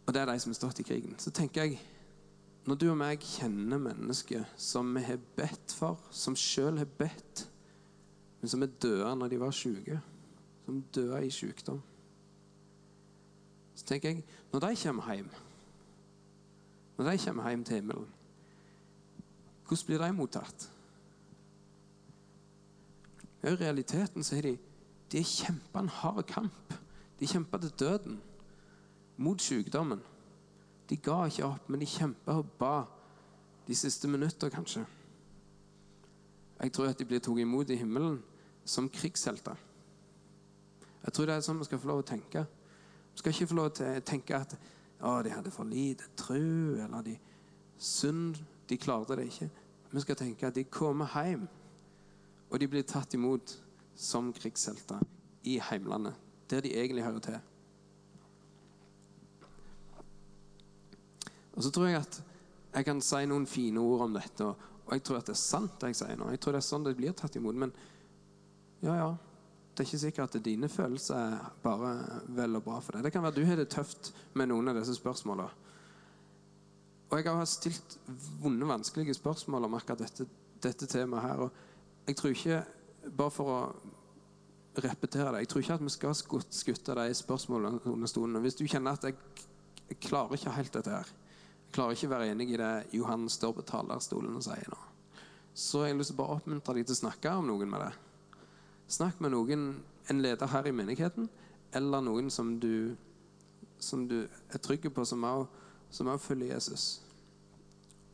Og 0.06 0.14
det 0.14 0.20
er 0.20 0.30
de 0.30 0.38
som 0.40 0.52
har 0.52 0.60
stått 0.60 0.82
i 0.82 0.86
krigen. 0.88 1.16
Så 1.18 1.34
tenker 1.34 1.64
jeg 1.64 1.80
Når 2.68 2.76
du 2.76 2.90
og 2.90 2.98
meg 3.00 3.22
kjenner 3.24 3.78
mennesker 3.80 4.42
som 4.60 4.90
vi 4.92 5.00
har 5.06 5.16
bedt 5.38 5.72
for, 5.72 6.02
som 6.12 6.34
sjøl 6.36 6.76
har 6.76 6.90
bedt, 6.98 7.46
men 8.42 8.50
som 8.52 8.60
er 8.62 8.74
døde 8.82 9.14
når 9.16 9.30
de 9.32 9.38
var 9.40 9.54
syke, 9.56 10.00
som 10.66 10.82
døde 10.92 11.22
i 11.24 11.30
sykdom 11.32 11.80
Så 13.78 13.84
tenker 13.86 14.08
jeg 14.08 14.24
Når 14.52 14.60
de 14.60 14.76
kommer 14.82 15.14
hjem, 15.14 15.30
når 16.96 17.10
de 17.10 17.18
kommer 17.24 17.48
hjem 17.48 17.64
til 17.64 17.74
himmelen, 17.74 18.08
hvordan 19.66 19.86
blir 19.86 19.98
de 19.98 20.12
mottatt? 20.12 20.72
I 23.42 23.54
realiteten 23.54 24.24
så 24.24 24.36
er 24.36 24.42
de 24.42 24.58
de 25.12 25.22
kjempa 25.24 25.80
en 25.80 25.88
hard 25.88 26.22
kamp. 26.26 26.74
De 27.20 27.26
kjempa 27.26 27.58
til 27.58 27.70
døden 27.78 28.20
mot 29.16 29.40
sykdommen. 29.40 30.00
De 30.90 30.96
ga 30.96 31.24
ikke 31.24 31.46
opp, 31.46 31.68
men 31.68 31.80
de 31.80 31.86
kjempa 31.86 32.32
og 32.40 32.50
ba 32.58 32.82
de 33.66 33.74
siste 33.74 34.08
minutter, 34.08 34.48
kanskje. 34.48 34.86
Jeg 36.60 36.72
tror 36.72 36.88
at 36.88 36.98
de 36.98 37.04
blir 37.04 37.20
tatt 37.20 37.38
imot 37.38 37.70
i 37.70 37.76
himmelen 37.76 38.22
som 38.64 38.88
krigshelter. 38.88 39.56
Jeg 41.04 41.12
tror 41.12 41.26
det 41.26 41.34
er 41.34 41.44
sånn 41.46 41.60
vi 41.60 41.68
skal 41.68 41.78
få 41.78 41.92
lov 41.92 42.02
å 42.02 42.08
tenke. 42.08 42.46
Skal 43.18 43.34
ikke 43.34 43.50
få 43.50 43.56
lov 43.58 43.70
til 43.74 43.98
å 43.98 44.02
tenke 44.06 44.36
at 44.38 44.54
å, 45.02 45.16
de 45.26 45.32
hadde 45.34 45.50
for 45.50 45.66
lite 45.66 46.06
tru, 46.18 46.78
eller 46.78 47.02
de 47.02 47.16
synd, 47.78 48.38
de 48.70 48.78
klarte 48.78 49.16
det 49.18 49.26
ikke. 49.26 49.48
Vi 49.90 50.02
skal 50.04 50.18
tenke 50.20 50.46
at 50.46 50.54
de 50.54 50.66
kommer 50.70 51.10
hjem, 51.16 51.48
og 52.48 52.60
de 52.60 52.68
blir 52.70 52.86
tatt 52.86 53.14
imot 53.18 53.56
som 53.98 54.30
krigshelter 54.36 55.02
i 55.50 55.58
heimlandet, 55.70 56.14
der 56.50 56.62
de 56.62 56.74
egentlig 56.76 57.06
hører 57.06 57.24
til. 57.24 57.38
Og 61.58 61.64
så 61.66 61.74
tror 61.74 61.88
jeg 61.90 61.98
at 61.98 62.20
jeg 62.76 62.86
kan 62.86 63.00
si 63.02 63.24
noen 63.26 63.48
fine 63.50 63.82
ord 63.82 64.04
om 64.06 64.14
dette, 64.14 64.46
og 64.46 64.92
jeg 64.94 65.02
tror 65.02 65.18
at 65.18 65.26
det 65.26 65.34
er 65.34 65.40
sant, 65.40 65.74
det 65.80 65.90
jeg 65.90 66.04
sier 66.04 66.18
nå. 66.20 66.30
Jeg 66.30 66.40
tror 66.42 66.54
det 66.54 66.62
er 66.62 66.68
sånn 66.68 66.86
det 66.86 66.94
blir 66.96 67.16
tatt 67.18 67.34
imot. 67.36 67.58
Men 67.58 67.72
ja, 68.84 68.94
ja. 68.94 69.08
Det 69.78 69.84
er 69.84 69.92
ikke 69.92 69.98
sikkert 70.02 70.34
at 70.34 70.42
dine 70.42 70.66
følelser 70.66 71.14
er 71.14 71.50
bare 71.62 71.90
vel 72.34 72.58
og 72.58 72.64
bra 72.64 72.80
for 72.82 72.96
deg. 72.96 73.04
Det 73.06 73.12
kan 73.14 73.22
være 73.22 73.36
du 73.36 73.44
har 73.46 73.60
det 73.60 73.68
tøft 73.70 74.08
med 74.34 74.48
noen 74.50 74.72
av 74.72 74.80
disse 74.80 74.96
spørsmålene. 74.98 75.68
Og 77.08 77.14
jeg 77.14 77.30
har 77.30 77.46
stilt 77.46 77.94
vonde, 78.42 78.66
vanskelige 78.66 79.14
spørsmål 79.14 79.68
om 79.68 79.76
akkurat 79.78 80.02
dette, 80.02 80.26
dette 80.66 80.88
temaet 80.90 81.22
her. 81.22 81.44
Og 81.46 82.08
jeg 82.10 82.18
tror 82.18 82.34
ikke, 82.34 82.58
bare 83.20 83.34
for 83.36 83.52
å 83.54 83.60
repetere 84.82 85.36
det, 85.36 85.44
jeg 85.44 85.52
tror 85.52 85.62
ikke 85.62 85.78
at 85.78 85.86
vi 85.86 85.94
skal 85.94 86.42
skutte 86.50 86.98
de 86.98 87.14
spørsmålene 87.20 87.80
under 87.86 88.10
stolen. 88.10 88.42
Hvis 88.42 88.58
du 88.58 88.66
kjenner 88.66 88.98
at 88.98 89.06
jeg, 89.06 89.14
jeg 89.92 90.00
klarer 90.08 90.34
ikke 90.34 90.58
helt 90.58 90.74
dette 90.74 90.96
her, 90.96 91.14
jeg 91.68 91.78
klarer 91.78 91.94
ikke 91.94 92.10
å 92.10 92.16
være 92.16 92.32
enig 92.34 92.50
i 92.50 92.58
det 92.64 92.74
Johan 92.98 93.30
står 93.30 93.54
på 93.60 93.68
talerstolen 93.70 94.34
og 94.42 94.42
sier 94.42 94.74
nå, 94.74 94.82
så 95.54 95.86
jeg 95.86 95.94
har 95.94 96.02
lyst 96.02 96.16
til 96.16 96.18
å 96.18 96.22
bare 96.24 96.42
oppmuntre 96.42 96.80
deg 96.80 96.90
til 96.90 96.98
å 96.98 97.02
snakke 97.04 97.38
om 97.38 97.46
noen 97.46 97.70
med 97.70 97.86
det. 97.86 98.07
Snakk 98.88 99.20
med 99.20 99.34
noen, 99.34 99.68
en 100.08 100.22
leder 100.24 100.48
her 100.48 100.66
i 100.66 100.72
menigheten, 100.72 101.28
eller 101.76 102.00
noen 102.00 102.30
som 102.32 102.54
du, 102.60 102.96
som 103.78 104.06
du 104.08 104.22
er 104.24 104.62
trygg 104.64 104.88
på, 104.94 105.04
som 105.04 105.24
også 105.28 106.16
følger 106.24 106.54
Jesus. 106.54 107.02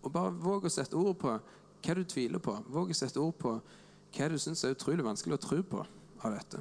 Og 0.02 0.12
bare 0.12 0.34
våg 0.34 0.66
å 0.66 0.72
sette 0.72 0.98
ord 0.98 1.16
på 1.22 1.32
hva 1.84 1.94
du 1.96 2.02
tviler 2.08 2.42
på. 2.42 2.56
Våg 2.74 2.90
å 2.90 2.96
sette 2.96 3.22
ord 3.22 3.36
på 3.38 3.54
hva 4.14 4.28
du 4.30 4.38
syns 4.38 4.64
er 4.64 4.74
utrolig 4.74 5.06
vanskelig 5.06 5.38
å 5.38 5.44
tro 5.46 5.62
på 5.62 5.84
av 6.24 6.34
dette. 6.34 6.60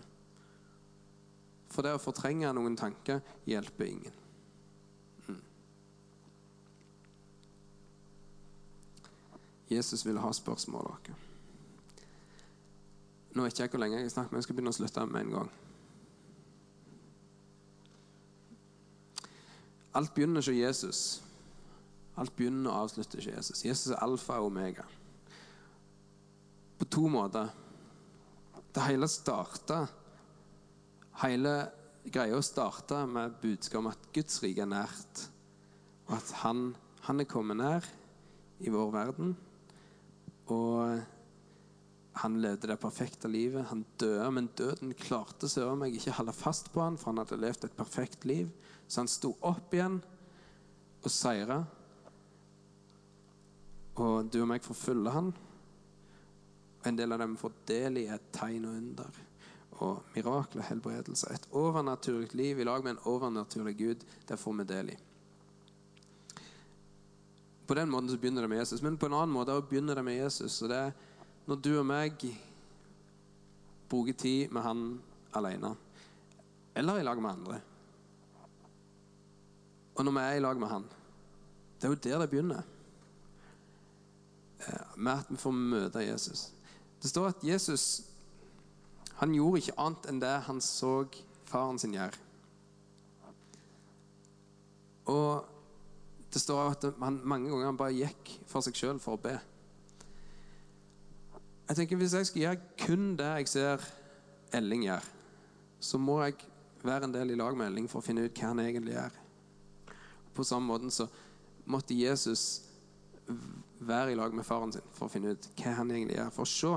For 1.74 1.86
det 1.86 1.95
å 1.97 2.01
fortrenge 2.01 2.53
noen 2.53 2.78
tanker 2.78 3.24
hjelper 3.49 3.89
ingen. 3.89 4.18
Mm. 5.28 5.41
Jesus 9.74 10.05
ville 10.05 10.22
ha 10.22 10.34
spørsmålet 10.38 11.09
dere. 11.09 11.32
Nå 13.34 13.43
vet 13.43 13.53
ikke 13.53 13.65
jeg 13.65 13.73
hvor 13.73 13.81
lenge 13.81 13.97
jeg 13.97 14.05
har 14.05 14.13
snakket, 14.13 14.31
men 14.31 14.41
jeg 14.41 14.47
skal 14.47 14.55
begynne 14.57 14.73
å 14.73 14.77
slutte 14.77 15.05
med 15.09 15.21
en 15.25 15.36
gang. 15.38 15.51
Alt 19.93 20.13
begynner 20.13 20.41
ikke 20.41 20.57
Jesus. 20.57 21.01
Alt 22.17 22.34
begynner 22.38 22.71
og 22.71 22.86
avslutter 22.86 23.21
ikke 23.21 23.38
Jesus. 23.38 23.65
Jesus 23.65 23.93
er 23.93 24.03
alfa 24.05 24.38
og 24.41 24.51
omega. 24.51 24.86
På 26.77 26.86
to 26.86 27.07
måter. 27.09 27.49
Det 28.73 28.86
hele 28.88 29.07
starta 29.09 29.84
Hele 31.21 31.51
greia 32.09 32.39
starta 32.41 33.03
med 33.05 33.36
budskap 33.41 33.84
om 33.84 33.91
at 33.91 34.07
Guds 34.15 34.39
rike 34.41 34.63
er 34.63 34.69
nært, 34.71 35.27
og 36.07 36.15
at 36.17 36.31
han, 36.41 36.71
han 37.05 37.21
er 37.21 37.29
kommet 37.29 37.59
nær 37.59 37.86
i 38.65 38.73
vår 38.73 38.89
verden. 38.95 39.36
Og 40.51 41.03
han 42.14 42.41
levde 42.41 42.68
det 42.68 42.78
perfekte 42.78 43.28
livet. 43.28 43.66
Han 43.70 43.86
døde, 43.97 44.32
men 44.32 44.49
døden 44.57 44.93
klarte 44.93 45.49
søren 45.49 45.80
meg 45.82 45.95
ikke 45.97 46.14
holde 46.20 46.36
fast 46.38 46.70
på 46.74 46.84
han, 46.84 46.97
for 46.97 47.09
han 47.09 47.24
hadde 47.24 47.39
levd 47.41 47.66
et 47.66 47.78
perfekt 47.78 48.26
liv. 48.30 48.51
Så 48.88 49.01
han 49.01 49.09
sto 49.09 49.34
opp 49.41 49.74
igjen 49.74 49.97
og 51.03 51.09
seira. 51.11 51.64
Og 53.97 54.30
du 54.30 54.43
og 54.43 54.49
meg 54.49 54.66
får 54.66 54.78
følge 54.78 55.14
han. 55.14 55.32
Og 56.84 56.89
en 56.89 56.99
del 56.99 57.16
av 57.16 57.24
dem 57.24 57.38
får 57.39 57.55
del 57.70 58.01
i 58.03 58.09
et 58.14 58.28
tegn 58.36 58.68
og 58.70 58.78
under. 58.78 59.22
Og 59.82 60.14
mirakler, 60.14 60.68
helbredelse. 60.70 61.32
Et 61.34 61.49
overnaturlig 61.57 62.30
liv 62.38 62.61
i 62.61 62.68
lag 62.68 62.86
med 62.86 62.95
en 62.95 63.07
overnaturlig 63.09 63.74
Gud, 63.80 64.05
det 64.30 64.38
får 64.39 64.59
vi 64.59 64.68
del 64.70 64.93
i. 64.93 64.99
På 67.66 67.74
den 67.80 67.89
måten 67.89 68.11
så 68.11 68.20
begynner 68.20 68.43
det 68.43 68.51
med 68.51 68.59
Jesus, 68.59 68.82
men 68.84 68.99
på 68.99 69.07
en 69.07 69.16
annen 69.18 69.34
måte 69.34 69.55
begynner 69.66 69.95
det 69.95 70.03
med 70.05 70.20
Jesus. 70.20 70.61
og 70.61 70.70
det 70.70 70.78
er 70.78 70.91
når 71.46 71.60
du 71.60 71.72
og 71.76 71.86
meg 71.88 72.24
bruker 73.91 74.16
tid 74.18 74.54
med 74.54 74.64
han 74.66 74.84
alene, 75.36 75.74
eller 76.76 77.00
i 77.00 77.06
lag 77.06 77.22
med 77.22 77.32
andre. 77.32 77.60
Og 79.94 80.06
når 80.06 80.16
vi 80.16 80.24
er 80.24 80.38
i 80.38 80.44
lag 80.44 80.60
med 80.60 80.72
han, 80.72 80.88
det 81.78 81.89
er 81.89 81.94
jo 81.94 82.02
der 82.04 82.24
det 82.24 82.30
begynner. 82.32 82.64
Eh, 84.64 84.98
med 84.98 85.12
at 85.12 85.30
vi 85.30 85.38
får 85.38 85.52
møte 85.52 86.06
Jesus. 86.06 86.52
Det 87.02 87.10
står 87.10 87.28
at 87.28 87.44
Jesus 87.44 88.02
han 89.20 89.34
gjorde 89.36 89.60
ikke 89.62 89.76
annet 89.78 90.06
enn 90.10 90.20
det 90.24 90.36
han 90.48 90.62
så 90.64 91.04
faren 91.46 91.78
sin 91.80 91.94
gjøre. 91.94 92.18
Og 95.12 95.44
det 96.34 96.41
står 96.41 96.72
at 96.72 96.88
han 97.04 97.20
mange 97.24 97.52
ganger 97.52 97.70
han 97.70 97.78
bare 97.78 97.94
gikk 97.94 98.32
for 98.50 98.66
seg 98.66 98.78
sjøl 98.80 99.02
for 99.04 99.20
å 99.20 99.22
be. 99.22 99.36
Jeg 101.68 101.76
tenker 101.76 101.99
Hvis 101.99 102.14
jeg 102.14 102.30
skal 102.30 102.41
gjøre 102.41 102.64
kun 102.86 103.14
det 103.20 103.30
jeg 103.38 103.47
ser 103.47 103.86
Elling 104.53 104.84
gjør, 104.86 105.05
så 105.80 105.97
må 105.97 106.20
jeg 106.22 106.36
være 106.84 107.07
en 107.07 107.14
del 107.14 107.32
i 107.34 107.38
lag 107.39 107.55
med 107.57 107.72
Elling 107.72 107.88
for 107.89 108.03
å 108.03 108.05
finne 108.05 108.28
ut 108.28 108.38
hva 108.38 108.51
han 108.51 108.61
egentlig 108.61 108.93
gjør. 108.93 109.16
På 110.36 110.45
samme 110.45 110.70
måte 110.70 110.91
så 110.93 111.07
måtte 111.66 111.97
Jesus 111.97 112.61
være 113.80 114.14
i 114.14 114.18
lag 114.20 114.36
med 114.36 114.45
faren 114.45 114.74
sin 114.76 114.86
for 114.93 115.07
å 115.07 115.11
finne 115.11 115.34
ut 115.34 115.47
hva 115.57 115.74
han 115.80 115.91
egentlig 115.91 116.20
gjør. 116.20 116.34
For 116.36 116.45
å 116.45 116.51
se 116.53 116.74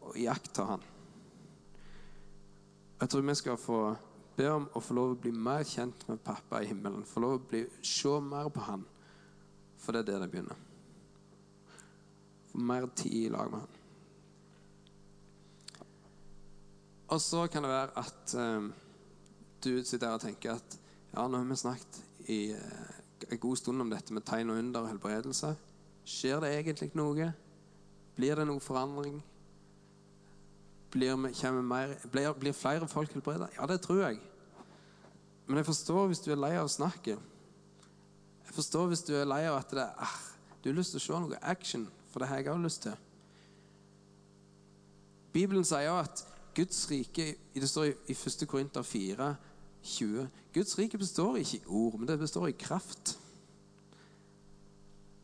og 0.00 0.18
iaktta 0.18 0.66
han. 0.72 0.86
Jeg 3.00 3.12
tror 3.12 3.26
vi 3.28 3.36
skal 3.38 3.60
få 3.60 3.80
be 4.36 4.48
om 4.50 4.66
å 4.76 4.82
få 4.82 4.96
lov 4.96 5.14
å 5.14 5.20
bli 5.20 5.32
mer 5.32 5.62
kjent 5.68 6.06
med 6.08 6.22
pappa 6.24 6.60
i 6.60 6.68
himmelen. 6.68 7.06
Få 7.06 7.22
lov 7.22 7.38
å 7.38 7.42
bli, 7.52 7.62
se 7.86 8.16
mer 8.24 8.50
på 8.52 8.64
han. 8.66 8.82
For 9.80 9.94
det 9.94 10.02
er 10.02 10.08
det 10.10 10.18
det 10.24 10.30
begynner. 10.32 10.64
Få 12.50 12.64
mer 12.72 12.88
tid 12.96 13.28
i 13.28 13.30
lag 13.32 13.52
med 13.52 13.62
han. 13.62 13.79
Og 17.10 17.18
så 17.20 17.46
kan 17.50 17.64
det 17.66 17.72
være 17.72 17.90
at 17.98 18.34
um, 18.38 18.70
du 19.64 19.72
sitter 19.84 20.06
her 20.06 20.18
og 20.18 20.22
tenker 20.22 20.54
at 20.54 20.76
ja, 21.10 21.26
nå 21.26 21.40
har 21.40 21.48
vi 21.48 21.58
snakket 21.58 21.98
i 22.30 22.38
uh, 22.54 23.32
en 23.32 23.40
god 23.42 23.58
stund 23.58 23.82
om 23.82 23.90
dette 23.90 24.14
med 24.14 24.22
tegn 24.26 24.52
og 24.52 24.60
under 24.62 24.84
og 24.84 24.92
helbredelse. 24.92 25.50
Skjer 26.06 26.40
det 26.44 26.52
egentlig 26.54 26.92
noe? 26.94 27.32
Blir 28.16 28.38
det 28.38 28.46
noe 28.46 28.62
forandring? 28.62 29.18
Blir, 30.90 31.18
mer, 31.18 31.96
blir, 32.10 32.32
blir 32.38 32.54
flere 32.54 32.88
folk 32.90 33.12
helbredet? 33.14 33.50
Ja, 33.58 33.66
det 33.66 33.80
tror 33.82 34.04
jeg. 34.06 34.22
Men 35.46 35.58
jeg 35.58 35.66
forstår 35.66 36.06
hvis 36.06 36.22
du 36.22 36.30
er 36.30 36.38
lei 36.38 36.54
av 36.58 36.70
snakket. 36.70 37.18
Jeg 38.46 38.54
forstår 38.54 38.90
hvis 38.90 39.02
du 39.06 39.14
er 39.18 39.26
lei 39.26 39.44
av 39.50 39.60
at 39.60 39.74
det, 39.74 39.86
er, 39.86 40.16
du 40.62 40.70
har 40.70 40.78
lyst 40.78 40.94
til 40.94 41.02
å 41.02 41.04
se 41.04 41.22
noe 41.26 41.38
action, 41.42 41.86
for 42.10 42.22
det 42.22 42.30
har 42.30 42.38
jeg 42.38 42.50
også 42.50 42.66
lyst 42.66 42.82
til. 42.86 42.98
Bibelen 45.34 45.66
sier 45.66 45.94
at 45.94 46.24
Guds 46.60 46.90
rike 46.90 47.34
Det 47.54 47.68
står 47.68 47.84
i 47.84 48.12
1. 48.12 48.48
Korinter 48.48 48.82
4, 48.82 49.36
20. 49.82 50.28
Guds 50.54 50.78
rike 50.78 50.98
består 50.98 51.36
ikke 51.36 51.56
i 51.56 51.62
ord, 51.66 51.98
men 51.98 52.08
det 52.08 52.18
består 52.18 52.46
i 52.46 52.52
kraft. 52.58 53.18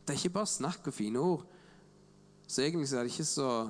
Det 0.01 0.09
er 0.09 0.17
ikke 0.17 0.29
bare 0.29 0.47
snakk 0.47 0.87
og 0.87 0.93
fine 0.93 1.19
ord. 1.19 1.45
Så 2.47 2.61
egentlig 2.61 2.93
er 2.93 3.03
det 3.03 3.11
ikke 3.11 3.25
så 3.25 3.69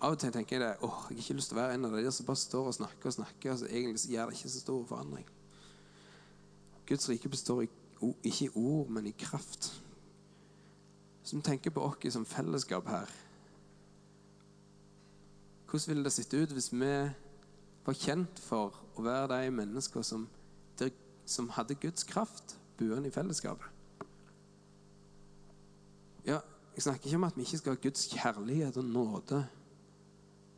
Av 0.00 0.12
og 0.12 0.18
til 0.18 0.32
tenker 0.32 0.58
jeg 0.58 0.60
det, 0.60 0.76
åh, 0.82 1.06
jeg 1.08 1.16
har 1.16 1.22
ikke 1.22 1.34
lyst 1.38 1.48
til 1.48 1.56
å 1.56 1.60
være 1.62 1.74
en 1.78 1.84
av 1.88 1.94
de 1.96 2.10
som 2.12 2.26
bare 2.26 2.36
står 2.36 2.66
og 2.68 2.74
snakker 2.76 3.08
og 3.08 3.14
snakker, 3.14 3.54
så 3.56 3.68
egentlig 3.70 4.00
så 4.02 4.10
gjør 4.10 4.26
det 4.26 4.36
ikke 4.36 4.50
så 4.52 4.60
stor 4.60 4.82
forandring. 4.86 5.28
Guds 6.86 7.08
rike 7.08 7.28
består 7.28 7.62
i, 7.62 7.68
ikke 8.24 8.44
i 8.44 8.50
ord, 8.54 8.90
men 8.90 9.06
i 9.06 9.14
kraft. 9.16 9.70
Så 11.22 11.38
vi 11.38 11.42
tenker 11.46 11.72
på 11.72 11.86
oss 11.86 12.12
som 12.12 12.26
fellesskap 12.28 12.90
her 12.90 13.14
Hvordan 15.70 15.90
ville 15.90 16.04
det 16.04 16.12
sett 16.12 16.34
ut 16.34 16.52
hvis 16.52 16.72
vi 16.72 16.92
var 17.84 17.98
kjent 17.98 18.40
for 18.40 18.76
å 18.96 19.04
være 19.04 19.32
de 19.34 19.54
mennesker 19.54 20.04
som, 20.06 20.26
som 21.26 21.50
hadde 21.56 21.78
Guds 21.80 22.06
kraft 22.08 22.56
buende 22.78 23.08
i 23.08 23.14
fellesskapet? 23.14 23.70
Ja, 26.24 26.38
jeg 26.74 26.82
snakker 26.86 27.06
ikke 27.06 27.20
om 27.20 27.26
at 27.28 27.36
vi 27.36 27.44
ikke 27.44 27.60
skal 27.60 27.76
ha 27.76 27.82
Guds 27.82 28.06
kjærlighet 28.12 28.78
og 28.80 28.86
nåde, 28.88 29.42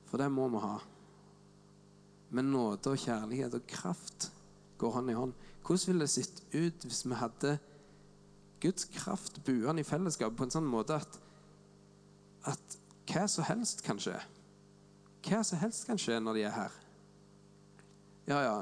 for 0.07 0.23
det 0.23 0.29
må 0.33 0.47
vi 0.53 0.63
ha. 0.63 0.77
Men 2.31 2.53
nåde 2.55 2.93
og 2.93 3.03
kjærlighet 3.03 3.55
og 3.59 3.67
kraft 3.71 4.31
går 4.79 4.95
hånd 4.95 5.11
i 5.11 5.17
hånd. 5.17 5.35
Hvordan 5.67 5.87
ville 5.87 6.07
det 6.07 6.11
sett 6.11 6.43
ut 6.55 6.87
hvis 6.87 7.03
vi 7.07 7.19
hadde 7.19 7.57
Guds 8.63 8.87
kraft 8.95 9.43
buende 9.45 9.83
i 9.83 9.87
fellesskapet 9.87 10.39
på 10.39 10.47
en 10.47 10.55
sånn 10.55 10.71
måte 10.71 10.97
at, 10.97 11.19
at 12.53 12.79
hva 13.11 13.27
som 13.31 13.47
helst 13.49 13.83
kan 13.87 14.01
skje? 14.03 14.17
Hva 15.27 15.43
som 15.43 15.59
helst 15.59 15.87
kan 15.89 15.99
skje 15.99 16.21
når 16.23 16.39
de 16.39 16.45
er 16.47 16.55
her. 16.55 16.75
Ja, 18.27 18.39
ja, 18.43 18.57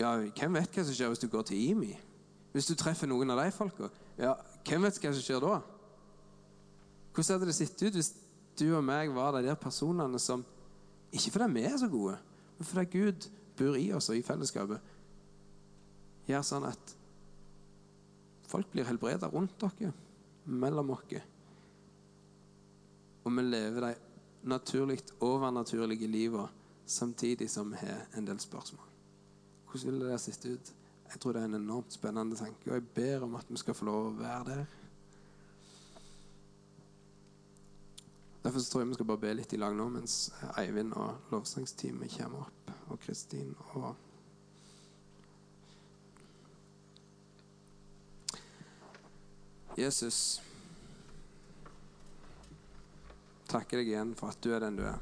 ja, 0.00 0.12
hvem 0.36 0.56
vet 0.56 0.74
hva 0.74 0.84
som 0.84 0.96
skjer 0.96 1.10
hvis 1.12 1.22
du 1.22 1.28
går 1.32 1.48
til 1.48 1.60
IMI? 1.72 1.94
Hvis 2.52 2.68
du 2.68 2.74
treffer 2.78 3.08
noen 3.08 3.30
av 3.32 3.40
de 3.42 3.50
folka? 3.54 3.90
Ja, 4.20 4.34
hvem 4.68 4.84
vet 4.86 5.00
hva 5.00 5.12
som 5.12 5.24
skjer 5.24 5.42
da? 5.44 5.58
Hvordan 7.12 7.34
hadde 7.34 7.48
det 7.50 7.56
sett 7.58 7.82
ut 7.82 7.96
hvis 7.98 8.12
du 8.58 8.68
og 8.76 8.84
meg 8.84 9.12
var 9.14 9.36
de 9.36 9.46
der 9.46 9.58
personene 9.58 10.20
som 10.22 10.44
Ikke 11.14 11.32
fordi 11.32 11.46
vi 11.54 11.64
er 11.64 11.76
så 11.80 11.88
gode, 11.88 12.18
men 12.58 12.66
fordi 12.68 12.98
Gud 12.98 13.28
bor 13.56 13.76
i 13.80 13.86
oss 13.96 14.10
og 14.12 14.18
i 14.18 14.24
fellesskapet. 14.26 14.90
Gjør 16.28 16.42
sånn 16.44 16.66
at 16.68 16.92
folk 18.48 18.68
blir 18.74 18.84
helbreda 18.84 19.30
rundt 19.32 19.56
dere, 19.62 19.94
mellom 20.44 20.92
oss. 20.92 21.16
Og 23.24 23.32
vi 23.32 23.46
lever 23.46 23.86
de 23.86 23.94
naturlig 24.42 25.00
overnaturlige 25.20 26.06
livet 26.06 26.48
samtidig 26.86 27.50
som 27.50 27.70
vi 27.70 27.76
har 27.76 28.06
en 28.16 28.26
del 28.26 28.40
spørsmål. 28.40 28.84
Hvordan 29.70 29.92
ville 29.92 30.12
det 30.12 30.20
sett 30.20 30.44
ut? 30.46 30.74
Jeg 31.12 31.20
tror 31.20 31.32
det 31.32 31.42
er 31.42 31.44
en 31.44 31.54
enormt 31.54 31.92
spennende 31.92 32.36
tanke, 32.36 32.70
og 32.70 32.74
jeg 32.74 32.88
ber 32.94 33.24
om 33.24 33.34
at 33.34 33.46
vi 33.48 33.56
skal 33.56 33.74
få 33.74 33.84
lov 33.84 34.06
å 34.06 34.16
være 34.18 34.44
der. 34.44 34.64
Derfor 38.44 38.60
tror 38.60 38.80
jeg 38.80 38.88
vi 38.88 38.94
skal 38.94 39.06
bare 39.06 39.20
be 39.20 39.32
litt 39.34 39.52
i 39.52 39.60
lag 39.60 39.74
nå 39.76 39.88
mens 39.92 40.30
Eivind 40.56 40.92
og 40.96 41.32
lovsangsteamet 41.32 42.12
kommer 42.16 42.46
opp, 42.46 42.70
og 42.88 43.00
Kristin 43.00 43.54
og 43.74 43.94
Jesus, 49.78 50.42
takker 53.48 53.80
deg 53.80 53.92
igjen 53.92 54.12
for 54.18 54.32
at 54.32 54.42
du 54.44 54.52
er 54.52 54.62
den 54.64 54.76
du 54.78 54.84
er. 54.88 54.98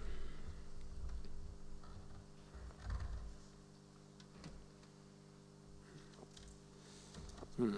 Mm. 7.57 7.77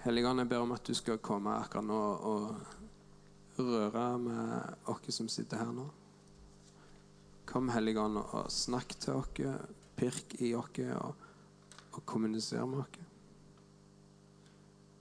Helligånd, 0.00 0.40
jeg 0.40 0.48
ber 0.48 0.62
om 0.64 0.70
at 0.72 0.86
du 0.88 0.94
skal 0.96 1.18
komme 1.20 1.52
akkurat 1.60 1.84
nå 1.84 2.00
og 2.30 3.58
røre 3.60 4.04
med 4.22 4.88
oss 4.88 5.10
som 5.12 5.28
sitter 5.28 5.60
her 5.60 5.74
nå. 5.76 5.84
Kom, 7.50 7.68
Helligånd, 7.74 8.22
og 8.22 8.48
snakk 8.52 8.94
til 9.02 9.20
oss, 9.20 9.34
pirk 9.98 10.38
i 10.40 10.54
oss 10.56 10.80
og, 10.96 11.26
og 11.92 12.04
kommuniser 12.08 12.64
med 12.64 12.86
oss. 12.86 13.00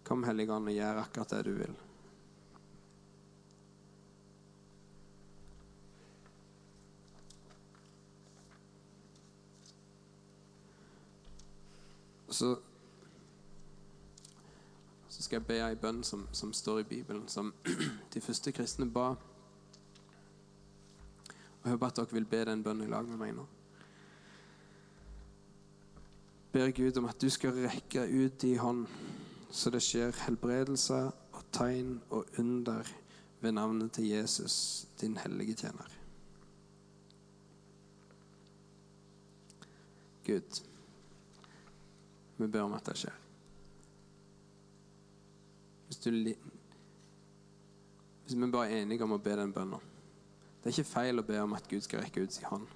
Kom, 0.04 0.26
Helligånd, 0.28 0.68
og 0.68 0.76
gjør 0.76 1.04
akkurat 1.06 1.38
det 1.38 1.46
du 1.48 1.54
vil. 1.62 1.80
Så 12.40 12.56
så 15.10 15.24
skal 15.24 15.36
jeg 15.36 15.46
be 15.48 15.56
ei 15.60 15.76
bønn 15.76 16.04
som, 16.08 16.22
som 16.32 16.54
står 16.56 16.80
i 16.80 16.84
Bibelen, 16.88 17.26
som 17.28 17.50
de 18.14 18.22
første 18.22 18.54
kristne 18.56 18.86
ba. 18.88 19.10
Og 21.60 21.66
Jeg 21.66 21.72
håper 21.74 21.88
at 21.88 21.98
dere 21.98 22.16
vil 22.16 22.28
be 22.30 22.40
den 22.48 22.64
bønnen 22.64 22.88
i 22.88 22.92
lag 22.92 23.10
med 23.10 23.20
meg 23.20 23.34
nå. 23.36 23.44
Ber 26.54 26.72
Gud 26.78 27.02
om 27.02 27.10
at 27.12 27.20
du 27.20 27.28
skal 27.30 27.60
rekke 27.66 28.06
ut 28.08 28.40
din 28.42 28.62
hånd, 28.64 28.86
så 29.52 29.74
det 29.76 29.84
skjer 29.84 30.16
helbredelse 30.24 31.02
og 31.12 31.44
tegn 31.52 31.98
og 32.16 32.40
under 32.40 32.88
ved 33.42 33.52
navnet 33.60 33.92
til 33.92 34.08
Jesus, 34.14 34.88
din 35.02 35.18
hellige 35.18 35.54
tjener. 35.66 36.00
Gud, 40.24 40.64
vi 42.40 42.48
ber 42.48 42.66
om 42.66 42.74
at 42.78 42.86
det 42.88 42.96
skjer. 43.02 43.16
Hvis, 45.90 45.98
du, 45.98 46.10
hvis 48.24 48.36
vi 48.36 48.52
bare 48.52 48.70
er 48.70 48.84
enige 48.84 49.04
om 49.04 49.16
å 49.18 49.22
be 49.24 49.34
den 49.36 49.54
bønnen 49.54 49.82
Det 50.60 50.70
er 50.70 50.76
ikke 50.76 50.92
feil 50.92 51.20
å 51.20 51.26
be 51.26 51.40
om 51.42 51.56
at 51.58 51.68
Gud 51.72 51.82
skal 51.82 52.04
rekke 52.04 52.22
ut 52.24 52.36
sin 52.36 52.46
hånd. 52.46 52.68